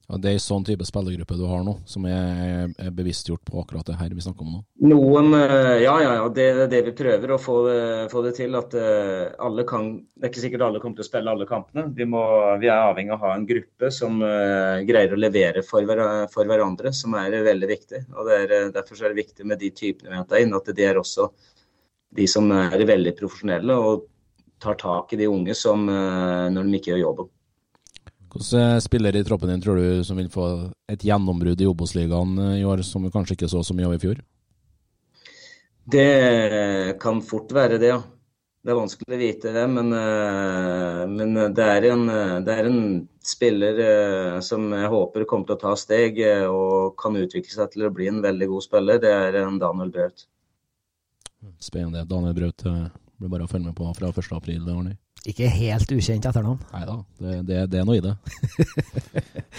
Ja, 0.09 0.17
Det 0.19 0.29
er 0.29 0.35
en 0.35 0.43
sånn 0.43 0.65
type 0.67 0.85
spillergruppe 0.85 1.37
du 1.39 1.45
har 1.47 1.61
nå, 1.63 1.77
som 1.87 2.03
er, 2.09 2.67
er 2.75 2.91
bevisstgjort 2.95 3.43
på 3.47 3.61
akkurat 3.61 3.87
det 3.87 3.95
her 3.97 4.11
vi 4.11 4.23
snakker 4.25 4.43
om 4.43 4.57
nå? 4.57 4.59
Noen, 4.91 5.31
eh, 5.37 5.79
ja, 5.85 5.93
ja, 6.03 6.11
ja. 6.19 6.25
Det 6.33 6.47
er 6.51 6.67
det 6.71 6.81
vi 6.89 6.93
prøver 6.97 7.31
å 7.31 7.39
få 7.39 7.55
det, 7.69 7.77
få 8.11 8.23
det 8.25 8.33
til. 8.37 8.57
At 8.59 8.75
uh, 8.75 9.31
alle 9.47 9.63
kan 9.67 9.87
Det 10.03 10.27
er 10.27 10.33
ikke 10.33 10.43
sikkert 10.43 10.65
alle 10.67 10.81
kommer 10.83 10.99
til 10.99 11.05
å 11.05 11.07
spille 11.07 11.31
alle 11.31 11.47
kampene. 11.47 11.87
Vi, 11.95 12.07
må, 12.09 12.21
vi 12.59 12.67
er 12.67 12.83
avhengig 12.91 13.15
av 13.15 13.23
å 13.23 13.29
ha 13.29 13.37
en 13.37 13.47
gruppe 13.47 13.91
som 13.95 14.19
uh, 14.21 14.83
greier 14.85 15.15
å 15.15 15.21
levere 15.23 15.63
for, 15.65 15.87
for, 16.33 16.51
hverandre, 16.51 16.91
som 16.95 17.15
er 17.19 17.39
veldig 17.47 17.71
viktig. 17.71 18.03
og 18.13 18.31
er, 18.35 18.53
Derfor 18.75 18.99
er 18.99 19.13
det 19.15 19.23
viktig 19.23 19.47
med 19.47 19.63
de 19.63 19.71
typene 19.71 20.11
vi 20.11 20.17
har 20.17 20.25
hentet 20.25 20.43
inn, 20.43 20.57
at 20.59 20.73
de 20.75 20.87
er 20.89 20.99
også 20.99 21.31
de 22.15 22.27
som 22.29 22.49
er 22.55 22.85
veldig 22.87 23.15
profesjonelle 23.17 23.77
og 23.77 24.09
tar 24.63 24.79
tak 24.79 25.13
i 25.13 25.19
de 25.19 25.27
unge 25.27 25.55
som, 25.57 25.87
eh, 25.89 26.49
når 26.53 26.67
de 26.69 26.79
ikke 26.79 26.93
gjør 26.93 27.05
jobben. 27.07 27.31
Hvilke 28.33 28.81
spillere 28.81 29.19
i 29.21 29.25
troppen 29.27 29.51
din 29.51 29.61
tror 29.61 29.77
du 29.77 30.03
som 30.03 30.17
vil 30.17 30.31
få 30.33 30.47
et 30.89 31.03
gjennombrudd 31.05 31.61
i 31.61 31.69
Obos-ligaen 31.69 32.39
eh, 32.39 32.55
i 32.61 32.65
år, 32.65 32.81
som 32.87 33.03
vi 33.03 33.13
kanskje 33.13 33.37
ikke 33.37 33.51
så 33.51 33.63
så 33.65 33.75
mye 33.77 33.91
av 33.91 33.97
i 33.97 34.01
fjor? 34.01 34.23
Det 35.83 36.97
kan 37.03 37.21
fort 37.21 37.51
være 37.51 37.77
det, 37.77 37.91
ja. 37.91 38.01
Det 38.63 38.71
er 38.71 38.77
vanskelig 38.79 39.17
å 39.17 39.19
vite 39.19 39.51
det, 39.51 39.63
men, 39.67 39.91
eh, 39.91 41.01
men 41.11 41.33
det, 41.53 41.65
er 41.67 41.89
en, 41.91 42.05
det, 42.45 42.53
er 42.53 42.69
en, 42.69 43.07
spiller 43.23 43.77
som 44.43 44.65
jeg 44.75 44.91
håper 44.91 45.23
kommer 45.27 45.47
til 45.47 45.55
å 45.55 45.61
ta 45.61 45.73
steg 45.79 46.17
og 46.51 46.95
kan 46.99 47.15
utvikle 47.15 47.53
seg 47.53 47.69
til 47.71 47.85
å 47.87 47.91
bli 47.95 48.09
en 48.11 48.23
veldig 48.23 48.47
god 48.51 48.65
spiller. 48.65 48.99
Det 49.03 49.11
er 49.11 49.37
en 49.43 49.59
Daniel 49.59 49.91
Braut. 49.91 50.25
Spennende. 51.59 52.05
Daniel 52.09 52.35
Braut 52.37 52.65
eh, 52.69 52.85
blir 53.19 53.31
bare 53.31 53.47
å 53.47 53.51
følge 53.51 53.69
med 53.69 53.77
på 53.77 53.89
fra 53.97 54.11
1. 54.11 54.31
april. 54.37 54.69
Arne. 54.69 54.97
Ikke 55.23 55.47
helt 55.47 55.87
ukjent 55.87 56.25
etternavn. 56.27 56.57
Nei 56.73 56.81
da, 56.83 56.93
det, 57.23 57.33
det, 57.47 57.59
det, 57.71 57.79
er 57.79 57.85
noe 57.87 57.95
i 57.95 58.01
det. 58.03 58.11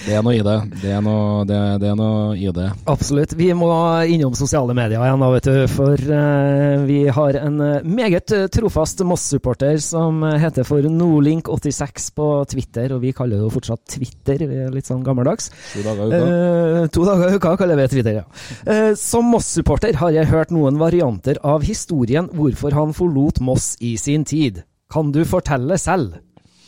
det 0.04 0.12
er 0.12 0.24
noe 0.26 0.34
i 0.36 0.42
det. 0.44 0.56
Det 0.82 0.90
er 0.92 0.98
noe, 1.00 1.46
det, 1.48 1.60
det 1.80 1.88
er 1.88 1.94
noe 1.96 2.34
i 2.36 2.50
det. 2.52 2.66
Absolutt. 2.92 3.32
Vi 3.38 3.46
må 3.56 3.70
innom 4.12 4.36
sosiale 4.36 4.76
medier 4.76 5.00
igjen, 5.00 5.24
da, 5.24 5.30
vet 5.32 5.48
du. 5.48 5.56
For 5.72 5.96
uh, 5.96 6.84
vi 6.84 6.98
har 7.16 7.38
en 7.40 7.56
uh, 7.64 7.86
meget 7.88 8.34
trofast 8.52 9.00
Moss-supporter 9.08 9.80
som 9.80 10.20
heter 10.42 10.68
for 10.68 10.84
Nordlink86 10.84 12.10
på 12.20 12.28
Twitter. 12.52 12.92
Og 12.98 13.00
vi 13.06 13.14
kaller 13.16 13.40
det 13.40 13.48
jo 13.48 13.54
fortsatt 13.56 13.96
Twitter, 13.96 14.44
er 14.44 14.68
litt 14.76 14.92
sånn 14.92 15.00
gammeldags. 15.06 15.48
To 15.72 15.86
dager 15.88 16.04
i 16.04 16.12
uka. 16.12 16.28
Uh, 16.28 16.82
to 16.92 17.08
dager 17.08 17.32
i 17.32 17.40
uka 17.40 17.54
kaller 17.64 17.80
vi 17.80 17.88
Twitter, 17.96 18.20
ja. 18.20 18.92
som 19.00 19.32
Moss-supporter 19.32 19.96
har 20.02 20.12
jeg 20.12 20.28
hørt 20.28 20.52
noen 20.52 20.76
varianter 20.82 21.40
av 21.40 21.64
historien 21.64 22.28
hvorfor 22.36 22.76
han 22.76 22.92
forlot 22.92 23.40
Moss 23.40 23.72
i 23.80 23.96
sin 23.96 24.28
tid. 24.28 24.60
Kan 24.94 25.10
du 25.10 25.24
fortelle 25.26 25.74
selv? 25.80 26.20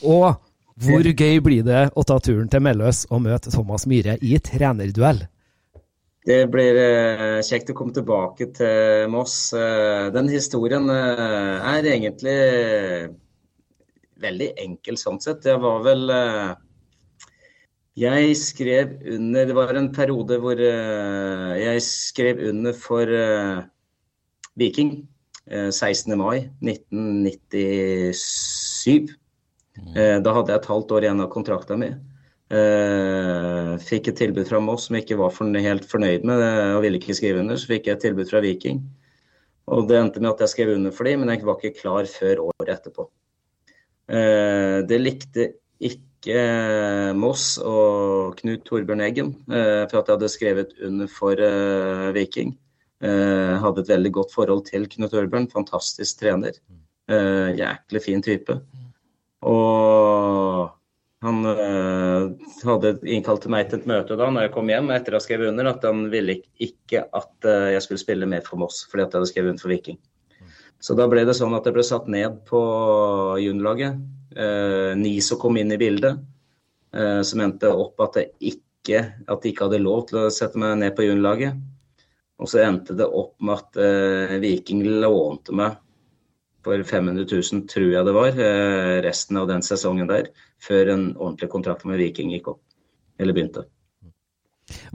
Og 0.03 0.35
Hvor 0.83 1.07
gøy 1.07 1.39
blir 1.41 1.63
det 1.65 1.87
å 1.95 2.03
ta 2.05 2.19
turen 2.19 2.49
til 2.51 2.61
Melløs 2.67 3.05
og 3.15 3.23
møte 3.23 3.53
Thomas 3.55 3.87
Myhre 3.87 4.17
i 4.19 4.35
trenerduell? 4.43 5.23
Det 6.27 6.41
blir 6.51 6.79
eh, 6.83 7.39
kjekt 7.47 7.71
å 7.71 7.77
komme 7.79 7.95
tilbake 7.95 8.49
til 8.57 9.07
Moss. 9.15 9.55
Eh, 9.55 10.09
den 10.11 10.27
historien 10.33 10.91
eh, 10.91 11.71
er 11.71 11.87
egentlig 11.93 12.35
veldig 14.27 14.51
enkel 14.65 14.99
sånn 14.99 15.23
sett. 15.23 15.47
Jeg 15.47 15.63
var 15.63 15.85
vel 15.87 16.11
Jeg 17.97 18.37
skrev 18.43 18.97
under 19.15 19.47
Det 19.47 19.57
var 19.57 19.79
en 19.79 19.93
periode 19.95 20.41
hvor 20.43 20.59
jeg 20.59 21.83
skrev 21.85 22.43
under 22.51 22.75
for 22.75 23.07
Viking. 24.59 24.97
16. 25.47 26.17
mai 26.19 26.49
1997. 26.65 29.15
Eh, 29.95 30.19
Da 30.23 30.33
hadde 30.35 30.53
jeg 30.53 30.61
et 30.63 30.71
halvt 30.71 30.93
år 30.97 31.03
igjen 31.07 31.21
av 31.23 31.31
kontrakta 31.33 31.77
mi. 31.79 31.91
Eh, 32.51 33.73
Fikk 33.83 34.09
et 34.13 34.19
tilbud 34.21 34.47
fra 34.49 34.61
Moss 34.63 34.87
som 34.87 34.97
jeg 34.97 35.05
ikke 35.07 35.19
var 35.19 35.33
helt 35.63 35.85
fornøyd 35.91 36.23
med 36.25 36.41
eh, 36.43 36.75
og 36.77 36.83
ville 36.83 36.99
ikke 37.01 37.15
skrive 37.19 37.41
under. 37.43 37.57
Så 37.59 37.67
fikk 37.71 37.87
jeg 37.87 37.95
et 37.97 38.05
tilbud 38.07 38.29
fra 38.31 38.41
Viking. 38.45 38.79
Og 39.67 39.89
det 39.89 39.97
endte 39.99 40.21
med 40.23 40.31
at 40.31 40.41
jeg 40.45 40.49
skrev 40.55 40.75
under 40.77 40.93
for 40.95 41.05
dem, 41.05 41.21
men 41.21 41.29
jeg 41.33 41.47
var 41.47 41.57
ikke 41.59 41.81
klar 41.81 42.05
før 42.07 42.37
året 42.51 42.69
etterpå. 42.77 43.09
Eh, 44.09 44.83
Det 44.87 45.01
likte 45.03 45.53
ikke 45.83 46.37
eh, 46.37 47.13
Moss 47.15 47.59
og 47.59 48.37
Knut 48.41 48.65
Torbjørn 48.65 49.01
Eggen 49.05 49.35
eh, 49.51 49.85
for 49.91 49.99
at 50.01 50.07
jeg 50.09 50.17
hadde 50.17 50.31
skrevet 50.33 50.71
under 50.87 51.07
for 51.11 51.35
eh, 51.39 52.13
Viking. 52.17 52.57
Eh, 53.07 53.53
hadde 53.63 53.85
et 53.85 53.93
veldig 53.93 54.13
godt 54.19 54.35
forhold 54.35 54.65
til 54.71 54.89
Knut 54.91 55.15
Ørbjørn. 55.15 55.51
fantastisk 55.53 56.21
trener. 56.23 56.59
Eh, 57.09 57.55
jæklig 57.59 58.03
fin 58.03 58.25
type. 58.25 58.59
Og 59.47 60.73
han 61.23 61.47
øh, 61.47 62.35
hadde 62.65 62.99
innkalt 63.05 63.45
til 63.45 63.55
meg 63.55 63.71
til 63.71 63.81
et 63.81 63.89
møte 63.89 64.19
da 64.19 64.29
når 64.31 64.47
jeg 64.49 64.55
kom 64.57 64.69
hjem 64.73 64.91
etter 64.95 65.15
å 65.15 65.21
ha 65.21 65.25
skrevet 65.25 65.53
under, 65.53 65.71
at 65.71 65.87
han 65.87 66.07
ville 66.13 66.41
ikke 66.63 67.07
at 67.07 67.49
jeg 67.73 67.83
skulle 67.85 68.03
spille 68.03 68.29
mer 68.29 68.45
for 68.47 68.61
Moss 68.61 68.83
fordi 68.91 69.07
at 69.07 69.15
jeg 69.15 69.21
hadde 69.21 69.31
skrevet 69.33 69.55
under 69.55 69.65
for 69.65 69.75
Viking. 69.75 69.99
Så 70.83 70.97
da 70.97 71.07
ble 71.09 71.25
det 71.27 71.37
sånn 71.39 71.55
at 71.57 71.67
jeg 71.67 71.77
ble 71.77 71.85
satt 71.87 72.09
ned 72.13 72.43
på 72.49 72.61
juniorlaget. 73.41 73.97
Eh, 74.37 74.93
NISO 74.99 75.39
kom 75.41 75.57
inn 75.57 75.73
i 75.73 75.79
bildet, 75.81 76.21
eh, 76.93 77.23
som 77.25 77.41
endte 77.41 77.71
opp 77.73 78.03
at, 78.05 78.19
ikke, 78.39 79.01
at 79.25 79.43
de 79.43 79.53
ikke 79.53 79.67
hadde 79.67 79.81
lov 79.85 80.07
til 80.11 80.21
å 80.27 80.33
sette 80.33 80.61
meg 80.61 80.77
ned 80.83 80.97
på 80.97 81.07
juniorlaget. 81.07 81.57
Og 82.37 82.51
så 82.53 82.63
endte 82.67 82.97
det 82.97 83.07
opp 83.07 83.35
med 83.41 83.57
at 83.57 83.79
eh, 83.81 84.37
Viking 84.43 84.83
lånte 85.01 85.55
meg 85.57 85.79
for 86.67 86.83
500 86.83 87.25
000, 87.31 87.63
tror 87.71 87.89
jeg 87.93 88.09
det 88.09 88.17
var, 88.17 88.43
eh, 88.49 88.97
resten 89.07 89.39
av 89.41 89.49
den 89.49 89.65
sesongen 89.65 90.11
der, 90.11 90.33
før 90.63 90.93
en 90.97 91.09
ordentlig 91.15 91.53
kontrakt 91.53 91.87
med 91.89 92.01
Viking 92.03 92.35
gikk 92.35 92.53
opp. 92.57 92.63
Eller 93.23 93.37
begynte. 93.37 93.65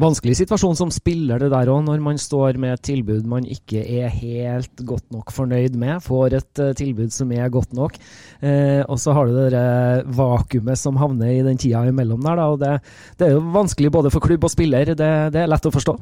Vanskelig 0.01 0.33
situasjon 0.35 0.75
som 0.75 0.89
spiller 0.91 1.39
det 1.39 1.47
der 1.53 1.69
òg, 1.71 1.85
når 1.85 2.01
man 2.03 2.17
står 2.19 2.57
med 2.59 2.73
et 2.75 2.83
tilbud 2.89 3.27
man 3.29 3.45
ikke 3.47 3.79
er 3.79 4.11
helt 4.11 4.83
godt 4.87 5.05
nok 5.15 5.31
fornøyd 5.31 5.77
med. 5.79 6.01
Får 6.03 6.35
et 6.35 6.59
uh, 6.59 6.73
tilbud 6.75 7.13
som 7.15 7.31
er 7.31 7.51
godt 7.53 7.71
nok, 7.77 7.95
eh, 8.43 8.81
og 8.83 8.99
så 8.99 9.15
har 9.15 9.29
du 9.29 9.37
det 9.37 9.53
der 9.55 10.03
vakuumet 10.17 10.79
som 10.79 10.99
havner 10.99 11.31
i 11.31 11.45
den 11.45 11.59
tida 11.61 11.85
imellom 11.87 12.19
der. 12.19 12.41
Da, 12.41 12.49
og 12.51 12.59
det, 12.59 12.73
det, 13.15 13.29
er 13.29 13.37
jo 13.37 13.45
vanskelig 13.55 13.93
både 13.95 14.11
for 14.11 14.23
klubb 14.23 14.43
og 14.43 14.51
spiller, 14.51 14.91
det, 14.91 15.13
det 15.31 15.45
er 15.45 15.51
lett 15.51 15.71
å 15.71 15.73
forstå. 15.73 15.95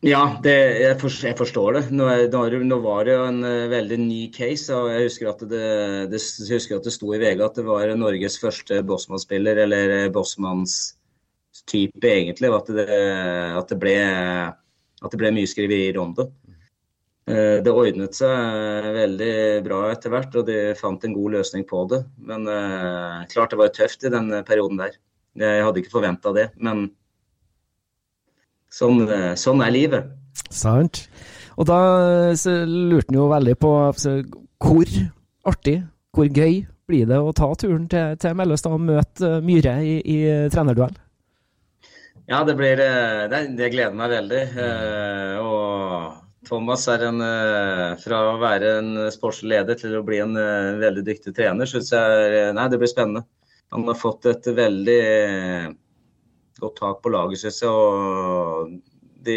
Ja, 0.00 0.20
det, 0.40 0.52
jeg, 0.80 0.96
for, 0.96 1.12
jeg, 1.12 1.36
forstår 1.36 1.74
det. 1.76 1.80
Nå, 1.92 2.06
nå, 2.32 2.76
var 2.80 3.04
det 3.04 3.12
jo 3.18 3.24
en 3.28 3.42
uh, 3.44 3.68
veldig 3.68 3.98
ny 4.00 4.20
case. 4.32 4.72
og 4.72 4.88
Jeg 4.94 5.10
husker 5.10 5.28
at 5.28 5.42
det, 5.50 5.64
det, 6.08 6.20
husker 6.48 6.78
at 6.78 6.86
det 6.88 6.94
sto 6.94 7.10
i 7.12 7.20
VG 7.20 7.42
at 7.44 7.58
det 7.60 7.66
var 7.66 7.92
Norges 8.00 8.38
første 8.40 8.80
bossmannsspiller, 8.88 9.60
eller 9.66 10.08
bossmannstype 10.14 12.08
egentlig. 12.08 12.48
At 12.56 12.70
det, 12.72 12.86
at 13.60 13.74
ble, 13.82 13.96
at 15.04 15.12
det 15.12 15.20
ble 15.20 15.34
mye 15.36 15.50
skriverier 15.50 16.00
om 16.00 16.16
det. 16.16 16.30
Det 17.30 17.70
ordnet 17.70 18.16
seg 18.16 18.86
veldig 18.96 19.34
bra 19.62 19.82
etter 19.92 20.10
hvert, 20.10 20.32
og 20.40 20.48
de 20.48 20.56
fant 20.80 21.04
en 21.04 21.12
god 21.14 21.36
løsning 21.36 21.66
på 21.68 21.84
det. 21.92 22.00
Men 22.24 22.48
klart 23.30 23.52
det 23.52 23.60
var 23.60 23.76
tøft 23.76 24.08
i 24.08 24.14
den 24.16 24.32
perioden 24.48 24.80
der. 24.80 24.96
Jeg 25.38 25.62
hadde 25.62 25.84
ikke 25.84 25.92
forventa 25.92 26.32
det, 26.34 26.48
men 26.58 26.88
sånn, 28.72 29.04
sånn, 29.38 29.62
er 29.64 29.74
livet. 29.74 30.10
Sant. 30.50 31.04
Og 31.60 31.66
da 31.68 31.80
lurte 32.66 33.10
han 33.10 33.18
jo 33.18 33.28
veldig 33.30 33.56
på 33.60 33.72
hvor 34.60 34.92
artig, 35.50 35.80
hvor 36.14 36.28
gøy 36.28 36.62
blir 36.90 37.06
det 37.06 37.20
å 37.20 37.34
ta 37.36 37.50
turen 37.58 37.86
til, 37.90 38.16
til 38.20 38.34
Mellestad 38.38 38.74
og 38.74 38.82
møte 38.82 39.38
Myhre 39.44 39.76
i, 39.86 39.94
i 40.00 40.18
trenerduell? 40.52 40.96
Ja, 42.30 42.44
det 42.46 42.54
blir 42.58 42.78
Det, 42.78 43.40
det 43.58 43.70
gleder 43.72 43.96
meg 43.98 44.12
veldig. 44.12 44.42
Og 45.42 46.46
Thomas 46.46 46.86
er 46.92 47.06
en 47.08 47.22
Fra 48.00 48.20
å 48.30 48.38
være 48.42 48.74
en 48.78 48.90
sportslig 49.12 49.56
leder 49.56 49.78
til 49.80 49.98
å 49.98 50.04
bli 50.06 50.20
en 50.22 50.38
veldig 50.80 51.04
dyktig 51.06 51.34
trener, 51.36 51.66
syns 51.66 51.90
jeg 51.94 52.54
Nei, 52.56 52.68
det 52.70 52.80
blir 52.80 52.90
spennende. 52.90 53.26
Han 53.74 53.86
har 53.86 53.98
fått 53.98 54.26
et 54.30 54.46
veldig 54.54 55.00
godt 56.60 56.78
tak 56.80 57.02
på 57.02 57.12
laget, 57.12 57.40
syns 57.42 57.60
jeg. 57.64 57.70
Og 57.70 58.70
de, 59.24 59.36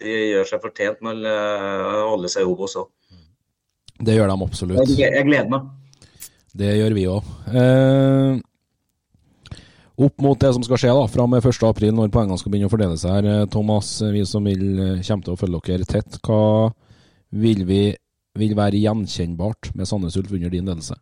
de, 0.00 0.16
gjør 0.32 0.50
seg 0.50 0.62
fortjent 0.62 1.04
med 1.06 1.26
å 1.28 2.10
holde 2.14 2.30
seg 2.32 2.44
i 2.44 2.50
Obos 2.50 2.76
òg. 2.80 2.90
Det 4.04 4.16
gjør 4.16 4.30
de 4.32 4.40
absolutt. 4.48 4.80
Jeg, 4.94 5.12
jeg 5.14 5.28
gleder 5.28 5.52
meg. 5.52 5.70
Det 6.54 6.74
gjør 6.78 6.94
vi 6.94 7.06
òg. 7.10 7.30
Eh, 7.50 8.36
opp 10.06 10.22
mot 10.22 10.38
det 10.38 10.52
som 10.54 10.64
skal 10.66 10.80
skje 10.82 10.94
da, 10.94 11.04
fra 11.10 11.26
med 11.30 11.42
1.4, 11.42 11.90
når 11.94 12.12
poengene 12.14 12.38
skal 12.40 12.54
begynne 12.54 12.70
å 12.70 12.74
fordele 12.74 12.98
seg 12.98 13.18
her. 13.18 13.46
Thomas, 13.50 13.96
vi 14.14 14.24
som 14.28 14.46
vil, 14.46 14.66
kommer 15.00 15.26
til 15.26 15.34
å 15.34 15.40
følge 15.40 15.62
dere 15.70 15.88
tett, 15.90 16.18
hva 16.26 16.70
vil, 17.34 17.64
vi, 17.66 17.82
vil 18.38 18.54
være 18.58 18.82
gjenkjennbart 18.82 19.72
med 19.78 19.90
Sandnes 19.90 20.18
Ulf 20.20 20.34
under 20.34 20.52
din 20.52 20.70
ledelse? 20.70 20.98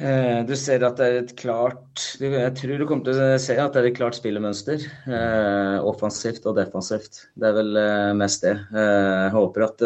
Eh, 0.00 0.38
du 0.48 0.54
ser 0.56 0.80
at 0.86 0.96
det 0.96 1.06
er 1.06 1.16
et 1.18 1.32
klart 1.36 2.00
Jeg 2.22 2.52
tror 2.56 2.78
du 2.80 2.86
kommer 2.88 3.04
til 3.04 3.18
å 3.20 3.34
se 3.42 3.52
at 3.60 3.74
det 3.74 3.82
er 3.82 3.88
et 3.90 3.98
klart 3.98 4.16
spillemønster. 4.16 4.86
Eh, 5.04 5.76
offensivt 5.84 6.46
og 6.48 6.56
defensivt. 6.56 7.26
Det 7.36 7.50
er 7.50 7.56
vel 7.58 7.76
eh, 7.76 8.12
mest 8.16 8.46
det. 8.46 8.54
Jeg 8.72 9.34
håper 9.34 9.66
at 9.66 9.84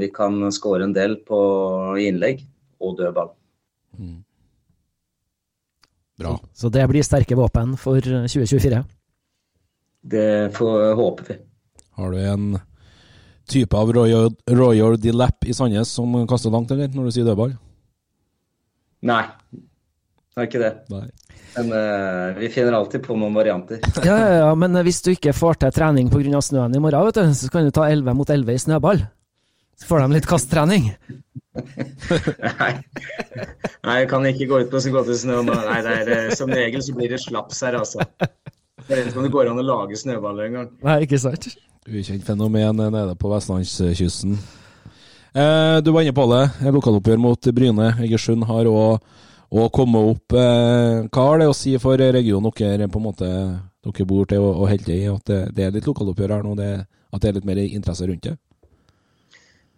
vi 0.00 0.10
kan 0.14 0.40
skåre 0.54 0.88
en 0.88 0.96
del 0.96 1.20
på 1.28 1.38
innlegg 2.02 2.42
og 2.82 2.98
dødball. 2.98 3.30
Mm. 3.94 4.18
Bra. 6.18 6.34
Så 6.54 6.70
det 6.74 6.86
blir 6.90 7.06
sterke 7.06 7.38
våpen 7.38 7.76
for 7.78 8.02
2024? 8.02 8.82
Det 10.14 10.28
får, 10.54 10.94
håper 10.98 11.30
vi. 11.30 11.38
Har 11.94 12.10
du 12.10 12.18
en 12.18 12.58
type 13.50 13.78
av 13.78 13.92
Royal, 13.94 14.34
Royal 14.50 14.98
Delap 14.98 15.46
i 15.46 15.54
Sandnes 15.54 15.94
som 15.94 16.16
kaster 16.30 16.50
langt, 16.54 16.74
eller, 16.74 16.90
når 16.90 17.06
du 17.06 17.14
sier 17.14 17.30
dødball? 17.30 17.54
Nei, 19.04 19.24
det 19.52 20.40
er 20.40 20.48
ikke 20.48 20.62
det. 20.62 20.72
Nei. 20.92 21.06
Men 21.54 21.70
uh, 21.70 22.38
vi 22.38 22.48
finner 22.50 22.74
alltid 22.74 23.04
på 23.04 23.14
noen 23.18 23.34
varianter. 23.36 23.82
ja, 24.08 24.14
ja, 24.18 24.30
ja, 24.40 24.54
men 24.58 24.74
hvis 24.86 25.02
du 25.04 25.12
ikke 25.12 25.34
får 25.36 25.60
til 25.62 25.74
trening 25.76 26.08
pga. 26.10 26.40
snøen 26.42 26.74
i 26.74 26.80
morgen, 26.82 27.10
vet 27.10 27.20
du, 27.20 27.36
så 27.38 27.50
kan 27.52 27.68
du 27.68 27.74
ta 27.74 27.86
11 27.90 28.16
mot 28.18 28.30
11 28.30 28.56
i 28.56 28.64
snøball. 28.64 29.04
Så 29.78 29.86
får 29.90 30.02
de 30.02 30.16
litt 30.16 30.26
kasttrening. 30.30 30.90
Nei. 32.58 32.72
Nei, 33.84 33.94
jeg 34.00 34.08
kan 34.10 34.26
ikke 34.30 34.48
gå 34.50 34.64
ut 34.64 34.72
på 34.72 34.82
så 34.82 34.90
godt 34.94 35.12
i 35.14 35.18
snø. 35.18 35.42
Nei, 35.46 35.78
det 35.86 35.94
er, 36.00 36.12
eh, 36.16 36.34
som 36.38 36.50
regel 36.50 36.82
så 36.82 36.94
blir 36.96 37.10
det 37.14 37.20
slaps 37.22 37.62
her, 37.66 37.78
altså. 37.78 38.02
Jeg 38.84 38.90
vet 38.90 39.08
ikke 39.08 39.22
om 39.22 39.26
det 39.26 39.32
går 39.34 39.50
an 39.50 39.62
å 39.62 39.66
lage 39.66 39.98
snøballer 39.98 40.50
engang. 40.50 40.68
Nei, 40.86 41.00
ikke 41.06 41.20
sant. 41.22 41.50
Ukjent 41.84 42.26
fenomen 42.26 42.80
nede 42.80 43.14
på 43.20 43.30
vestlandskysten. 43.30 44.38
Eh, 45.34 45.82
du 45.82 45.90
var 45.90 46.02
inne 46.02 46.14
på 46.14 46.26
det. 46.30 46.70
Lokaloppgjør 46.70 47.18
mot 47.18 47.46
Bryne. 47.56 47.88
Egersund 48.06 48.46
har 48.46 48.68
òg 48.70 49.64
kommet 49.74 50.10
opp. 50.12 50.34
Eh, 50.38 51.08
hva 51.10 51.24
har 51.28 51.42
det 51.42 51.48
å 51.50 51.56
si 51.58 51.74
for 51.82 51.98
regionen 51.98 52.54
dere 52.54 52.86
på 52.86 53.00
en 53.02 53.08
måte 53.08 53.30
dere 53.82 54.06
bor 54.06 54.28
til 54.30 54.44
og, 54.44 54.62
og 54.62 54.70
holder 54.70 54.94
i? 54.94 55.02
At 55.10 55.26
det, 55.26 55.40
det, 55.56 55.66
er 55.66 55.74
litt 55.74 55.90
lokaloppgjør 55.90 56.36
her 56.36 56.46
nå? 56.46 56.54
Det, 56.60 56.70
at 56.86 57.22
det 57.22 57.30
er 57.30 57.38
litt 57.40 57.48
mer 57.50 57.62
interesse 57.64 58.06
rundt 58.06 58.28
det? 58.30 58.36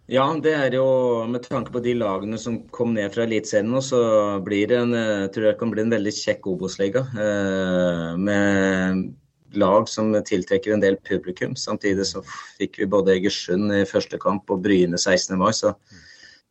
Ja, 0.07 0.29
det 0.39 0.53
er 0.55 0.77
jo 0.77 0.85
med 1.27 1.43
tanke 1.49 1.73
på 1.73 1.81
de 1.83 1.97
lagene 1.97 2.37
som 2.39 2.61
kom 2.71 2.93
ned 2.95 3.11
fra 3.11 3.25
Eliteserien 3.25 3.73
nå, 3.73 3.81
så 3.83 3.99
blir 4.45 4.69
det 4.69 4.77
en, 4.79 4.93
jeg 4.93 5.31
tror 5.35 5.49
jeg 5.49 5.57
kan 5.59 5.73
bli 5.73 5.83
en 5.83 5.91
veldig 5.91 6.13
kjekk 6.15 6.47
Obos-liga. 6.53 7.01
Eh, 7.17 8.13
med 8.29 9.09
lag 9.55 9.87
som 9.89 10.11
tiltrekker 10.25 10.73
en 10.73 10.83
del 10.83 10.97
publikum. 11.07 11.55
Samtidig 11.55 12.07
så 12.09 12.23
fikk 12.57 12.81
vi 12.81 12.89
både 12.89 13.15
Egersund 13.15 13.71
i 13.75 13.85
første 13.87 14.19
kamp 14.21 14.49
og 14.51 14.63
Bryne 14.65 14.99
16. 14.99 15.37
mai. 15.39 15.51
Så 15.55 15.73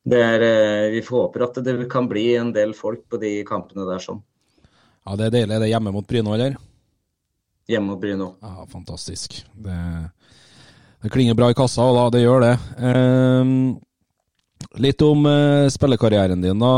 er, 0.07 0.47
vi 0.95 1.03
håper 1.05 1.47
at 1.49 1.61
det 1.67 1.77
kan 1.93 2.09
bli 2.09 2.29
en 2.39 2.55
del 2.57 2.73
folk 2.79 3.05
på 3.11 3.21
de 3.23 3.41
kampene 3.49 3.89
der 3.89 4.03
sånn. 4.03 4.23
Ja, 5.07 5.19
det 5.19 5.29
er 5.29 5.37
deilig. 5.39 5.55
Er 5.55 5.63
det 5.63 5.71
hjemme 5.71 5.95
mot 5.95 6.07
Bryne, 6.09 6.35
eller? 6.35 6.57
Hjemme 7.71 7.93
mot 7.93 8.03
Bryne 8.03 8.31
òg. 8.31 8.43
Ja, 8.43 8.67
fantastisk. 8.71 9.41
Det 9.55 9.77
det 11.07 11.11
klinger 11.11 11.35
bra 11.35 11.53
i 11.53 11.55
kassa, 11.55 11.85
og 11.87 11.95
da, 11.95 12.05
det 12.17 12.25
gjør 12.25 12.41
det. 12.43 12.55
Eh, 12.89 13.51
litt 14.83 15.03
om 15.07 15.27
eh, 15.31 15.69
spillekarrieren 15.71 16.43
din, 16.43 16.59
da. 16.59 16.71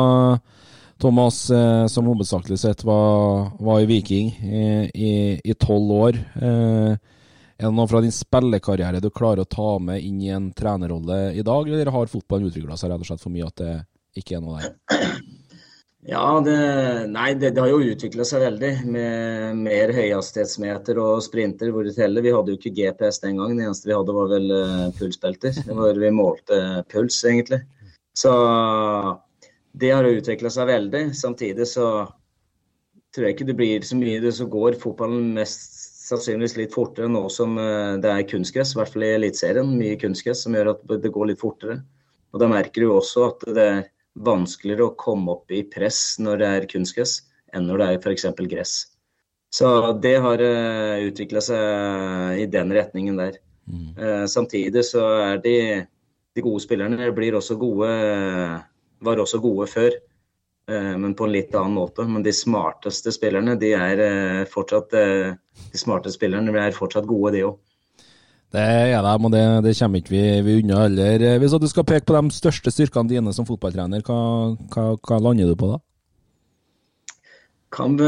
Thomas, 0.99 1.51
eh, 1.51 1.86
som 1.86 2.09
hovedsakelig 2.11 2.59
sett 2.59 2.84
var, 2.84 3.53
var 3.59 3.80
i 3.80 3.86
Viking 3.86 4.32
i 4.94 5.55
tolv 5.59 5.92
år. 5.94 6.18
Eh, 6.42 6.96
er 7.59 7.66
det 7.66 7.74
noe 7.74 7.90
fra 7.90 8.01
din 8.03 8.14
spillekarriere 8.14 9.03
du 9.03 9.11
klarer 9.11 9.42
å 9.42 9.51
ta 9.51 9.78
med 9.82 10.03
inn 10.03 10.20
i 10.22 10.30
en 10.34 10.53
trenerrolle 10.55 11.32
i 11.34 11.42
dag, 11.46 11.70
eller 11.70 11.90
har 11.94 12.11
fotballen 12.11 12.51
utvikla 12.51 12.78
seg 12.78 12.92
rett 12.92 13.03
og 13.03 13.11
slett 13.11 13.22
for 13.22 13.34
mye 13.34 13.49
at 13.51 13.62
det 13.62 13.74
ikke 14.22 14.38
er 14.38 14.44
noe 14.44 14.62
der? 14.62 14.74
Ja, 16.09 16.38
det, 16.40 16.55
nei, 17.11 17.32
det, 17.36 17.51
det 17.53 17.61
har 17.61 17.68
jo 17.68 17.90
utvikla 17.92 18.24
seg 18.24 18.40
veldig 18.40 18.68
med 18.88 19.59
mer 19.59 19.90
høyhastighetsmeter 19.92 20.96
og 21.03 21.18
sprinter 21.26 21.72
hvor 21.74 21.84
det 21.84 21.96
teller. 21.99 22.24
Vi 22.24 22.32
hadde 22.32 22.55
jo 22.55 22.57
ikke 22.57 22.72
GPS 22.78 23.18
den 23.24 23.36
gangen, 23.36 23.59
det 23.59 23.66
eneste 23.66 23.90
vi 23.90 23.96
hadde 23.96 24.14
var 24.16 24.30
vel 24.30 24.46
uh, 24.49 24.86
pulsbelter. 24.96 25.59
Det 25.66 25.76
var 25.76 25.99
Vi 26.01 26.12
målte 26.14 26.61
puls, 26.88 27.18
egentlig. 27.28 27.61
Så 28.16 28.32
det 29.73 29.91
har 29.95 30.07
utvikla 30.09 30.51
seg 30.53 30.71
veldig. 30.71 31.03
Samtidig 31.16 31.66
så 31.71 31.89
tror 33.14 33.27
jeg 33.27 33.37
ikke 33.37 33.49
det 33.49 33.59
blir 33.59 33.85
så 33.87 33.99
mye 33.99 34.21
det 34.23 34.35
som 34.37 34.51
går 34.53 34.79
fotballen 34.81 35.33
mest 35.37 35.89
sannsynligvis 36.09 36.57
litt 36.59 36.75
fortere 36.75 37.09
nå 37.11 37.25
som 37.33 37.57
uh, 37.61 37.97
det 38.01 38.11
er 38.11 38.27
kunstgress, 38.31 38.75
i 38.75 38.81
hvert 38.81 38.93
fall 38.95 39.07
i 39.07 39.14
Eliteserien. 39.19 39.77
Mye 39.79 39.99
kunstgress 40.01 40.45
som 40.47 40.57
gjør 40.57 40.75
at 40.75 40.85
det 41.03 41.12
går 41.14 41.33
litt 41.33 41.43
fortere. 41.43 41.81
Og 42.33 42.43
da 42.43 42.49
merker 42.51 42.85
du 42.85 42.93
også 42.93 43.31
at 43.31 43.45
det 43.57 43.64
er 43.64 43.83
vanskeligere 44.25 44.89
å 44.89 44.97
komme 44.99 45.37
opp 45.37 45.53
i 45.55 45.62
press 45.71 46.19
når 46.23 46.41
det 46.41 46.49
er 46.49 46.71
kunstgress, 46.71 47.21
enn 47.55 47.69
når 47.69 47.81
det 47.81 47.91
er 47.91 48.01
f.eks. 48.01 48.27
gress. 48.51 48.79
Så 49.55 49.69
det 50.03 50.16
har 50.21 50.43
uh, 50.45 50.97
eh, 50.97 51.07
utvikla 51.09 51.43
seg 51.45 52.43
i 52.43 52.49
den 52.53 52.73
retningen 52.75 53.21
der. 53.21 53.39
Mm. 53.69 53.93
Uh, 53.97 54.25
samtidig 54.29 54.85
så 54.89 55.05
er 55.23 55.41
de, 55.45 55.55
de 56.37 56.45
gode 56.45 56.64
spillerne 56.64 57.09
blir 57.16 57.37
også 57.37 57.57
gode, 57.61 57.89
var 59.05 59.20
også 59.22 59.40
gode 59.42 59.68
før, 59.70 59.94
uh, 60.70 60.94
men 61.01 61.14
på 61.18 61.28
en 61.28 61.34
litt 61.34 61.55
annen 61.57 61.76
måte. 61.78 62.07
Men 62.09 62.26
de 62.26 62.34
smarteste 62.34 63.14
spillerne, 63.14 63.57
de 63.61 63.72
er 63.76 64.03
uh, 64.03 64.44
fortsatt 64.51 64.94
De 64.94 65.78
smarte 65.80 66.12
spillerne 66.14 66.55
er 66.55 66.76
fortsatt 66.76 67.09
gode, 67.09 67.34
de 67.36 67.46
òg. 67.49 67.59
Det 68.49 68.62
er 68.64 69.03
de, 69.05 69.11
og 69.12 69.32
det, 69.34 69.42
det 69.66 69.74
kommer 69.76 70.01
ikke 70.01 70.14
vi, 70.14 70.22
vi 70.46 70.55
unna 70.62 70.86
heller. 70.86 71.24
Hvis 71.42 71.53
du 71.61 71.66
skal 71.68 71.84
peke 71.84 72.07
på 72.09 72.16
de 72.16 72.32
største 72.32 72.72
styrkene 72.72 73.11
dine 73.11 73.34
som 73.36 73.44
fotballtrener, 73.44 74.01
hva, 74.07 74.20
hva, 74.72 74.84
hva 74.96 75.18
lander 75.20 75.51
du 75.51 75.59
på 75.59 75.68
da? 75.74 75.82
Kan, 77.76 77.99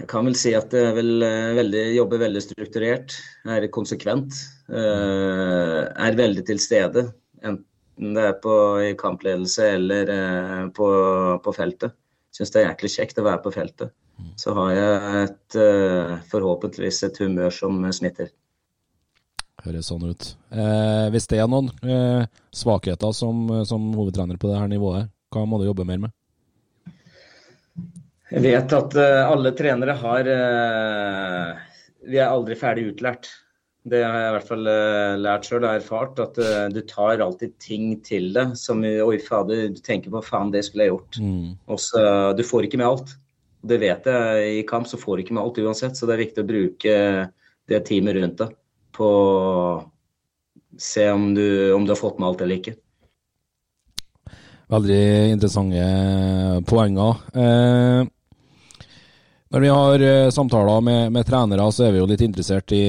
jeg 0.00 0.08
kan 0.08 0.24
vel 0.24 0.36
si 0.38 0.52
at 0.56 0.72
jeg 0.72 0.94
vil 0.96 1.24
eh, 1.26 1.52
veldig, 1.58 1.82
jobber 1.98 2.22
veldig 2.22 2.40
strukturert, 2.40 3.16
er 3.52 3.66
konsekvent. 3.74 4.38
Eh, 4.72 5.80
er 5.84 6.16
veldig 6.16 6.44
til 6.48 6.62
stede, 6.62 7.10
enten 7.42 7.66
det 8.00 8.26
er 8.30 8.36
på, 8.40 8.54
i 8.82 8.92
kampledelse 8.98 9.66
eller 9.76 10.12
eh, 10.16 10.66
på, 10.76 10.90
på 11.44 11.52
feltet. 11.56 11.96
Syns 12.32 12.52
det 12.54 12.62
er 12.62 12.70
jæklig 12.70 12.92
kjekt 12.94 13.18
å 13.20 13.26
være 13.26 13.42
på 13.44 13.52
feltet. 13.54 13.92
Så 14.36 14.52
har 14.56 14.70
jeg 14.76 15.20
et, 15.24 15.56
forhåpentligvis 16.28 16.98
et 17.06 17.18
humør 17.22 17.54
som 17.56 17.78
smitter. 17.96 18.28
Høres 19.64 19.90
sånn 19.90 20.06
ut. 20.08 20.28
Eh, 20.54 21.06
hvis 21.12 21.28
det 21.28 21.40
er 21.40 21.48
noen 21.50 21.68
eh, 21.84 22.24
svakheter 22.54 23.12
som, 23.16 23.44
som, 23.68 23.90
hovedtrener 23.96 24.40
på 24.40 24.48
dette 24.48 24.70
nivået, 24.72 25.10
hva 25.30 25.44
må 25.48 25.60
du 25.60 25.66
jobbe 25.68 25.86
mer 25.88 26.00
med? 26.06 26.14
Jeg 28.30 28.44
vet 28.46 28.72
at 28.76 28.94
uh, 28.94 29.26
alle 29.26 29.50
trenere 29.58 29.94
har 29.98 30.28
uh, 30.30 31.62
Vi 32.06 32.20
er 32.20 32.30
aldri 32.30 32.54
ferdig 32.58 32.84
utlært. 32.92 33.26
Det 33.88 34.02
har 34.04 34.18
jeg 34.20 34.28
i 34.28 34.34
hvert 34.34 34.48
fall 34.50 34.66
uh, 34.68 35.14
lært 35.16 35.46
sjøl 35.48 35.64
og 35.64 35.70
erfart. 35.70 36.20
At 36.20 36.40
du 36.74 36.80
tar 36.88 37.22
alltid 37.24 37.54
ting 37.62 37.94
til 38.04 38.28
deg 38.36 38.52
som 38.60 38.84
Oi, 38.84 39.16
fader, 39.24 39.70
du 39.72 39.80
tenker 39.84 40.12
på 40.12 40.24
faen, 40.26 40.52
det 40.52 40.66
skulle 40.66 40.86
jeg 40.86 40.94
gjort. 40.94 41.20
Mm. 41.22 41.54
Også, 41.72 42.02
du 42.36 42.44
får 42.44 42.68
ikke 42.68 42.80
med 42.82 42.90
alt. 42.90 43.14
Det 43.60 43.80
vet 43.80 44.06
jeg. 44.08 44.52
I 44.60 44.66
kamp 44.68 44.88
så 44.88 45.00
får 45.00 45.16
du 45.16 45.24
ikke 45.24 45.36
med 45.36 45.44
alt 45.44 45.62
uansett, 45.64 45.96
så 45.96 46.08
det 46.08 46.16
er 46.16 46.24
viktig 46.26 46.44
å 46.44 46.50
bruke 46.50 46.98
det 47.70 47.80
teamet 47.88 48.16
rundt 48.18 48.40
deg 48.42 48.54
på 48.96 49.08
å 49.08 49.80
se 50.80 51.10
om 51.10 51.34
du, 51.34 51.72
om 51.72 51.84
du 51.84 51.92
har 51.92 52.00
fått 52.00 52.18
med 52.18 52.28
alt 52.30 52.40
eller 52.44 52.60
ikke. 52.60 52.76
Veldig 54.70 55.04
interessante 55.32 56.62
poenger. 56.70 57.22
Eh, 57.34 58.04
når 59.50 59.64
vi 59.64 59.72
har 59.74 60.04
eh, 60.06 60.30
samtaler 60.30 60.84
med, 60.86 61.12
med, 61.12 61.26
trenere, 61.26 61.66
så 61.74 61.88
er 61.88 61.96
vi 61.96 62.02
jo 62.02 62.06
litt 62.06 62.22
interessert 62.22 62.70
i 62.76 62.84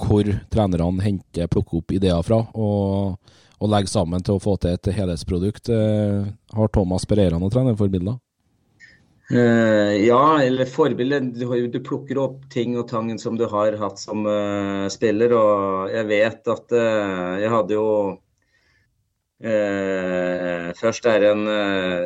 hvor 0.00 0.32
trenerne 0.52 1.04
henter, 1.04 1.50
plukker 1.52 1.80
opp 1.80 1.92
ideer 1.94 2.24
fra, 2.26 2.40
og, 2.54 3.36
og 3.60 3.72
legger 3.72 3.92
sammen 3.92 4.24
til 4.24 4.38
å 4.38 4.42
få 4.42 4.56
til 4.60 4.74
et 4.76 4.90
helhetsprodukt. 4.96 5.70
Eh, 5.72 6.26
har 6.56 6.74
Thomas 6.74 7.06
Pereira 7.08 7.38
noen 7.38 7.52
trenerforbilder? 7.52 8.18
Uh, 9.30 9.94
ja, 10.02 10.42
eller 10.42 10.66
forbilde. 10.66 11.20
Du, 11.38 11.44
du, 11.70 11.78
plukker 11.86 12.18
opp 12.18 12.48
ting 12.50 12.74
og 12.80 12.88
tangen 12.90 13.18
som 13.18 13.36
du 13.38 13.44
har 13.46 13.76
hatt 13.78 14.00
som 14.02 14.24
uh, 14.26 14.88
spiller. 14.90 15.34
Og 15.38 15.92
jeg 15.94 16.08
vet 16.08 16.50
at 16.50 16.74
uh, 16.74 17.38
jeg 17.38 17.54
hadde 17.54 17.78
jo 17.78 17.86
Først 19.40 21.06
er 21.08 21.22
en 21.30 21.46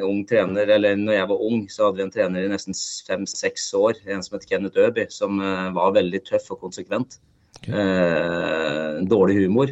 ung 0.06 0.20
trener, 0.30 0.68
eller 0.70 0.94
når 0.94 1.16
jeg 1.16 1.28
var 1.32 1.40
ung, 1.42 1.64
så 1.66 1.88
hadde 1.88 1.98
vi 1.98 2.04
en 2.04 2.12
trener 2.14 2.44
i 2.46 2.50
nesten 2.52 2.76
fem-seks 3.08 3.64
år. 3.74 3.98
En 4.06 4.22
som 4.22 4.36
het 4.36 4.46
Kenneth 4.46 4.78
Øby, 4.78 5.08
som 5.10 5.42
var 5.74 5.96
veldig 5.96 6.20
tøff 6.28 6.52
og 6.54 6.60
konsekvent. 6.62 7.18
Okay. 7.58 9.04
dårlig 9.08 9.38
humor, 9.38 9.70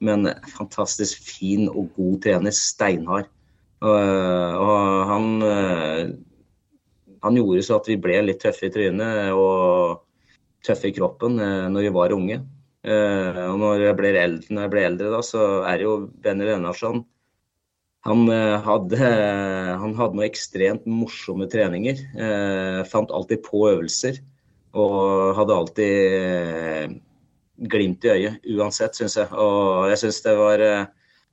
men 0.00 0.28
fantastisk 0.54 1.20
fin 1.26 1.66
og 1.68 1.90
god 1.96 2.20
trener. 2.24 2.54
Steinhard. 2.56 3.26
og 3.84 5.08
han 5.10 5.42
han 7.24 7.38
gjorde 7.38 7.64
så 7.64 7.78
at 7.78 7.88
vi 7.88 7.96
ble 8.00 8.20
litt 8.26 8.42
tøffe 8.42 8.68
i 8.68 8.74
trynet 8.74 9.32
og 9.32 10.02
tøffe 10.64 10.90
i 10.90 10.96
kroppen 10.96 11.40
eh, 11.40 11.66
når 11.72 11.86
vi 11.86 11.94
var 11.96 12.14
unge. 12.16 12.38
Eh, 12.84 13.40
og 13.48 13.56
når 13.62 13.86
jeg 13.86 13.98
ble 13.98 14.12
eldre, 14.20 14.52
når 14.52 14.66
jeg 14.66 14.74
ble 14.74 14.84
eldre 14.90 15.12
da, 15.14 15.22
så 15.24 15.48
er 15.64 15.80
det 15.80 15.86
jo 15.86 15.96
Benny 16.24 16.48
Lennartson 16.48 17.04
han 18.04 18.26
eh, 18.28 18.58
hadde, 18.60 18.98
han 19.80 19.94
hadde 19.96 20.18
noen 20.18 20.26
ekstremt 20.26 20.84
morsomme 20.84 21.48
treninger. 21.48 22.02
fant 22.90 23.12
alltid 23.16 23.40
på 23.46 23.62
øvelser. 23.70 24.18
Og 24.76 25.32
hadde 25.38 25.56
alltid 25.56 26.98
glimt 27.56 28.04
i 28.04 28.12
øyet, 28.12 28.48
uansett, 28.56 28.96
syns 28.98 29.16
jeg. 29.20 29.30
Og 29.32 29.88
jeg 29.92 30.02
syns 30.04 30.22
det 30.26 30.36
var 30.38 30.64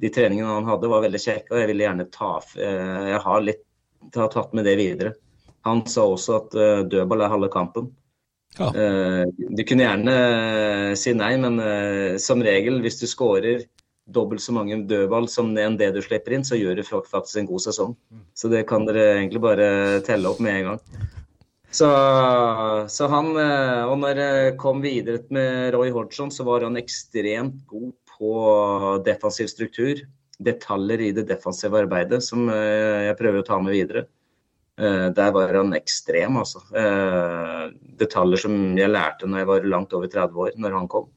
De 0.02 0.10
treningene 0.10 0.50
han 0.50 0.66
hadde, 0.66 0.90
var 0.90 1.04
veldig 1.04 1.20
kjekke, 1.22 1.52
og 1.54 1.60
jeg 1.62 1.70
ville 1.70 1.84
gjerne 1.86 2.08
ta 2.14 2.32
Jeg 2.58 3.20
har 3.26 3.44
litt 3.46 3.66
har 4.16 4.32
tatt 4.34 4.54
med 4.58 4.66
det 4.66 4.76
videre. 4.80 5.12
Han 5.68 5.84
sa 5.86 6.08
også 6.10 6.38
at 6.40 6.56
uh, 6.58 6.80
dødball 6.90 7.22
er 7.22 7.30
halve 7.30 7.52
kampen. 7.54 7.92
Ja. 8.58 8.72
Du 9.38 9.62
kunne 9.64 9.86
gjerne 9.86 10.16
si 11.00 11.14
nei, 11.16 11.30
men 11.40 11.62
som 12.20 12.42
regel, 12.44 12.82
hvis 12.84 12.98
du 13.00 13.06
skårer 13.08 13.62
dobbelt 14.12 14.42
så 14.42 14.54
mange 14.56 14.82
dødball 14.90 15.30
som 15.30 15.52
enn 15.58 15.78
det 15.80 15.92
du 15.96 16.02
slipper 16.04 16.36
inn, 16.36 16.46
så 16.46 16.60
gjør 16.60 16.80
du 16.80 16.84
faktisk 16.84 17.40
en 17.40 17.50
god 17.50 17.64
sesong. 17.68 17.96
Mm. 18.12 18.24
Så 18.36 18.52
det 18.52 18.66
kan 18.70 18.86
dere 18.88 19.06
egentlig 19.18 19.44
bare 19.44 19.68
telle 20.08 20.32
opp 20.32 20.42
med 20.44 20.58
en 20.58 20.70
gang. 20.72 20.82
Så, 21.72 21.88
så 22.92 23.08
han 23.08 23.30
Og 23.32 23.94
når 24.02 24.18
jeg 24.20 24.56
kom 24.60 24.82
videre 24.84 25.22
med 25.32 25.72
Roy 25.72 25.94
Hodgson, 25.96 26.28
så 26.28 26.44
var 26.44 26.66
han 26.68 26.76
ekstremt 26.76 27.62
god 27.70 27.94
på 28.12 28.32
defensiv 29.06 29.48
struktur. 29.48 30.02
Detaljer 30.42 31.06
i 31.08 31.14
det 31.16 31.30
defensive 31.30 31.80
arbeidet 31.80 32.20
som 32.26 32.50
jeg 32.52 33.16
prøver 33.20 33.40
å 33.40 33.48
ta 33.48 33.62
med 33.64 33.78
videre. 33.78 34.04
Eh, 34.82 35.08
der 35.14 35.32
var 35.36 35.54
han 35.54 35.74
ekstrem, 35.78 36.38
altså. 36.42 36.62
Eh, 36.74 37.66
detaljer 38.00 38.46
som 38.46 38.56
jeg 38.78 38.90
lærte 38.92 39.28
når 39.30 39.44
jeg 39.44 39.50
var 39.52 39.68
langt 39.74 39.94
over 39.98 40.10
30 40.10 40.46
år, 40.46 40.54
når 40.58 40.78
han 40.80 40.88
kom. 40.92 41.10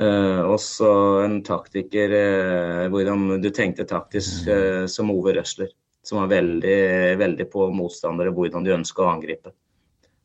Også 0.00 0.86
en 1.26 1.34
taktiker 1.44 2.12
hvordan 2.88 3.42
du 3.42 3.48
tenkte 3.52 3.84
taktisk 3.84 4.46
uh, 4.48 4.86
som 4.88 5.10
Ove 5.12 5.34
Røsler. 5.36 5.74
Som 6.06 6.22
var 6.22 6.30
veldig, 6.30 6.78
veldig 7.20 7.46
på 7.52 7.66
motstandere, 7.76 8.32
hvordan 8.32 8.64
de 8.64 8.72
ønska 8.78 9.04
å 9.04 9.10
angripe. 9.12 9.52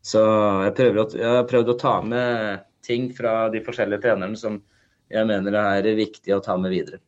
Så 0.05 0.21
jeg, 0.21 0.93
å, 1.01 1.07
jeg 1.17 1.33
har 1.33 1.49
prøvd 1.49 1.73
å 1.73 1.79
ta 1.81 1.97
med 2.05 2.63
ting 2.85 3.09
fra 3.17 3.49
de 3.51 3.61
forskjellige 3.65 4.03
trenerne 4.05 4.39
som 4.39 4.59
jeg 5.11 5.27
mener 5.27 5.57
er 5.59 5.89
viktig 5.97 6.33
å 6.35 6.41
ta 6.45 6.55
med 6.61 6.73
videre. 6.73 7.01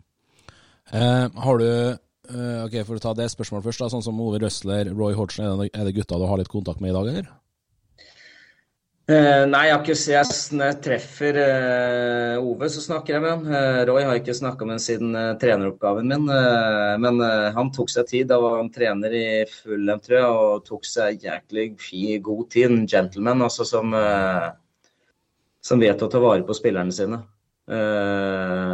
har 1.43 1.61
du 1.61 1.67
eh, 1.67 2.61
ok, 2.63 2.79
For 2.87 2.97
å 2.97 3.03
ta 3.03 3.13
det 3.17 3.29
spørsmålet 3.33 3.67
først, 3.67 3.83
da, 3.83 3.89
sånn 3.91 4.05
som 4.05 4.21
Ove 4.23 4.39
Røsler, 4.43 4.91
Roy 4.95 5.17
Hodgson, 5.17 5.45
er 5.45 5.61
det, 5.61 5.69
er 5.73 5.87
det 5.87 5.95
gutta 5.97 6.19
du 6.19 6.27
har 6.29 6.41
litt 6.41 6.51
kontakt 6.51 6.83
med 6.83 6.93
i 6.93 6.97
dag, 6.97 7.11
eller? 7.11 7.29
Uh, 9.07 9.45
nei, 9.47 9.61
jeg 9.69 9.71
har 9.71 9.83
ikke 9.85 9.93
jeg, 10.11 10.75
treffer 10.83 11.37
uh, 11.39 12.41
Ove, 12.43 12.67
så 12.67 12.81
snakker 12.83 13.15
jeg 13.15 13.23
med 13.23 13.31
han. 13.31 13.45
Uh, 13.47 13.79
Roy 13.87 14.03
har 14.03 14.19
ikke 14.19 14.35
snakka 14.35 14.67
med 14.67 14.75
han 14.75 14.83
siden 14.83 15.15
treneroppgaven 15.39 16.11
min, 16.11 16.27
men 17.03 17.23
han 17.55 17.71
tok 17.75 17.93
seg 17.93 18.09
tid. 18.11 18.27
Da 18.33 18.41
var 18.43 18.59
han 18.59 18.73
trener 18.73 19.15
i 19.15 19.25
Fullem, 19.47 20.03
tror 20.03 20.17
jeg, 20.19 20.35
og 20.43 20.67
tok 20.67 20.85
seg 20.89 21.23
jæklig 21.23 21.69
god 22.25 22.45
tid. 22.51 22.67
En 22.67 22.85
gentleman 22.87 23.47
altså, 23.47 23.63
som, 23.67 23.95
som 25.63 25.81
vet 25.81 26.03
å 26.03 26.11
ta 26.11 26.21
vare 26.23 26.43
på 26.43 26.57
spillerne 26.57 26.91
sine. 26.91 27.23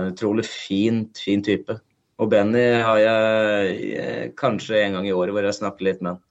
utrolig 0.09 0.49
fin, 0.49 1.05
fin 1.13 1.45
type. 1.45 1.77
Og 2.21 2.29
Benny 2.29 2.61
har 2.85 2.99
jeg 3.01 3.79
eh, 3.97 4.27
kanskje 4.37 4.83
en 4.83 4.99
gang 4.99 5.07
i 5.09 5.15
året 5.15 5.33
hvor 5.33 5.45
jeg 5.47 5.57
snakker 5.57 5.87
litt 5.87 6.03
med 6.03 6.15
han. 6.15 6.21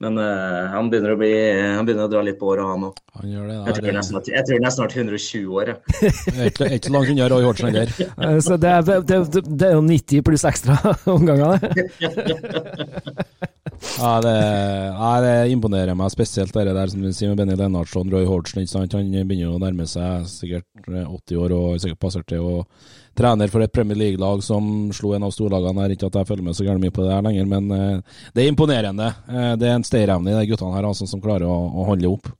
Men 0.00 0.16
uh, 0.16 0.70
han, 0.72 0.86
begynner 0.88 1.12
å 1.12 1.18
bli, 1.20 1.28
han 1.76 1.84
begynner 1.84 2.06
å 2.06 2.10
dra 2.12 2.22
litt 2.24 2.38
på 2.40 2.48
året, 2.54 2.64
han 2.64 2.86
òg. 2.88 3.00
Jeg, 3.20 3.34
jeg 3.68 3.74
tror 3.76 4.54
han 4.56 4.68
er 4.70 4.72
snart 4.72 4.94
120 4.96 5.58
år. 5.60 5.72
jeg. 5.74 6.12
Er 6.40 6.48
ikke, 6.48 6.68
ikke 6.72 6.88
så 6.88 6.94
langt 6.94 7.12
unna 7.12 7.26
Roy 7.28 7.44
Hodgson 7.44 7.68
heller. 7.68 7.92
Eh, 8.20 8.38
Så 8.44 8.56
det 8.60 8.70
er, 8.72 8.86
det, 9.04 9.18
det, 9.44 9.66
er 9.68 9.76
jo 9.76 9.82
90 9.84 10.24
pluss 10.24 10.46
ekstra 10.48 10.78
omganger, 11.16 11.60
det. 11.60 11.68
Ja, 14.00 14.14
det, 14.24 14.32
ja, 14.32 15.12
det 15.24 15.34
imponerer 15.52 15.96
meg 15.96 16.12
spesielt 16.12 16.56
det 16.56 16.72
der 16.76 16.92
som 16.92 17.04
du 17.04 17.12
sier 17.12 17.32
med 17.32 17.42
Benny 17.42 17.60
Lennartson, 17.60 18.08
Roy 18.12 18.24
Hodgson. 18.28 18.64
Han 18.64 19.12
begynner 19.28 19.52
å 19.52 19.60
nærme 19.60 19.84
seg 19.88 20.24
sikkert 20.32 20.88
eh, 20.88 21.04
80 21.04 21.44
år 21.44 21.56
og 21.58 21.68
er 21.74 21.84
sikkert 21.84 22.02
passert 22.08 22.28
til 22.32 22.40
å 22.40 22.56
trener 23.20 23.52
for 23.52 23.64
et 23.64 23.72
Premier 23.76 24.00
League-lag 24.00 24.42
som 24.44 24.90
slo 24.96 25.14
en 25.16 25.28
av 25.28 25.36
storlagene 25.36 25.84
her. 25.84 25.94
Ikke 25.94 26.10
at 26.10 26.18
jeg 26.20 26.30
følger 26.32 26.48
med 26.48 26.58
så 26.58 26.66
gærent 26.66 26.82
mye 26.82 26.96
på 26.96 27.04
det 27.06 27.14
her 27.14 27.24
lenger, 27.28 27.48
men 27.52 27.70
eh, 27.76 28.18
det 28.34 28.44
er 28.44 28.52
imponerende. 28.52 29.12
Eh, 29.28 29.54
det 29.60 29.70
er 29.70 29.78
en 29.78 29.86
stayerevne 29.86 30.34
i 30.34 30.38
de 30.40 30.50
guttene 30.50 30.74
her 30.78 30.90
altså, 30.90 31.08
som 31.10 31.22
klarer 31.22 31.48
å, 31.48 31.56
å 31.70 31.88
holde 31.92 32.10
opp. 32.10 32.32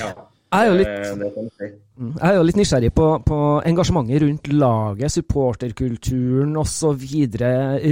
Ja. 0.00 0.12
Jeg 0.52 0.66
er 0.66 0.68
jo 0.68 0.74
litt, 0.76 0.88
Eh, 0.92 1.46
si. 1.56 1.66
jeg 1.96 2.28
er 2.28 2.34
jo 2.36 2.42
litt 2.44 2.58
nysgjerrig 2.60 2.90
på, 2.92 3.06
på 3.24 3.36
engasjementet 3.70 4.20
rundt 4.20 4.50
laget, 4.52 5.14
supporterkulturen 5.14 6.52
osv. 6.60 7.06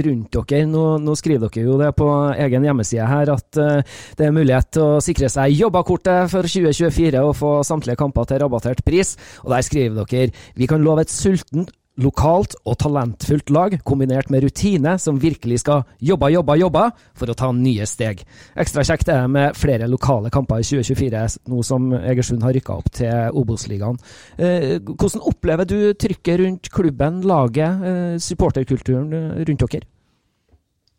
rundt 0.05 0.37
dere. 0.37 0.59
Nå, 0.69 0.83
nå 1.01 1.15
skriver 1.17 1.49
dere 1.49 1.65
jo 1.65 1.79
det 1.81 1.89
på 1.97 2.09
egen 2.35 2.67
hjemmeside 2.69 3.07
her, 3.09 3.33
at 3.33 3.57
eh, 3.57 3.97
det 4.19 4.27
er 4.27 4.35
mulighet 4.37 4.69
til 4.77 4.85
å 4.85 5.01
sikre 5.01 5.31
seg 5.33 5.57
jobbakortet 5.57 6.29
for 6.29 6.45
2024 6.45 7.25
og 7.25 7.33
få 7.39 7.51
samtlige 7.65 7.97
kamper 7.97 8.29
til 8.29 8.43
rabattert 8.45 8.85
pris. 8.85 9.15
Og 9.41 9.55
der 9.55 9.65
skriver 9.65 10.05
dere 10.05 10.29
vi 10.53 10.69
kan 10.69 10.85
love 10.85 11.01
et 11.01 11.13
sultent, 11.13 11.73
lokalt 11.99 12.55
og 12.63 12.77
talentfullt 12.79 13.51
lag, 13.51 13.75
kombinert 13.87 14.31
med 14.31 14.45
rutine 14.45 14.95
som 15.01 15.19
virkelig 15.21 15.61
skal 15.63 15.83
jobbe, 15.99 16.31
jobbe, 16.31 16.57
jobbe 16.61 16.85
for 17.17 17.31
å 17.31 17.37
ta 17.37 17.51
nye 17.55 17.87
steg. 17.89 18.23
Ekstra 18.59 18.85
kjekt 18.87 19.11
er 19.11 19.25
det 19.25 19.33
med 19.35 19.59
flere 19.59 19.89
lokale 19.91 20.31
kamper 20.33 20.63
i 20.63 20.67
2024, 20.67 21.23
nå 21.51 21.63
som 21.67 21.91
Egersund 21.99 22.45
har 22.45 22.55
rykka 22.55 22.77
opp 22.79 22.91
til 23.01 23.39
Obos-ligaen. 23.41 23.99
Eh, 24.37 24.77
hvordan 24.87 25.25
opplever 25.33 25.67
du 25.67 25.79
trykket 25.93 26.43
rundt 26.45 26.71
klubben, 26.73 27.21
laget, 27.27 27.87
eh, 27.87 28.19
supporterkulturen 28.23 29.11
eh, 29.13 29.41
rundt 29.49 29.67
dere? 29.67 29.90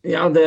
Ja, 0.03 0.25
det, 0.27 0.43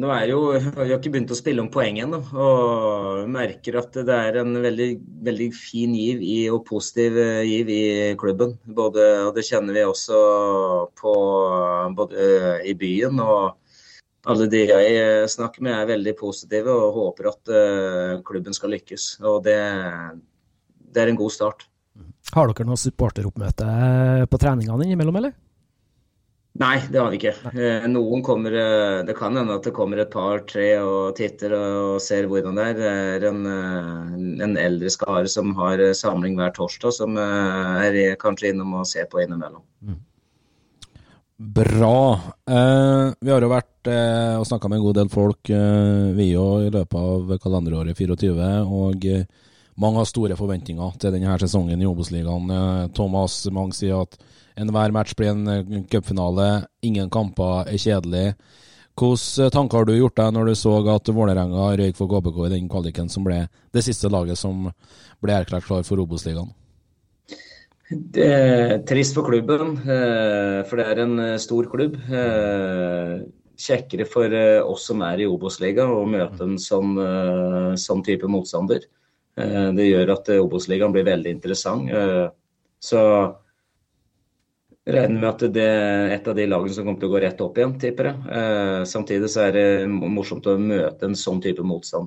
nå 0.00 0.08
er 0.14 0.30
jo, 0.30 0.38
vi 0.56 0.78
har 0.78 0.94
ikke 0.94 1.10
begynt 1.12 1.32
å 1.34 1.36
spille 1.36 1.60
om 1.60 1.68
poeng 1.68 1.98
ennå. 2.00 2.22
Og 2.32 3.26
merker 3.28 3.76
at 3.82 3.92
det 3.92 4.14
er 4.14 4.38
en 4.40 4.54
veldig, 4.64 4.86
veldig 5.26 5.48
fin 5.52 5.92
giv 5.92 6.22
i, 6.24 6.38
og 6.48 6.62
positiv 6.70 7.18
eh, 7.20 7.42
giv 7.44 7.68
i 7.68 7.82
klubben. 8.20 8.54
Både, 8.64 9.04
og 9.26 9.34
det 9.36 9.44
kjenner 9.44 9.76
vi 9.76 9.82
også 9.84 10.20
på 10.96 11.12
både 11.98 12.22
eh, 12.24 12.70
i 12.72 12.74
byen 12.80 13.20
og 13.20 13.58
alle 14.28 14.48
de 14.50 14.62
jeg 14.64 14.94
eh, 14.96 15.26
snakker 15.28 15.66
med 15.68 15.76
er 15.76 15.90
veldig 15.92 16.14
positive 16.16 16.72
og 16.72 16.96
håper 16.96 17.28
at 17.34 17.52
klubben 18.24 18.56
skal 18.56 18.72
lykkes. 18.72 19.18
Og 19.20 19.42
det, 19.44 19.58
det 20.96 21.04
er 21.04 21.12
en 21.12 21.20
god 21.20 21.36
start. 21.36 21.68
Har 22.32 22.48
dere 22.48 22.70
noe 22.70 22.80
supporteroppmøte 22.80 23.68
på 24.32 24.40
treningene 24.40 24.88
innimellom, 24.88 25.20
eller? 25.20 25.36
Nei, 26.58 26.76
det 26.90 26.98
har 26.98 27.12
vi 27.12 27.20
ikke. 27.20 27.32
Eh, 27.52 27.86
Noen 27.86 28.22
kommer, 28.26 28.52
eh, 28.52 29.04
Det 29.06 29.14
kan 29.14 29.36
hende 29.36 29.54
at 29.54 29.62
det 29.62 29.74
kommer 29.76 30.00
et 30.02 30.10
par-tre 30.10 30.80
og 30.82 31.14
titter 31.14 31.54
og 31.54 32.00
ser 32.02 32.26
hvordan 32.26 32.58
det 32.58 32.64
er. 32.66 32.74
Det 32.74 32.90
er 32.90 33.28
en, 33.28 33.46
eh, 33.46 34.44
en 34.44 34.56
eldre 34.56 34.90
skare 34.90 35.28
som 35.28 35.54
har 35.54 35.78
samling 35.94 36.34
hver 36.34 36.50
torsdag, 36.56 36.92
som 36.92 37.16
er 37.16 38.16
kanskje 38.16 38.50
innom 38.50 38.74
og 38.74 38.86
ser 38.86 39.06
på 39.06 39.22
innimellom. 39.22 39.62
Bra. 41.38 42.18
Eh, 42.50 43.14
vi 43.22 43.30
har 43.30 43.44
jo 43.44 43.48
vært 43.52 43.86
eh, 43.86 44.34
og 44.40 44.46
snakka 44.48 44.68
med 44.68 44.80
en 44.80 44.86
god 44.88 44.96
del 44.98 45.08
folk, 45.12 45.50
eh, 45.54 46.08
vi 46.16 46.32
òg, 46.34 46.66
i 46.66 46.72
løpet 46.74 46.98
av 46.98 47.38
kalenderåret 47.38 47.94
24. 47.94 48.48
Og 48.66 49.06
eh, 49.06 49.22
mange 49.78 50.00
har 50.00 50.08
store 50.10 50.36
forventninger 50.38 50.96
til 50.98 51.14
denne 51.14 51.36
sesongen 51.40 51.82
i 51.82 51.86
Obos-ligaen. 51.88 52.50
Eh, 52.50 52.86
Thomas, 52.96 53.40
mange 53.54 53.76
sier 53.78 54.02
at 54.02 54.18
enhver 54.58 54.94
match 54.94 55.14
blir 55.18 55.30
en 55.32 55.52
eh, 55.52 55.84
cupfinale. 55.90 56.48
Ingen 56.86 57.10
kamper 57.14 57.68
er 57.68 57.78
kjedelig. 57.78 58.32
Hvilke 58.98 59.52
tanker 59.54 59.78
har 59.78 59.86
du 59.86 59.94
gjort 59.94 60.16
deg 60.18 60.32
når 60.34 60.48
du 60.48 60.54
så 60.58 60.72
at 60.90 61.10
Vålerenga 61.14 61.68
røyk 61.78 61.94
for 61.94 62.10
KBK 62.10 62.40
i 62.48 62.54
den 62.56 62.70
kvaliken 62.70 63.10
som 63.12 63.22
ble 63.28 63.44
det 63.70 63.84
siste 63.86 64.10
laget 64.10 64.40
som 64.40 64.72
ble 65.22 65.36
erklært 65.36 65.68
klar 65.68 65.86
for 65.86 66.02
Obos-ligaen? 66.02 66.50
Det 67.88 68.26
er 68.26 68.74
trist 68.84 69.14
for 69.16 69.24
klubben, 69.30 69.78
eh, 69.86 70.66
for 70.66 70.82
det 70.82 70.88
er 70.90 71.04
en 71.06 71.16
stor 71.38 71.70
klubb. 71.70 71.94
Kjekkere 73.58 74.04
for 74.10 74.34
oss 74.66 74.90
som 74.90 75.06
er 75.06 75.22
i 75.22 75.30
Obos-ligaen 75.30 75.94
å 75.94 76.02
møte 76.10 76.42
en 76.42 76.58
sånn, 76.58 76.98
sånn 77.78 78.02
type 78.06 78.26
motstander. 78.26 78.82
Eh, 79.38 79.68
Det 79.76 79.86
gjør 79.86 80.14
at 80.16 80.32
eh, 80.32 80.42
Obos-ligaen 80.42 80.94
blir 80.94 81.06
veldig 81.06 81.36
interessant. 81.36 81.90
Eh, 81.90 82.28
Så 82.80 83.00
regner 84.88 85.18
med 85.20 85.28
at 85.28 85.42
det 85.52 85.64
er 85.66 86.12
et 86.14 86.28
av 86.30 86.36
de 86.38 86.46
lagene 86.46 86.72
som 86.72 86.86
kommer 86.86 87.00
til 87.00 87.10
å 87.10 87.12
gå 87.12 87.20
rett 87.24 87.40
opp 87.44 87.58
igjen, 87.58 87.74
tipper 87.82 88.06
jeg. 88.08 88.86
Samtidig 88.88 89.28
så 89.28 89.42
er 89.48 89.56
det 89.56 89.64
morsomt 89.90 90.46
å 90.48 90.54
møte 90.56 91.04
en 91.04 91.16
sånn 91.18 91.42
type 91.44 91.66
motstand. 91.66 92.06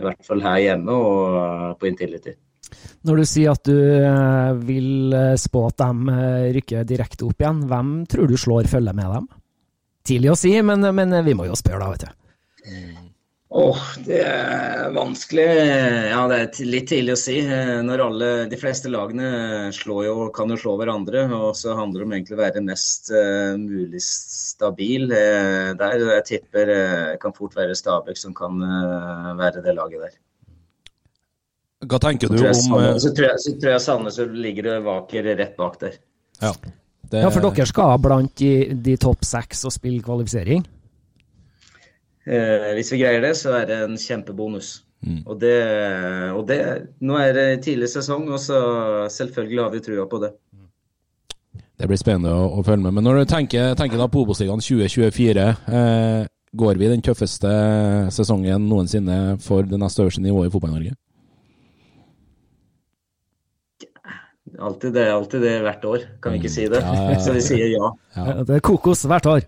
I 0.00 0.06
hvert 0.08 0.24
fall 0.26 0.42
her 0.42 0.56
hjemme 0.64 0.96
og 0.96 1.76
på 1.78 1.86
Intility. 1.86 2.34
Når 3.06 3.20
du 3.20 3.24
sier 3.28 3.52
at 3.52 3.68
du 3.68 3.76
vil 4.66 5.14
spå 5.38 5.66
at 5.68 5.84
de 5.84 6.18
rykker 6.56 6.88
direkte 6.88 7.28
opp 7.28 7.44
igjen, 7.44 7.62
hvem 7.70 7.92
tror 8.10 8.32
du 8.32 8.40
slår 8.40 8.72
følge 8.72 8.96
med 8.96 9.12
dem? 9.20 9.28
Tidlig 10.08 10.32
å 10.32 10.40
si, 10.40 10.56
men, 10.66 10.82
men 10.96 11.20
vi 11.28 11.36
må 11.36 11.46
jo 11.46 11.60
spørre, 11.60 11.84
da, 11.84 11.92
vet 11.92 12.08
du. 12.08 13.05
Åh, 13.48 13.82
det 14.02 14.18
er 14.26 14.88
vanskelig. 14.90 15.44
Ja, 16.10 16.24
det 16.26 16.38
er 16.42 16.66
litt 16.66 16.88
tidlig 16.90 17.14
å 17.14 17.20
si. 17.20 17.36
Eh, 17.46 17.76
Når 17.86 18.02
alle, 18.02 18.30
de 18.50 18.58
fleste 18.58 18.90
lagene 18.90 19.68
slår 19.74 20.00
jo, 20.08 20.14
kan 20.34 20.50
jo 20.50 20.58
slå 20.58 20.74
hverandre, 20.80 21.22
og 21.30 21.52
så 21.54 21.76
handler 21.78 22.02
det 22.02 22.08
om 22.08 22.14
egentlig 22.16 22.36
å 22.36 22.40
være 22.40 22.64
mest 22.66 23.12
uh, 23.14 23.54
mulig 23.60 24.02
stabil 24.02 25.06
uh, 25.14 25.70
der. 25.78 26.02
Jeg 26.18 26.26
tipper 26.32 26.72
det 26.72 26.82
kan 27.22 27.36
fort 27.38 27.54
være 27.54 27.78
Stabæk 27.78 28.18
som 28.18 28.34
kan 28.34 28.58
uh, 28.58 29.32
være 29.38 29.62
det 29.62 29.76
laget 29.78 30.08
der. 30.08 30.18
Hva 31.86 32.00
tenker 32.02 32.26
Så 32.26 32.34
du 32.34 32.40
tror 32.40 32.50
jeg 32.50 32.58
om 32.66 32.98
så 32.98 33.14
tror 33.14 33.28
jeg- 33.30 33.42
så 33.46 33.54
tror 33.60 33.72
jeg 33.76 33.84
Sandnes 33.86 34.18
ligger 34.42 34.72
og 34.74 34.86
vaker 34.90 35.36
rett 35.38 35.56
bak 35.56 35.78
der. 35.78 36.00
Ja, 36.42 36.50
det, 37.12 37.22
Ja, 37.22 37.30
for 37.30 37.46
dere 37.46 37.66
skal 37.70 37.98
blant 38.02 38.34
de, 38.42 38.74
de 38.74 38.96
topp 38.98 39.22
seks 39.22 39.62
og 39.64 39.72
spille 39.76 40.02
kvalifisering? 40.02 40.66
Eh, 42.26 42.72
hvis 42.74 42.90
vi 42.92 43.00
greier 43.04 43.22
det, 43.22 43.36
så 43.38 43.54
er 43.60 43.68
det 43.70 43.78
en 43.84 43.96
kjempebonus. 44.00 44.80
Mm. 45.06 45.20
Og, 45.22 45.36
det, 45.38 45.56
og 46.34 46.46
det 46.48 46.58
Nå 47.04 47.18
er 47.20 47.34
det 47.36 47.46
tidlig 47.66 47.90
sesong, 47.92 48.26
og 48.32 48.40
så 48.42 48.58
selvfølgelig 49.12 49.62
har 49.62 49.74
vi 49.74 49.82
trua 49.84 50.06
på 50.10 50.22
det. 50.24 50.32
Det 51.76 51.88
blir 51.90 52.00
spennende 52.00 52.32
å, 52.32 52.48
å 52.56 52.64
følge 52.64 52.86
med. 52.86 52.96
Men 52.96 53.04
når 53.06 53.20
du 53.20 53.30
tenker, 53.30 53.74
tenker 53.78 54.00
da 54.00 54.08
på 54.10 54.24
Obos-ligaen 54.24 54.64
2024, 54.64 55.48
eh, 55.78 56.22
går 56.56 56.78
vi 56.80 56.88
den 56.88 57.04
tøffeste 57.04 57.50
sesongen 58.16 58.64
noensinne 58.70 59.36
for 59.44 59.66
det 59.68 59.78
neste 59.78 60.06
øverste 60.06 60.24
nivået 60.24 60.48
i 60.48 60.54
Fotball-Norge? 60.54 60.96
Alltid 64.56 64.94
det, 64.96 65.10
alltid 65.12 65.42
det 65.44 65.58
hvert 65.66 65.84
år. 65.84 66.06
Kan 66.22 66.32
vi 66.32 66.40
ikke 66.40 66.54
si 66.54 66.64
det? 66.72 66.80
Ja, 66.80 66.94
ja, 66.96 67.10
ja. 67.12 67.18
Så 67.26 67.34
vi 67.36 67.42
sier 67.44 67.68
ja. 67.74 67.90
Ja. 68.16 68.38
Det 68.40 68.56
er 68.56 68.64
kokos 68.64 69.04
hvert 69.04 69.28
år. 69.28 69.44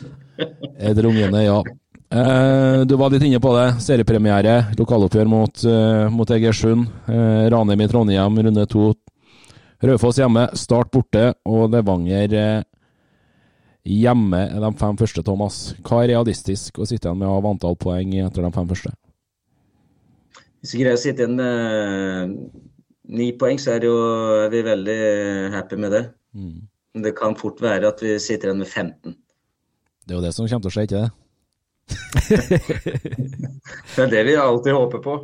Et 0.90 1.00
rungende 1.00 1.40
ja. 1.46 1.62
Eh, 2.14 2.80
du 2.86 2.94
var 2.96 3.10
litt 3.10 3.24
inne 3.26 3.40
på 3.42 3.50
det. 3.56 3.66
Seriepremiere, 3.82 4.68
lokaloppgjør 4.78 5.30
mot, 5.30 5.64
eh, 5.66 6.10
mot 6.14 6.30
Egersund. 6.30 6.86
Eh, 7.10 7.50
Ranheim 7.50 7.80
i 7.80 7.88
Trondheim, 7.88 8.38
runde 8.38 8.66
to. 8.70 8.92
Raufoss 9.82 10.20
hjemme, 10.20 10.46
Start 10.54 10.92
borte, 10.92 11.34
og 11.44 11.72
Levanger 11.72 12.36
eh, 12.38 12.62
hjemme 13.84 14.44
de 14.60 14.70
fem 14.78 14.96
første, 14.96 15.24
Thomas. 15.24 15.74
Hva 15.82 16.04
er 16.04 16.12
realistisk 16.14 16.78
å 16.78 16.86
sitte 16.86 17.08
igjen 17.08 17.18
med 17.18 17.28
av 17.28 17.50
antall 17.50 17.74
poeng 17.74 18.14
etter 18.14 18.46
de 18.46 18.52
fem 18.54 18.70
første? 18.70 18.94
Hvis 20.62 20.76
vi 20.76 20.84
greier 20.84 20.94
å 20.94 21.02
sitte 21.02 21.26
igjen 21.26 21.34
med 21.36 22.38
ni 23.10 23.32
poeng, 23.32 23.58
så 23.58 23.74
er, 23.74 23.88
jo, 23.90 23.98
er 24.46 24.54
vi 24.54 24.62
veldig 24.62 25.00
happy 25.52 25.82
med 25.82 25.92
det. 25.98 26.04
Mm. 26.32 26.62
Det 27.02 27.16
kan 27.18 27.34
fort 27.34 27.58
være 27.60 27.90
at 27.90 28.00
vi 28.06 28.14
sitter 28.22 28.52
igjen 28.52 28.62
med 28.62 28.70
15. 28.70 29.18
Det 30.06 30.14
er 30.14 30.20
jo 30.20 30.24
det 30.24 30.34
som 30.36 30.46
kommer 30.46 30.62
til 30.62 30.70
å 30.70 30.76
skje, 30.78 30.86
ikke 30.86 31.02
det? 31.02 31.23
Det 33.94 34.02
er 34.04 34.10
det 34.10 34.22
vi 34.26 34.36
alltid 34.40 34.72
håper 34.76 35.02
på. 35.04 35.18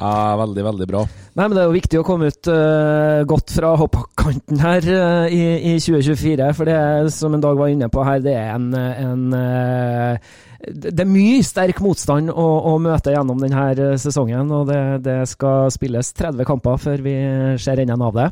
Ja, 0.00 0.36
veldig, 0.38 0.62
veldig 0.64 0.86
bra. 0.86 1.00
Nei, 1.34 1.46
men 1.46 1.56
Det 1.56 1.62
er 1.62 1.66
jo 1.66 1.74
viktig 1.74 1.98
å 2.00 2.04
komme 2.06 2.30
ut 2.30 2.50
uh, 2.50 3.22
godt 3.28 3.52
fra 3.56 3.72
hoppkanten 3.80 4.60
her 4.62 4.86
uh, 4.86 5.26
i, 5.26 5.42
i 5.72 5.74
2024. 5.82 6.46
For 6.56 6.70
det 6.70 6.76
er, 6.78 7.10
som 7.14 7.34
en 7.34 7.42
dag 7.42 7.58
var 7.58 7.72
inne 7.72 7.90
på 7.92 8.04
her, 8.06 8.22
det 8.24 8.36
er 8.38 8.54
en, 8.54 8.70
en 8.76 9.34
uh, 9.34 10.30
Det 10.62 10.94
er 10.94 11.10
mye 11.10 11.42
sterk 11.44 11.82
motstand 11.82 12.30
å, 12.30 12.46
å 12.70 12.76
møte 12.82 13.12
gjennom 13.16 13.42
denne 13.42 13.90
sesongen. 14.00 14.54
Og 14.54 14.70
det, 14.70 14.80
det 15.04 15.18
skal 15.32 15.72
spilles 15.74 16.14
30 16.16 16.48
kamper 16.48 16.80
før 16.80 17.04
vi 17.04 17.16
ser 17.60 17.82
enden 17.82 18.06
av 18.06 18.16
det. 18.16 18.30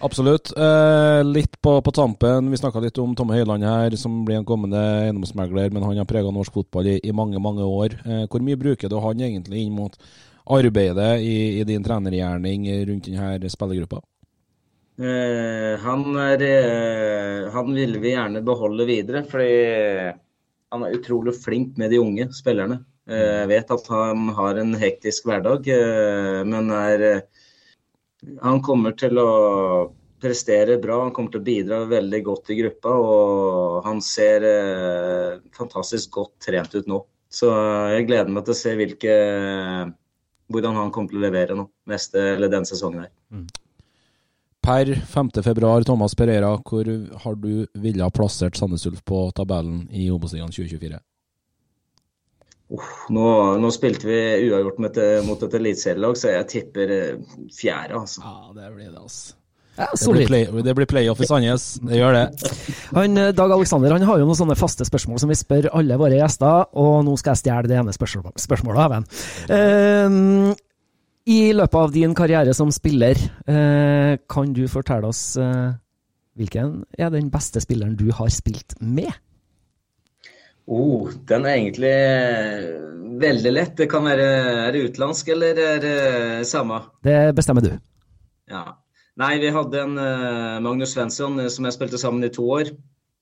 Absolutt. 0.00 0.52
Eh, 0.56 1.20
litt 1.28 1.58
på, 1.60 1.74
på 1.84 1.92
tampen. 1.92 2.50
Vi 2.50 2.56
snakka 2.56 2.80
litt 2.80 2.98
om 3.02 3.12
Tomme 3.16 3.36
Høiland 3.36 3.66
her, 3.68 3.96
som 4.00 4.22
blir 4.24 4.38
en 4.40 4.48
kommende 4.48 4.80
eiendomsmegler, 5.04 5.68
men 5.74 5.84
han 5.84 6.00
har 6.00 6.08
prega 6.08 6.32
norsk 6.32 6.56
fotball 6.56 6.88
i, 6.88 6.96
i, 7.04 7.12
mange, 7.12 7.40
mange 7.42 7.66
år. 7.66 7.98
Eh, 8.06 8.24
hvor 8.30 8.44
mye 8.44 8.60
bruker 8.60 8.88
du 8.88 8.96
han 9.04 9.20
egentlig 9.20 9.66
inn 9.66 9.76
mot 9.76 9.98
arbeidet 10.50 11.20
i, 11.20 11.60
i 11.60 11.66
din 11.68 11.84
trenergjerning 11.84 12.64
rundt 12.88 13.10
denne 13.10 13.52
spillergruppa? 13.52 14.00
Eh, 15.00 15.74
han, 15.80 16.08
er, 16.20 16.42
eh, 16.44 17.50
han 17.52 17.70
vil 17.76 18.00
vi 18.00 18.14
gjerne 18.16 18.42
beholde 18.44 18.88
videre, 18.88 19.22
fordi 19.28 19.52
han 20.70 20.86
er 20.86 20.96
utrolig 20.96 21.36
flink 21.40 21.76
med 21.80 21.92
de 21.92 22.00
unge 22.00 22.26
spillerne. 22.36 22.82
Eh, 23.10 23.36
jeg 23.42 23.52
vet 23.52 23.72
at 23.76 23.92
han 23.92 24.28
har 24.36 24.60
en 24.60 24.74
hektisk 24.80 25.28
hverdag, 25.28 25.68
eh, 25.72 26.40
men 26.48 26.68
er 26.76 27.06
han 28.42 28.60
kommer 28.64 28.94
til 28.98 29.18
å 29.20 29.30
prestere 30.20 30.76
bra, 30.80 30.98
han 31.06 31.14
kommer 31.16 31.32
til 31.32 31.40
å 31.40 31.46
bidra 31.46 31.78
veldig 31.88 32.20
godt 32.26 32.52
i 32.52 32.58
gruppa. 32.60 32.92
Og 32.92 33.80
han 33.86 34.02
ser 34.04 34.44
eh, 34.46 35.40
fantastisk 35.56 36.12
godt 36.18 36.36
trent 36.46 36.76
ut 36.76 36.90
nå. 36.90 37.00
Så 37.30 37.50
jeg 37.94 38.08
gleder 38.08 38.32
meg 38.32 38.44
til 38.46 38.56
å 38.56 38.58
se 38.58 38.74
hvilke, 38.76 39.16
hvordan 40.50 40.78
han 40.80 40.92
kommer 40.94 41.12
til 41.12 41.20
å 41.20 41.26
levere 41.28 41.56
nå, 41.56 41.68
neste, 41.90 42.32
eller 42.34 42.50
denne 42.52 42.68
sesongen. 42.68 43.06
her. 43.06 43.12
Mm. 43.30 43.46
Per 44.60 44.90
5.2, 45.08 45.84
Thomas 45.88 46.14
Pereira, 46.18 46.50
hvor 46.66 46.90
har 47.22 47.38
du 47.40 47.66
villet 47.80 48.16
plassert 48.16 48.58
Sandnes 48.58 48.84
Ulf 48.90 49.00
på 49.08 49.22
tabellen 49.36 49.86
i 49.88 50.10
Obos-ligaen 50.12 50.52
2024? 50.52 51.00
Uh, 52.70 52.86
nå, 53.10 53.26
nå, 53.58 53.72
spilte 53.74 54.06
vi 54.06 54.20
uavgjort 54.46 54.80
mot 54.82 55.02
et, 55.02 55.20
mot 55.26 55.42
et 55.46 55.58
eliteserielag, 55.58 56.16
så 56.18 56.34
jeg 56.36 56.48
tipper 56.54 56.94
eh, 56.94 57.36
fjerde. 57.54 57.98
Altså. 57.98 58.22
Ja, 58.24 58.54
det 58.56 58.72
blir 58.76 58.88
det, 58.90 59.00
altså. 59.00 59.36
Ja, 59.80 59.86
det, 59.94 60.12
blir 60.12 60.26
play, 60.28 60.46
det 60.64 60.74
blir 60.76 60.88
playoff 60.88 61.20
i 61.22 61.26
Sandnes, 61.28 61.66
det 61.86 62.00
gjør 62.00 62.16
det. 62.16 62.24
Han, 62.92 63.16
eh, 63.16 63.30
Dag 63.36 63.52
Alexander 63.54 63.94
han 63.94 64.04
har 64.04 64.20
jo 64.20 64.26
noen 64.28 64.38
sånne 64.38 64.58
faste 64.58 64.84
spørsmål 64.84 65.22
som 65.22 65.30
vi 65.30 65.38
spør 65.38 65.70
alle 65.78 65.96
våre 66.00 66.18
gjester, 66.18 66.66
og 66.76 67.04
nå 67.06 67.14
skal 67.20 67.32
jeg 67.32 67.44
stjele 67.44 67.70
det 67.70 67.78
ene 67.80 67.94
spørsmål, 67.96 68.34
spørsmålet 68.40 68.82
av 68.84 68.96
en. 68.98 69.06
Uh, 69.48 70.50
I 71.30 71.40
løpet 71.56 71.80
av 71.80 71.94
din 71.94 72.16
karriere 72.18 72.54
som 72.56 72.72
spiller, 72.74 73.18
uh, 73.48 74.18
kan 74.30 74.52
du 74.56 74.66
fortelle 74.68 75.08
oss 75.08 75.24
uh, 75.40 75.72
hvilken 76.36 76.82
er 76.98 77.14
den 77.14 77.32
beste 77.32 77.62
spilleren 77.62 77.96
du 77.98 78.10
har 78.16 78.30
spilt 78.34 78.76
med? 78.80 79.10
Oh, 80.70 81.10
den 81.26 81.46
er 81.48 81.56
egentlig 81.56 81.94
veldig 83.20 83.52
lett. 83.52 83.72
Det 83.80 83.88
kan 83.90 84.06
være 84.06 84.26
Er 84.68 84.74
det 84.74 84.84
utenlandsk 84.90 85.32
eller 85.34 85.58
er 85.58 85.80
det 85.82 85.96
samme? 86.46 86.78
Det 87.02 87.34
bestemmer 87.34 87.64
du. 87.64 87.72
Ja. 88.50 88.78
Nei, 89.18 89.34
vi 89.42 89.50
hadde 89.52 89.82
en 89.82 89.98
uh, 89.98 90.60
Magnus 90.62 90.94
Svensson 90.94 91.40
eh, 91.42 91.50
som 91.52 91.66
jeg 91.66 91.76
spilte 91.76 91.98
sammen 92.00 92.24
i 92.24 92.30
to 92.32 92.46
år. 92.54 92.70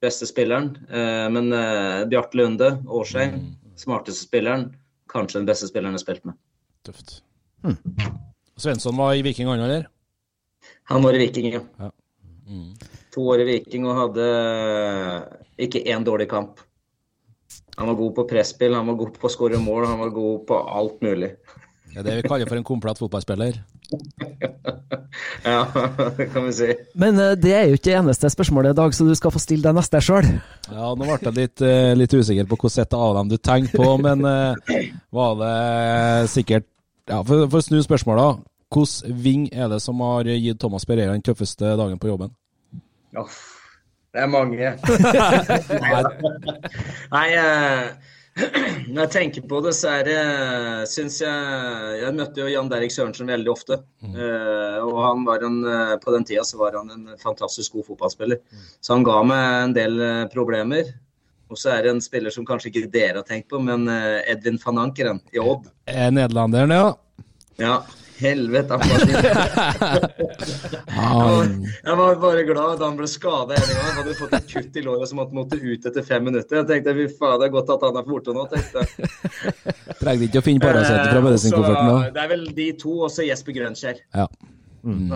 Beste 0.04 0.28
spilleren. 0.28 0.74
Uh, 0.92 1.26
men 1.32 1.48
uh, 1.54 2.04
Bjarte 2.10 2.38
Lunde, 2.38 2.68
Årsheim, 2.84 3.40
mm. 3.40 3.72
smarteste 3.80 4.28
spilleren. 4.28 4.68
Kanskje 5.10 5.40
den 5.40 5.48
beste 5.48 5.70
spilleren 5.70 5.96
jeg 5.96 6.02
har 6.02 6.04
spilt 6.04 6.28
med. 6.28 6.38
Tøft. 6.86 7.18
Mm. 7.64 7.80
Svensson 8.60 9.00
var 9.00 9.16
i 9.16 9.24
Viking, 9.24 9.48
han, 9.48 9.64
eller? 9.64 9.88
Han 10.92 11.02
var 11.02 11.16
i 11.16 11.24
Viking, 11.24 11.48
ja. 11.56 11.64
ja. 11.80 11.90
Mm. 12.48 12.76
To 13.16 13.24
år 13.32 13.42
i 13.42 13.48
Viking 13.54 13.88
og 13.88 13.98
hadde 14.04 14.30
ikke 15.64 15.82
én 15.88 16.04
dårlig 16.04 16.28
kamp. 16.30 16.60
Han 17.78 17.86
var 17.86 17.94
god 17.94 18.14
på 18.16 18.26
presspill, 18.26 18.74
han 18.74 18.86
var 18.90 18.98
god 18.98 19.18
på 19.22 19.28
å 19.28 19.30
skåre 19.30 19.58
mål, 19.62 19.84
han 19.86 20.00
var 20.02 20.10
god 20.10 20.46
på 20.48 20.56
alt 20.80 21.02
mulig. 21.04 21.30
Det 21.88 22.00
er 22.00 22.06
det 22.06 22.16
vi 22.18 22.28
kaller 22.28 22.50
for 22.50 22.58
en 22.58 22.66
komplett 22.66 22.98
fotballspiller. 23.00 23.60
ja, 25.44 25.60
det 26.16 26.26
kan 26.32 26.44
vi 26.44 26.52
si. 26.52 26.68
Men 26.98 27.20
uh, 27.22 27.32
det 27.38 27.54
er 27.54 27.68
jo 27.70 27.78
ikke 27.78 27.88
det 27.88 27.96
eneste 28.00 28.30
spørsmålet 28.34 28.74
i 28.74 28.78
dag, 28.80 28.94
så 28.94 29.06
du 29.06 29.14
skal 29.16 29.32
få 29.32 29.40
stille 29.42 29.64
deg 29.64 29.78
neste 29.78 30.02
sjøl. 30.04 30.26
Ja, 30.68 30.90
nå 30.90 31.06
ble 31.06 31.16
jeg 31.16 31.36
litt, 31.38 31.62
uh, 31.64 31.94
litt 31.96 32.14
usikker 32.18 32.50
på 32.50 32.58
hvilket 32.60 32.98
av 32.98 33.14
dem 33.20 33.30
du 33.30 33.38
tenkte 33.38 33.80
på, 33.80 33.94
men 34.02 34.26
uh, 34.26 34.58
var 35.14 35.38
det 35.42 35.54
sikkert 36.34 36.66
Ja, 37.08 37.22
for, 37.22 37.46
for 37.48 37.62
å 37.62 37.64
snu 37.64 37.78
spørsmålet, 37.80 38.42
hvilken 38.74 39.22
ving 39.24 39.46
er 39.54 39.70
det 39.72 39.78
som 39.80 40.02
har 40.04 40.28
gitt 40.28 40.58
Thomas 40.60 40.84
Pereira 40.84 41.14
den 41.14 41.24
tøffeste 41.24 41.72
dagen 41.78 42.02
på 42.02 42.10
jobben? 42.10 42.34
Oh. 43.16 43.32
Det 44.14 44.20
er 44.24 44.30
mange. 44.32 44.58
Nei, 47.14 47.26
eh, 47.36 47.84
når 48.92 49.02
jeg 49.02 49.12
tenker 49.12 49.42
på 49.50 49.56
det, 49.64 49.72
så 49.76 49.86
er 49.98 50.02
det 50.06 50.20
Syns 50.88 51.16
jeg 51.24 51.36
Jeg 51.98 52.16
møtte 52.16 52.40
jo 52.40 52.48
Jan 52.48 52.70
Derrik 52.70 52.92
Sørensen 52.94 53.28
veldig 53.28 53.50
ofte. 53.52 53.74
Mm. 54.00 54.14
Uh, 54.14 54.78
og 54.86 54.96
han 55.04 55.26
var 55.26 55.38
en, 55.44 55.58
eh, 55.66 55.96
på 56.00 56.08
den 56.14 56.24
tida 56.28 56.44
så 56.46 56.56
var 56.60 56.72
han 56.78 56.88
en 56.94 57.04
fantastisk 57.20 57.68
god 57.76 57.84
fotballspiller. 57.90 58.38
Mm. 58.40 58.64
Så 58.80 58.88
han 58.96 59.06
ga 59.08 59.18
meg 59.28 59.42
en 59.66 59.74
del 59.76 59.94
problemer. 60.32 60.84
Og 61.48 61.56
så 61.60 61.66
er 61.74 61.80
det 61.84 61.90
en 61.94 62.04
spiller 62.04 62.32
som 62.32 62.46
kanskje 62.48 62.68
ikke 62.70 62.92
dere 62.92 63.18
har 63.20 63.28
tenkt 63.28 63.48
på, 63.48 63.56
men 63.64 63.88
Edvin 64.28 64.58
van 64.60 64.82
Ankeren 64.82 65.20
i 65.32 65.40
Odd. 65.40 65.62
Nederlanderen, 65.88 66.74
ja. 66.76 66.90
Ja. 67.56 67.78
Helvete, 68.18 68.74
han 68.74 68.88
var 70.98 71.44
jeg, 71.44 71.96
var, 71.96 72.16
bare 72.22 72.42
glad 72.48 72.78
da 72.80 72.88
han 72.88 72.96
ble 72.98 73.06
skada 73.10 73.54
en 73.54 73.62
gang. 73.68 73.84
Han 73.84 73.98
hadde 74.00 74.14
fått 74.18 74.34
et 74.38 74.48
kutt 74.50 74.78
i 74.78 74.82
låret 74.82 75.10
som 75.10 75.20
han 75.22 75.30
måtte 75.36 75.58
ut 75.60 75.86
etter 75.86 76.06
fem 76.06 76.26
minutter. 76.26 76.60
Jeg 76.60 76.68
tenkte 76.70 76.94
fy 76.98 77.06
faen, 77.20 77.38
det 77.38 77.48
er 77.48 77.54
godt 77.54 77.70
at 77.76 77.86
han 77.86 78.00
er 78.00 78.06
borte 78.08 78.34
nå, 78.34 78.46
tenkte 78.50 78.82
jeg. 78.82 78.88
Trengte 80.00 80.28
ikke 80.28 80.42
å 80.42 80.46
finne 80.48 80.64
Paracet 80.64 81.12
fra 81.12 81.22
medisinkofferten 81.28 81.92
da. 81.92 81.98
Det 82.16 82.24
er 82.24 82.32
vel 82.34 82.44
de 82.58 82.68
to, 82.82 82.94
og 83.06 83.12
så 83.14 83.26
Jesper 83.28 83.56
Grønskjær. 83.60 84.02
Ja. 84.18 84.26
Mm. 84.82 85.08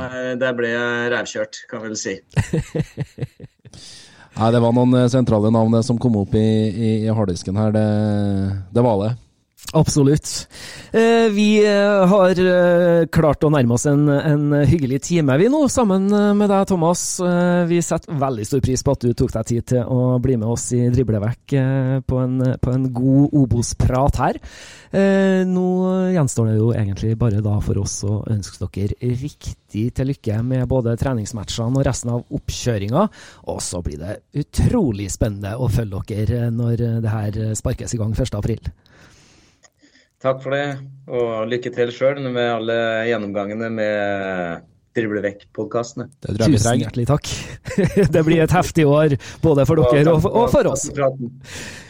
Der 0.43 0.57
ble 0.59 0.71
jeg 0.73 1.11
rævkjørt, 1.17 1.65
kan 1.71 1.83
vel 1.87 1.99
si. 1.99 2.15
Nei, 4.33 4.49
det 4.55 4.63
var 4.65 4.73
noen 4.73 4.97
eh, 4.97 5.11
sentrale 5.13 5.51
navn 5.53 5.77
som 5.85 5.99
kom 6.01 6.17
opp 6.23 6.33
i, 6.39 6.47
i, 6.73 6.91
i 7.05 7.13
harddisken 7.13 7.59
her. 7.61 7.75
Det, 7.75 7.85
det 8.73 8.85
var 8.85 8.97
det. 9.03 9.11
Absolutt. 9.75 10.49
Eh, 10.93 11.31
vi 11.33 11.65
eh, 11.65 12.07
har 12.09 12.31
eh, 12.31 13.07
klart 13.09 13.45
å 13.47 13.51
nærme 13.53 13.79
oss 13.79 13.87
en, 13.89 14.05
en, 14.11 14.51
hyggelig 14.69 14.99
time, 15.07 15.37
vi 15.41 15.49
nå, 15.49 15.63
sammen 15.73 16.11
med 16.11 16.51
deg, 16.51 16.67
Thomas. 16.69 17.05
Vi 17.69 17.79
setter 17.85 18.19
veldig 18.21 18.45
stor 18.47 18.61
pris 18.65 18.85
på 18.85 18.93
at 18.93 19.07
du 19.07 19.15
tok 19.17 19.33
deg 19.33 19.49
tid 19.49 19.69
til 19.73 19.89
å 19.89 20.19
bli 20.23 20.37
med 20.37 20.51
oss 20.53 20.67
i 20.77 20.83
Driblevekk 20.93 21.57
på 22.05 22.21
på 22.63 22.73
en 22.73 22.85
god 22.95 23.35
Obos-prat 23.39 24.19
her. 24.21 24.39
Nå 25.49 25.67
gjenstår 26.13 26.51
det 26.51 26.59
jo 26.59 26.69
egentlig 26.77 27.15
bare 27.19 27.41
da 27.45 27.57
for 27.65 27.81
oss 27.81 27.97
å 28.07 28.21
ønske 28.31 28.69
dere 28.77 29.13
riktig 29.23 29.89
til 29.97 30.13
lykke 30.13 30.39
med 30.47 30.69
både 30.71 30.95
treningsmatchene 31.01 31.81
og 31.81 31.87
resten 31.89 32.13
av 32.13 32.37
oppkjøringa. 32.37 33.09
Og 33.51 33.65
så 33.65 33.83
blir 33.85 34.01
det 34.03 34.21
utrolig 34.45 35.09
spennende 35.15 35.57
å 35.57 35.71
følge 35.73 36.05
dere 36.13 36.53
når 36.53 36.87
det 37.03 37.17
her 37.17 37.43
sparkes 37.59 37.97
i 37.97 38.03
gang 38.03 38.15
1.4. 38.15 38.77
Takk 40.23 40.43
for 40.45 40.55
det, 40.55 40.67
og 41.11 41.49
lykke 41.51 41.73
til 41.75 41.91
sjøl 41.91 42.21
med 42.29 42.45
alle 42.47 42.77
gjennomgangene 43.09 43.71
med 43.75 44.69
Drible 44.93 45.23
vekk-podkastene. 45.25 46.05
Tusen 46.21 46.83
hjertelig 46.83 47.07
takk. 47.09 47.31
det 48.15 48.23
blir 48.27 48.43
et 48.45 48.53
heftig 48.53 48.85
år 48.85 49.17
både 49.43 49.65
for 49.67 49.81
dere 49.81 50.13
og, 50.13 50.27
og 50.29 50.51
for 50.53 50.69
oss. 50.69 50.85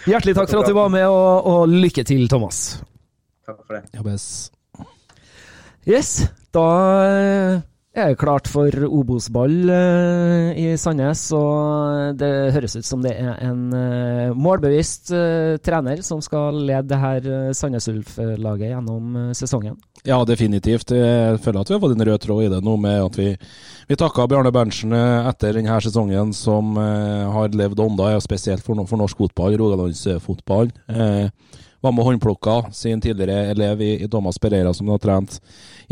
Hjertelig 0.06 0.36
takk 0.38 0.52
for 0.52 0.62
at 0.62 0.70
du 0.70 0.76
var 0.78 0.92
med, 0.94 1.08
og, 1.10 1.50
og 1.50 1.72
lykke 1.72 2.06
til, 2.06 2.24
Thomas. 2.30 2.62
Takk 3.42 3.58
for 3.66 3.76
det. 3.76 3.82
Jobbes. 3.98 4.26
Yes, 5.82 6.14
da 6.54 6.66
er 7.92 8.12
det 8.12 8.20
klart 8.20 8.48
for 8.48 8.72
Obos-ball 8.86 9.68
uh, 9.68 10.48
i 10.56 10.72
Sandnes. 10.80 11.26
Og 11.36 12.16
det 12.20 12.30
høres 12.54 12.76
ut 12.78 12.88
som 12.88 13.02
det 13.04 13.12
er 13.20 13.36
en 13.44 13.66
uh, 13.74 14.32
målbevisst 14.32 15.12
uh, 15.12 15.58
trener 15.64 16.00
som 16.06 16.22
skal 16.24 16.56
lede 16.62 16.88
det 16.88 17.00
her 17.02 17.28
Sandnes 17.56 17.88
Ulf-laget 17.92 18.72
gjennom 18.72 19.32
sesongen. 19.36 19.76
Ja, 20.08 20.18
definitivt. 20.26 20.90
Jeg 20.96 21.38
føler 21.44 21.60
at 21.60 21.70
vi 21.70 21.76
har 21.76 21.82
fått 21.82 21.94
en 21.94 22.06
rød 22.08 22.22
tråd 22.24 22.46
i 22.46 22.50
det 22.50 22.62
nå 22.64 22.74
med 22.80 23.04
at 23.04 23.18
vi, 23.20 23.28
vi 23.86 23.98
takka 24.00 24.26
Bjarne 24.26 24.50
Berntsen 24.54 24.96
etter 24.96 25.60
denne 25.60 25.76
sesongen, 25.84 26.32
som 26.34 26.74
har 26.74 27.54
levd 27.54 27.84
ånda, 27.84 28.16
spesielt 28.24 28.64
for, 28.66 28.82
for 28.88 28.98
norsk 28.98 29.20
fotball, 29.22 29.54
rogalandsfotball. 29.60 30.72
Eh, 30.90 31.28
var 31.82 31.92
med 31.92 32.04
håndplukka 32.04 32.72
sin 32.72 33.00
tidligere 33.00 33.50
elev 33.50 33.82
i, 33.82 34.04
i 34.04 34.08
Thomas 34.08 34.38
Pereira, 34.38 34.74
som 34.74 34.88
har 34.88 34.98
trent 34.98 35.40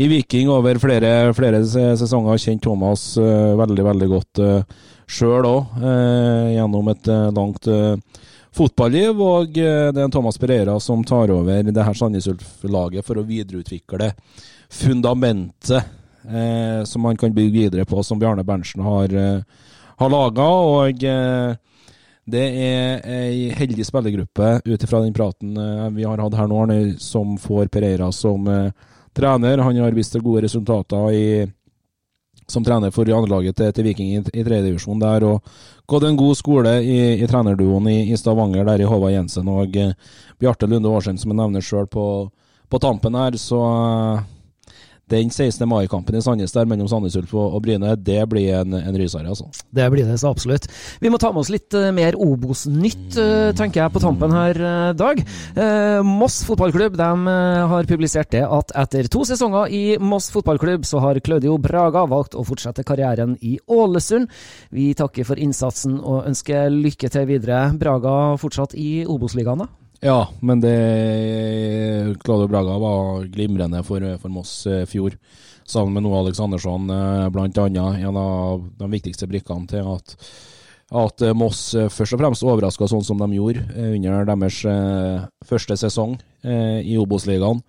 i 0.01 0.09
Viking 0.09 0.49
over 0.49 0.79
flere, 0.81 1.35
flere 1.35 1.61
sesonger. 1.97 2.39
Kjent 2.39 2.63
Thomas 2.65 3.19
uh, 3.21 3.57
veldig, 3.61 3.85
veldig 3.85 4.09
godt 4.09 4.41
uh, 4.41 4.55
eh, 4.57 4.87
sjøl 5.11 5.45
òg, 5.45 5.75
uh, 5.77 5.89
eh, 5.91 6.47
gjennom 6.55 6.89
et 6.89 7.11
uh, 7.13 7.27
langt 7.37 7.69
fotballiv. 8.57 9.21
Og 9.21 9.53
det 9.53 10.01
er 10.01 10.13
Thomas 10.15 10.41
Pereira 10.41 10.79
som 10.81 11.05
tar 11.05 11.33
over 11.35 11.69
det 11.69 11.85
her 11.85 11.99
Sandnes 11.99 12.31
Ulf-laget 12.33 13.05
for 13.05 13.21
å 13.21 13.27
videreutvikle 13.29 14.15
fundamentet 14.73 15.97
som 16.87 17.01
man 17.01 17.17
kan 17.17 17.33
bygge 17.33 17.53
videre 17.55 17.85
på, 17.89 18.03
som 18.05 18.19
Bjarne 18.21 18.43
Berntsen 18.45 18.83
har, 18.85 19.15
har 20.03 20.11
laga. 20.13 20.49
Det 22.29 22.43
er 22.45 23.07
ei 23.09 23.47
heldig 23.57 23.87
spillergruppe 23.89 24.51
ut 24.67 24.85
ifra 24.85 25.01
den 25.01 25.17
praten 25.17 25.57
vi 25.97 26.05
har 26.05 26.21
hatt 26.21 26.37
her 26.37 26.51
nå, 26.51 26.61
som 27.01 27.39
får 27.41 27.73
Pereira 27.73 28.11
som 28.13 28.45
trener. 29.21 29.65
Han 29.65 29.81
har 29.85 29.97
vist 29.97 30.19
gode 30.19 30.45
resultater 30.49 31.13
i 31.15 31.25
som 32.51 32.65
trener 32.65 32.91
for 32.91 33.09
andrelaget 33.15 33.57
til, 33.57 33.73
til 33.75 33.87
Viking 33.87 34.11
i, 34.11 34.21
i 34.35 34.45
tredjedivisjon 34.45 35.01
der. 35.01 35.25
og 35.25 35.45
Gått 35.91 36.07
en 36.07 36.19
god 36.19 36.37
skole 36.39 36.77
i, 36.83 36.99
i 37.23 37.29
trenerduoen 37.31 37.89
i, 37.91 37.99
i, 38.13 38.19
Stavanger, 38.19 38.65
der 38.67 38.83
i 38.83 38.89
Håvard 38.89 39.15
Jensen 39.15 39.49
og 39.51 39.77
eh, 39.79 39.95
Bjarte 40.41 40.69
Lunde 40.71 40.91
Årsen, 40.91 41.19
som 41.19 41.33
jeg 41.33 41.41
nevner 41.41 41.65
sjøl 41.65 41.89
på, 41.91 42.05
på, 42.71 42.83
tampen 42.83 43.19
her. 43.19 43.39
Så 43.41 43.59
eh, 43.59 44.23
den 45.11 45.31
16. 45.31 45.67
mai-kampen 45.69 46.17
i 46.17 46.23
Sandnes 46.25 46.55
der 46.55 46.69
mellom 46.71 46.89
Sandnes 46.91 47.17
Ulf 47.19 47.35
og, 47.35 47.59
Bryne, 47.65 47.95
det 47.99 48.21
blir 48.31 48.61
en, 48.61 48.77
en 48.79 48.99
rysere, 48.99 49.29
altså. 49.29 49.49
Det 49.75 49.89
blir 49.93 50.07
det 50.07 50.19
så 50.23 50.31
absolutt. 50.31 50.69
Vi 51.03 51.11
må 51.13 51.19
ta 51.21 51.33
med 51.33 51.43
oss 51.43 51.53
litt 51.53 51.75
uh, 51.77 51.91
mer 51.95 52.19
Obos-nytt, 52.21 53.19
uh, 53.19 53.51
tenker 53.59 53.83
jeg, 53.83 53.95
på 53.95 54.03
tampen 54.03 54.35
her, 54.35 54.61
uh, 54.61 54.79
Dag. 55.01 55.23
Moss 56.05 56.41
fotballklubb 56.45 56.97
de 56.99 57.35
har 57.71 57.89
publisert 57.89 58.31
det 58.35 58.43
at 58.45 58.73
etter 58.79 59.09
to 59.13 59.23
sesonger 59.29 59.71
i 59.75 59.83
Moss 60.03 60.31
fotballklubb, 60.35 60.85
så 60.89 61.01
har 61.05 61.21
Claudio 61.25 61.57
Braga 61.63 62.05
valgt 62.11 62.37
å 62.39 62.45
fortsette 62.47 62.85
karrieren 62.87 63.37
i 63.41 63.57
Ålesund. 63.71 64.31
Vi 64.75 64.91
takker 64.99 65.29
for 65.29 65.41
innsatsen 65.41 65.99
og 66.01 66.27
ønsker 66.29 66.71
lykke 66.73 67.11
til 67.13 67.29
videre. 67.31 67.69
Braga 67.81 68.17
fortsatt 68.41 68.77
i 68.79 69.05
Obos-ligaen, 69.09 69.65
da? 69.65 69.90
Ja, 70.01 70.29
men 70.41 70.61
det 70.61 72.17
Claudio 72.25 72.49
Braga 72.49 72.79
var 72.79 73.25
glimrende 73.25 73.83
for, 73.83 74.19
for 74.19 74.33
Moss 74.33 74.67
i 74.67 74.81
eh, 74.81 74.87
fjor. 74.89 75.17
Sammen 75.69 75.93
med 75.93 76.03
Noah 76.03 76.23
Aleksandersson, 76.23 76.91
eh, 76.91 77.29
bl.a. 77.29 77.67
en 77.67 78.17
av 78.17 78.65
de 78.79 78.89
viktigste 78.91 79.29
brikkene 79.29 79.69
til 79.69 79.85
at, 79.93 80.17
at 81.03 81.27
eh, 81.27 81.37
Moss 81.37 81.75
først 81.93 82.17
og 82.17 82.23
fremst 82.23 82.47
overraska 82.49 82.89
sånn 82.89 83.05
som 83.05 83.21
de 83.21 83.29
gjorde 83.37 83.67
under 83.91 84.25
deres 84.33 84.63
første 85.47 85.77
sesong 85.85 86.17
i 86.49 86.97
Obos-ligaen 86.97 87.61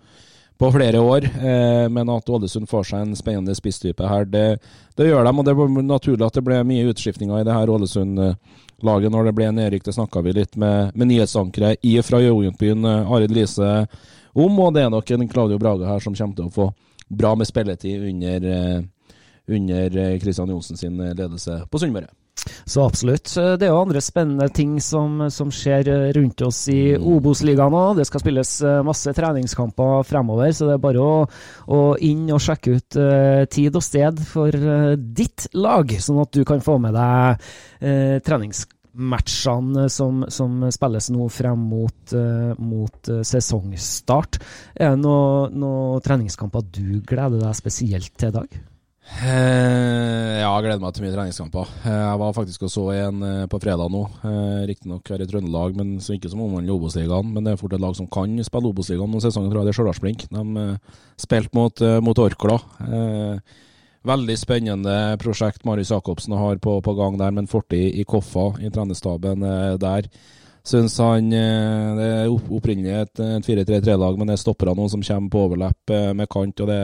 på 0.62 0.70
flere 0.70 1.00
år. 1.02 1.26
men 1.90 2.10
at 2.12 2.28
Ålesund 2.30 2.68
får 2.70 2.84
seg 2.86 3.02
en 3.02 3.16
spennende 3.18 3.54
spisstype 3.58 4.06
her, 4.06 4.24
det, 4.30 4.60
det 4.94 5.08
gjør 5.08 5.26
de. 5.26 5.32
Og 5.34 5.46
det 5.48 5.54
var 5.58 5.72
naturlig 5.82 6.26
at 6.26 6.38
det 6.38 6.44
ble 6.46 6.60
mye 6.68 6.86
utskiftninger 6.92 7.40
i 7.40 7.46
det 7.48 7.56
her 7.56 7.72
Ålesund-laget 7.72 9.14
når 9.14 9.26
det 9.26 9.34
ble 9.40 9.50
nedrykk. 9.56 9.88
Det 9.88 9.96
snakka 9.96 10.22
vi 10.22 10.36
litt 10.38 10.54
med, 10.60 10.94
med 10.94 11.10
nyhetsankeret 11.10 11.82
fra 12.06 12.22
Jøjentbyen, 12.22 12.86
eh, 12.86 13.10
Arild 13.10 13.34
Lise, 13.34 13.74
om. 14.32 14.62
Og 14.62 14.74
det 14.76 14.86
er 14.86 14.94
nok 14.94 15.10
en 15.10 15.28
Claudio 15.28 15.58
Brage 15.58 15.88
her 15.88 16.04
som 16.04 16.14
kommer 16.14 16.38
til 16.38 16.46
å 16.46 16.54
få 16.54 16.70
bra 17.10 17.34
med 17.34 17.50
spilletid 17.50 18.06
under, 18.12 18.50
eh, 18.54 18.82
under 19.58 20.02
Kristian 20.22 20.48
eh, 20.48 20.54
Johnsen 20.54 20.78
sin 20.78 20.98
ledelse 21.10 21.64
på 21.70 21.82
Sunnmøre. 21.82 22.12
Så 22.64 22.82
absolutt. 22.82 23.28
Det 23.34 23.66
er 23.66 23.70
jo 23.70 23.82
andre 23.82 24.00
spennende 24.02 24.48
ting 24.54 24.76
som, 24.82 25.20
som 25.30 25.50
skjer 25.52 25.88
rundt 26.16 26.42
oss 26.46 26.64
i 26.72 26.94
mm. 26.96 27.06
Obos-ligaen 27.14 27.74
nå. 27.74 27.82
Det 27.98 28.06
skal 28.08 28.22
spilles 28.22 28.52
masse 28.86 29.14
treningskamper 29.16 30.06
fremover, 30.08 30.50
så 30.54 30.68
det 30.68 30.76
er 30.76 30.82
bare 30.82 31.02
å, 31.02 31.14
å 31.68 31.80
inn 32.02 32.24
og 32.32 32.42
sjekke 32.42 32.76
ut 32.78 32.98
uh, 32.98 33.44
tid 33.52 33.76
og 33.78 33.84
sted 33.84 34.22
for 34.26 34.54
uh, 34.54 34.94
ditt 34.96 35.50
lag, 35.58 35.92
sånn 36.00 36.22
at 36.24 36.32
du 36.34 36.42
kan 36.48 36.64
få 36.64 36.78
med 36.82 36.96
deg 36.96 37.44
uh, 37.84 38.16
treningsmatchene 38.24 39.86
som, 39.92 40.24
som, 40.32 40.66
spilles 40.72 41.12
nå 41.12 41.28
frem 41.32 41.68
mot, 41.76 42.18
mot 42.58 43.14
sesongstart. 43.28 44.42
Er 44.74 44.96
det 44.96 45.04
noen 45.04 45.62
noe 45.62 46.02
treningskamper 46.04 46.68
du 46.72 47.00
gleder 47.06 47.42
deg 47.42 47.58
spesielt 47.58 48.14
til 48.16 48.32
i 48.32 48.38
dag? 48.40 48.62
Eh, 49.02 50.38
ja, 50.38 50.46
jeg 50.46 50.64
gleder 50.64 50.82
meg 50.82 50.94
til 50.94 51.04
mye 51.04 51.12
treningskamper. 51.14 51.70
Eh, 51.82 51.90
jeg 51.90 52.20
var 52.22 52.34
faktisk 52.36 52.66
og 52.66 52.70
så 52.70 52.84
en 52.94 53.24
eh, 53.26 53.48
på 53.50 53.58
fredag 53.62 53.90
nå. 53.90 54.02
Riktignok 54.68 55.10
her 55.10 55.24
i 55.24 55.26
Trøndelag, 55.28 55.74
men 55.78 55.96
så 56.02 56.14
ikke 56.16 56.30
som 56.30 56.44
omhandler 56.44 56.76
Obos-ligaen. 56.76 57.32
Men 57.34 57.46
det 57.46 57.54
er 57.54 57.60
fort 57.60 57.74
et 57.74 57.82
lag 57.82 57.96
som 57.98 58.08
kan 58.10 58.36
spille 58.46 58.70
Obos-ligaen 58.70 59.10
noen 59.10 59.24
sesonger, 59.24 59.50
tror 59.50 59.62
jeg 59.62 59.70
det 59.70 59.74
er 59.74 59.78
Stjørdalsblink. 59.80 60.26
De 60.30 60.66
spilte 61.20 61.58
mot, 61.58 61.84
mot 62.06 62.22
Orkla. 62.22 62.58
Veldig 64.02 64.36
spennende 64.38 64.94
prosjekt 65.22 65.66
Marius 65.66 65.92
Jacobsen 65.94 66.34
har 66.34 66.58
på, 66.62 66.78
på 66.82 66.94
gang 66.98 67.18
der, 67.20 67.34
med 67.34 67.44
en 67.44 67.50
fortid 67.50 67.98
i 67.98 68.06
Koffa, 68.08 68.52
i 68.62 68.70
trenerstaben 68.74 69.44
der. 69.82 70.08
Syns 70.62 70.94
han 71.02 71.32
eh, 71.34 71.94
Det 71.98 72.04
er 72.06 72.28
opprinnelig 72.30 72.92
et, 72.94 73.20
et 73.20 73.46
4-3-3-lag, 73.48 74.18
men 74.18 74.30
det 74.30 74.38
stopper 74.38 74.70
han 74.70 74.78
noen 74.78 74.92
som 74.92 75.02
kommer 75.02 75.32
på 75.32 75.42
overlepp 75.48 75.90
eh, 75.90 76.12
med 76.14 76.30
kant. 76.30 76.62
og 76.62 76.70
det, 76.70 76.78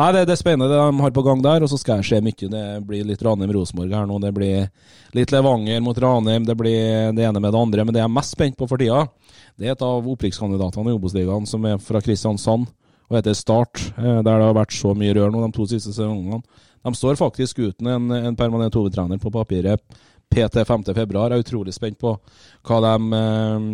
nei, 0.00 0.08
det, 0.16 0.24
det, 0.26 0.34
er 0.34 0.40
spennende 0.40 0.70
det 0.72 0.80
de 0.80 1.04
har 1.04 1.14
på 1.14 1.24
gang 1.28 1.44
der, 1.44 1.62
og 1.62 1.70
så 1.70 1.78
skal 1.78 2.00
jeg 2.00 2.08
se 2.10 2.20
mye. 2.26 2.50
Det 2.56 2.64
blir 2.88 3.06
litt 3.06 3.22
Ranheim-Rosenborg 3.22 3.94
her 3.94 4.10
nå. 4.10 4.18
Det 4.24 4.34
blir 4.34 4.66
litt 5.14 5.34
Levanger 5.34 5.84
mot 5.86 6.02
Ranheim, 6.02 6.48
det 6.48 6.58
blir 6.58 7.14
det 7.14 7.28
ene 7.28 7.38
med 7.38 7.54
det 7.54 7.62
andre. 7.62 7.86
Men 7.86 7.94
det 7.94 8.02
jeg 8.02 8.10
er 8.10 8.16
mest 8.18 8.34
spent 8.34 8.58
på 8.58 8.66
for 8.66 8.82
tida, 8.82 9.06
det 9.54 9.70
er 9.70 9.76
et 9.76 9.86
av 9.86 10.12
opprykkskandidatene 10.16 10.90
i 10.90 10.98
Obos-ligaen, 10.98 11.46
som 11.46 11.70
er 11.70 11.78
fra 11.82 12.02
Kristiansand 12.02 12.66
og 13.12 13.18
heter 13.20 13.38
Start, 13.38 13.86
eh, 13.98 14.18
der 14.18 14.24
det 14.24 14.46
har 14.50 14.58
vært 14.58 14.74
så 14.74 14.96
mye 14.98 15.14
rør 15.14 15.30
nå 15.30 15.46
de 15.46 15.54
to 15.54 15.70
siste 15.70 15.94
sesongene. 15.94 16.42
De 16.82 16.90
står 16.98 17.20
faktisk 17.20 17.60
uten 17.62 17.86
en, 17.86 18.10
en 18.10 18.36
permanent 18.38 18.74
hovedtrener 18.74 19.20
på 19.22 19.30
papiret 19.30 19.78
PT 20.32 20.64
5.2. 20.68 20.96
Jeg 20.96 21.22
er 21.22 21.44
utrolig 21.44 21.74
spent 21.76 22.00
på 22.00 22.16
hva 22.66 22.80
de 22.86 23.20
eh, 23.20 23.68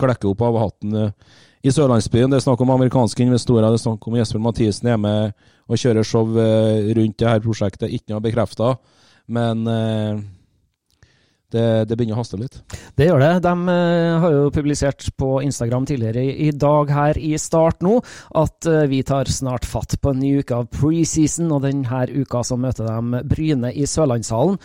klekker 0.00 0.32
opp 0.32 0.46
av 0.46 0.60
hatten 0.60 1.00
eh, 1.00 1.34
i 1.66 1.72
Sørlandsbyen. 1.72 2.30
Det 2.30 2.40
er 2.40 2.46
snakk 2.46 2.62
om 2.62 2.72
amerikanske 2.76 3.24
investorer, 3.24 3.66
det 3.66 3.80
er 3.80 3.86
snakk 3.88 4.06
om 4.06 4.16
Jesper 4.20 4.42
Mathisen 4.42 4.92
er 4.92 5.00
med 5.00 5.36
og 5.66 5.80
kjører 5.80 6.06
show 6.06 6.38
eh, 6.38 6.94
rundt 6.96 7.18
det 7.18 7.28
her 7.30 7.42
prosjektet. 7.44 7.92
Ikke 7.92 8.14
noe 8.14 8.24
bekrefta, 8.24 8.74
men 9.34 9.66
eh, 9.70 10.24
det, 11.54 11.64
det, 11.88 11.96
begynner 11.96 12.16
å 12.16 12.20
haste 12.20 12.38
litt. 12.40 12.58
Det 12.98 13.06
gjør 13.08 13.22
det. 13.22 13.32
De 13.44 13.52
uh, 13.70 14.18
har 14.22 14.32
jo 14.34 14.46
publisert 14.54 15.06
på 15.18 15.28
Instagram 15.46 15.86
tidligere 15.86 16.24
i, 16.26 16.50
dag 16.50 16.90
her 16.90 17.20
i 17.22 17.36
start 17.38 17.84
nå 17.86 18.00
at 18.36 18.66
uh, 18.66 18.82
vi 18.90 18.98
tar 19.06 19.30
snart 19.30 19.68
fatt 19.68 19.94
på 20.02 20.10
en 20.12 20.18
ny 20.20 20.32
uke 20.42 20.58
av 20.58 20.66
preseason, 20.74 21.52
og 21.54 21.62
denne 21.64 22.02
uka 22.18 22.42
så 22.46 22.58
møter 22.60 22.90
de 22.90 23.22
Bryne 23.30 23.70
i 23.72 23.86
Sørlandshallen. 23.88 24.58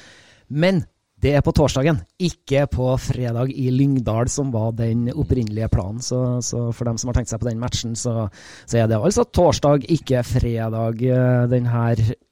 Men 0.52 0.84
det 1.22 1.36
er 1.38 1.44
på 1.46 1.54
torsdagen, 1.54 2.00
ikke 2.22 2.64
på 2.72 2.88
fredag 2.98 3.52
i 3.54 3.70
Lyngdal, 3.74 4.30
som 4.32 4.50
var 4.54 4.72
den 4.78 5.06
opprinnelige 5.14 5.70
planen. 5.70 6.02
Så, 6.02 6.42
så 6.46 6.70
for 6.74 6.90
dem 6.90 6.98
som 6.98 7.12
har 7.12 7.20
tenkt 7.20 7.30
seg 7.30 7.42
på 7.44 7.50
den 7.50 7.62
matchen, 7.62 7.94
så, 8.00 8.28
så, 8.66 8.80
er 8.80 8.90
det 8.90 8.98
altså 8.98 9.28
torsdag, 9.30 9.86
ikke 9.94 10.24
fredag 10.26 11.04
eh, 11.06 11.44
denne 11.52 11.84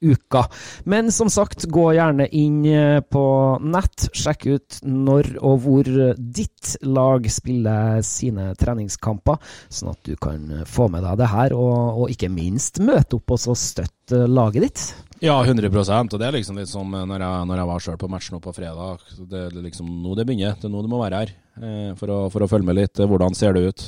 uka. 0.02 0.44
Men 0.90 1.12
som 1.14 1.30
sagt, 1.30 1.68
gå 1.70 1.86
gjerne 1.94 2.26
inn 2.34 2.64
eh, 2.66 2.98
på 3.02 3.24
nett. 3.62 4.08
Sjekk 4.16 4.48
ut 4.50 4.80
når 4.86 5.36
og 5.38 5.60
hvor 5.62 5.90
ditt 6.16 6.74
lag 6.86 7.28
spiller 7.30 8.00
sine 8.06 8.50
treningskamper, 8.58 9.38
sånn 9.70 9.92
at 9.94 10.02
du 10.08 10.16
kan 10.20 10.64
få 10.66 10.88
med 10.90 11.06
deg 11.06 11.20
det 11.20 11.30
her, 11.30 11.54
og, 11.54 12.02
og 12.02 12.12
ikke 12.14 12.32
minst 12.32 12.82
møte 12.82 13.20
opp 13.20 13.36
og 13.36 13.56
støtte 13.58 14.26
laget 14.26 14.66
ditt. 14.66 14.84
Ja, 15.20 15.34
100% 15.44 16.14
og 16.14 16.20
det 16.20 16.26
er 16.26 16.32
liksom 16.38 16.56
litt 16.56 16.70
som 16.70 16.94
når 16.94 17.20
jeg, 17.20 17.48
når 17.50 17.60
jeg 17.60 17.68
var 17.68 17.82
sjøl 17.84 17.96
på 18.00 18.08
match 18.08 18.30
nå 18.32 18.38
på 18.40 18.54
fredag. 18.56 19.02
Det 19.28 19.42
er 19.50 19.58
liksom 19.66 19.90
nå 20.00 20.14
det 20.16 20.24
begynner. 20.24 20.54
Det 20.56 20.64
er 20.64 20.72
nå 20.72 20.80
du 20.80 20.88
må 20.88 21.00
være 21.02 21.20
her 21.20 21.32
eh, 21.60 21.90
for, 22.00 22.08
å, 22.08 22.20
for, 22.32 22.44
å, 22.44 22.48
følge 22.48 22.70
med 22.70 22.78
litt. 22.78 23.02
Hvordan 23.04 23.36
ser 23.36 23.52
det 23.56 23.66
ut? 23.68 23.84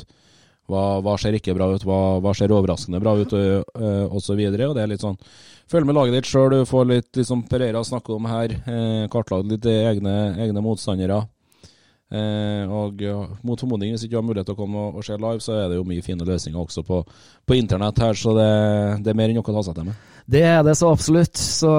Hva, 0.69 0.83
hva 1.05 1.17
ser 1.21 1.33
ikke 1.37 1.55
bra 1.57 1.71
ut? 1.73 1.87
Hva, 1.89 2.01
hva 2.23 2.35
ser 2.37 2.53
overraskende 2.53 3.01
bra 3.01 3.17
ut? 3.17 3.33
Og, 3.33 3.73
uh, 3.81 4.13
og 4.13 4.21
så 4.23 4.37
videre. 4.39 4.69
Og 4.69 4.77
det 4.77 4.85
er 4.85 4.93
litt 4.93 5.05
sånn 5.05 5.19
Følg 5.73 5.89
med 5.89 5.97
laget 5.97 6.19
ditt 6.19 6.29
sjøl. 6.29 6.53
Du 6.53 6.69
får 6.69 6.89
litt 6.91 7.17
liksom 7.17 7.47
Pereira 7.49 7.81
snakke 7.87 8.13
om 8.13 8.27
her. 8.29 8.53
Eh, 8.69 9.05
Kartlag 9.09 9.47
litt 9.49 9.65
egne, 9.71 10.35
egne 10.45 10.61
motstandere. 10.61 11.23
Eh, 12.13 12.69
og 12.69 13.01
mot 13.41 13.61
formodning, 13.61 13.95
hvis 13.95 14.05
ikke 14.05 14.17
du 14.17 14.21
har 14.21 14.27
mulighet 14.27 14.51
til 14.51 14.57
å 14.57 14.61
komme 14.61 14.81
og, 14.81 14.99
og 15.01 15.07
se 15.07 15.17
live, 15.17 15.41
så 15.41 15.57
er 15.57 15.71
det 15.71 15.79
jo 15.79 15.87
mye 15.89 16.05
fine 16.05 16.27
løsninger 16.29 16.61
også 16.61 16.85
på, 16.85 16.99
på 17.49 17.57
internett 17.57 18.03
her, 18.05 18.19
så 18.19 18.35
det, 18.37 18.49
det 19.05 19.13
er 19.13 19.17
mer 19.17 19.33
enn 19.33 19.41
noe 19.41 19.49
å 19.49 19.55
ta 19.57 19.63
seg 19.65 19.79
til 19.79 19.89
med. 19.89 20.09
Det 20.33 20.43
er 20.47 20.61
det 20.63 20.77
så 20.79 20.91
absolutt. 20.93 21.41
Så 21.41 21.71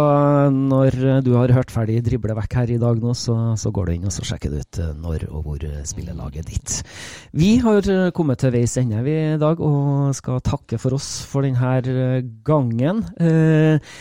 når 0.52 0.98
du 1.24 1.30
har 1.38 1.54
hørt 1.56 1.72
ferdig 1.72 2.02
drible 2.04 2.36
vekk 2.36 2.58
her 2.60 2.74
i 2.74 2.80
dag 2.82 3.00
nå, 3.00 3.14
så, 3.16 3.38
så 3.60 3.72
går 3.74 3.88
du 3.88 3.94
inn 3.94 4.10
og 4.10 4.16
så 4.16 4.26
sjekker 4.28 4.52
du 4.52 4.58
ut 4.60 4.82
eh, 4.82 4.96
når 5.00 5.28
og 5.30 5.46
hvor 5.46 5.68
spiller 5.88 6.18
laget 6.18 6.50
ditt. 6.50 6.80
Vi 7.38 7.54
har 7.64 7.88
kommet 8.18 8.42
til 8.42 8.56
veis 8.56 8.76
ende 8.82 9.06
i 9.08 9.38
dag 9.40 9.62
og 9.64 10.12
skal 10.18 10.44
takke 10.44 10.82
for 10.82 10.98
oss 10.98 11.14
for 11.30 11.46
denne 11.46 12.24
gangen. 12.46 13.06
Eh, 13.22 13.94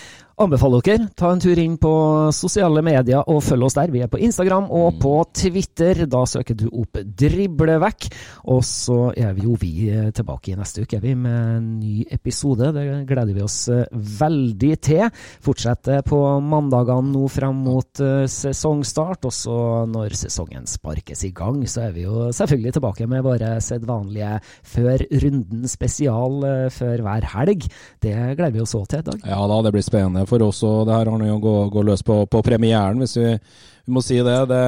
anbefaler 0.46 0.82
dere, 0.82 1.06
ta 1.18 1.30
en 1.32 1.40
tur 1.42 1.58
inn 1.58 1.74
på 1.80 1.92
sosiale 2.34 2.82
medier 2.84 3.22
og 3.30 3.42
følg 3.44 3.66
oss 3.68 3.76
der. 3.78 3.92
Vi 3.92 4.02
er 4.02 4.10
på 4.10 4.20
Instagram 4.22 4.68
og 4.74 4.98
på 5.02 5.12
Twitter. 5.36 6.04
Da 6.10 6.24
søker 6.28 6.56
du 6.58 6.66
opp 6.68 6.98
Driblevekk. 6.98 8.08
Og 8.50 8.62
så 8.66 8.98
er 9.14 9.34
vi 9.36 9.46
jo 9.46 9.56
vi 9.60 9.72
tilbake 10.14 10.52
i 10.52 10.56
neste 10.58 10.82
uke 10.82 10.98
vi 11.02 11.14
med 11.18 11.36
en 11.56 11.68
ny 11.78 12.06
episode. 12.10 12.72
Det 12.74 12.84
gleder 13.08 13.36
vi 13.36 13.44
oss 13.44 13.58
eh, 13.72 13.84
veldig 13.92 14.72
til. 14.82 15.04
Fortsetter 15.44 16.02
på 16.06 16.18
mandagene 16.42 17.12
nå 17.12 17.26
frem 17.30 17.62
mot 17.66 18.02
uh, 18.02 18.24
sesongstart. 18.26 19.28
Og 19.28 19.36
så 19.36 19.58
når 19.90 20.16
sesongen 20.18 20.66
sparkes 20.70 21.26
i 21.28 21.32
gang, 21.36 21.62
så 21.70 21.86
er 21.86 21.96
vi 21.96 22.06
jo 22.06 22.28
selvfølgelig 22.34 22.76
tilbake 22.78 23.08
med 23.10 23.26
våre 23.26 23.54
sedvanlige 23.62 24.38
Før 24.72 25.02
runden 25.22 25.68
spesial 25.70 26.42
før 26.72 27.02
hver 27.04 27.26
helg. 27.34 27.66
Det 28.02 28.14
gleder 28.38 28.54
vi 28.56 28.62
oss 28.64 28.74
òg 28.78 28.88
til 28.90 29.02
i 29.02 29.08
dag. 29.10 29.26
Ja 29.28 29.40
da, 29.48 29.62
det 29.64 29.74
blir 29.74 29.84
spennende 29.86 30.26
for 30.32 30.46
oss. 30.48 30.62
Og 30.66 30.88
det 30.88 30.96
her 30.96 31.12
har 31.12 31.26
å 31.34 31.42
gå, 31.42 31.56
gå, 31.74 31.84
løs 31.90 32.02
på, 32.06 32.22
på 32.26 32.42
premieren, 32.46 32.98
hvis 33.02 33.18
vi, 33.20 33.28
vi, 33.36 33.92
må 33.92 34.02
si 34.04 34.18
det. 34.24 34.38
det. 34.50 34.64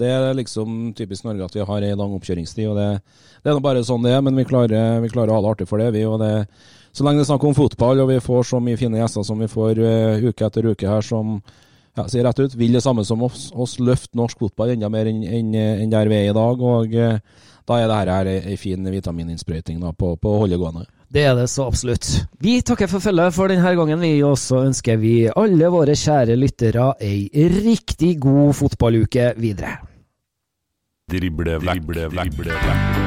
det. 0.00 0.10
er 0.16 0.40
liksom 0.40 0.94
typisk 0.96 1.28
Norge 1.28 1.46
at 1.46 1.60
vi 1.60 1.68
har 1.68 1.86
ei 1.86 1.94
lang 1.94 2.16
oppkjøringstid. 2.16 2.72
og 2.72 2.80
det, 2.80 2.88
det 3.44 3.52
er 3.52 3.62
bare 3.62 3.84
sånn 3.86 4.04
det 4.06 4.16
er, 4.16 4.24
men 4.24 4.38
vi 4.38 4.48
klarer, 4.48 4.98
vi 5.04 5.12
klarer 5.12 5.34
å 5.34 5.38
ha 5.38 5.44
det 5.44 5.54
artig 5.54 5.70
for 5.70 5.82
det. 5.82 5.92
vi, 5.96 6.06
og 6.08 6.18
det 6.24 6.34
så 6.96 7.04
lenge 7.04 7.20
det 7.20 7.26
er 7.26 7.28
snakk 7.28 7.42
om 7.44 7.56
fotball, 7.56 7.98
og 8.00 8.08
vi 8.08 8.22
får 8.24 8.46
så 8.48 8.58
mye 8.62 8.78
fine 8.80 8.96
gjester 8.96 9.24
som 9.28 9.40
vi 9.42 9.50
får 9.52 9.80
uh, 9.84 10.22
uke 10.30 10.46
etter 10.46 10.70
uke 10.70 10.88
her, 10.88 11.04
som 11.04 11.34
ja, 11.92 12.06
sier 12.08 12.24
rett 12.24 12.40
ut, 12.40 12.54
vil 12.56 12.72
det 12.72 12.80
samme 12.84 13.04
som 13.04 13.20
oss, 13.26 13.50
oss 13.52 13.76
løfte 13.84 14.16
norsk 14.16 14.40
fotball 14.40 14.72
enda 14.72 14.88
mer 14.92 15.10
enn 15.10 15.20
en, 15.26 15.50
en 15.84 15.92
der 15.92 16.08
vi 16.08 16.16
er 16.16 16.30
i 16.30 16.36
dag. 16.36 16.64
og 16.70 16.96
uh, 16.96 17.44
Da 17.68 17.82
er 17.82 17.92
dette 17.92 18.38
ei 18.48 18.56
fin 18.56 18.88
vitamininnsprøyting 18.94 19.84
på 19.92 20.16
å 20.16 20.38
holde 20.40 20.56
gående. 20.60 20.86
Det 21.16 21.22
er 21.24 21.32
det 21.32 21.46
så 21.48 21.64
absolutt. 21.64 22.04
Vi 22.44 22.58
takker 22.60 22.90
for 22.92 23.00
følget 23.00 23.32
for 23.32 23.48
denne 23.48 23.70
gangen, 23.78 24.02
vi. 24.04 24.20
også 24.20 24.60
ønsker 24.66 25.00
vi 25.00 25.14
alle 25.32 25.70
våre 25.72 25.96
kjære 25.96 26.36
lyttere 26.36 26.90
ei 27.00 27.48
riktig 27.56 28.18
god 28.20 28.52
fotballuke 28.52 29.32
videre. 29.40 29.78
Drible 31.08 31.56
vekk, 31.64 31.84
drible 31.88 32.52
vekk. 32.52 33.05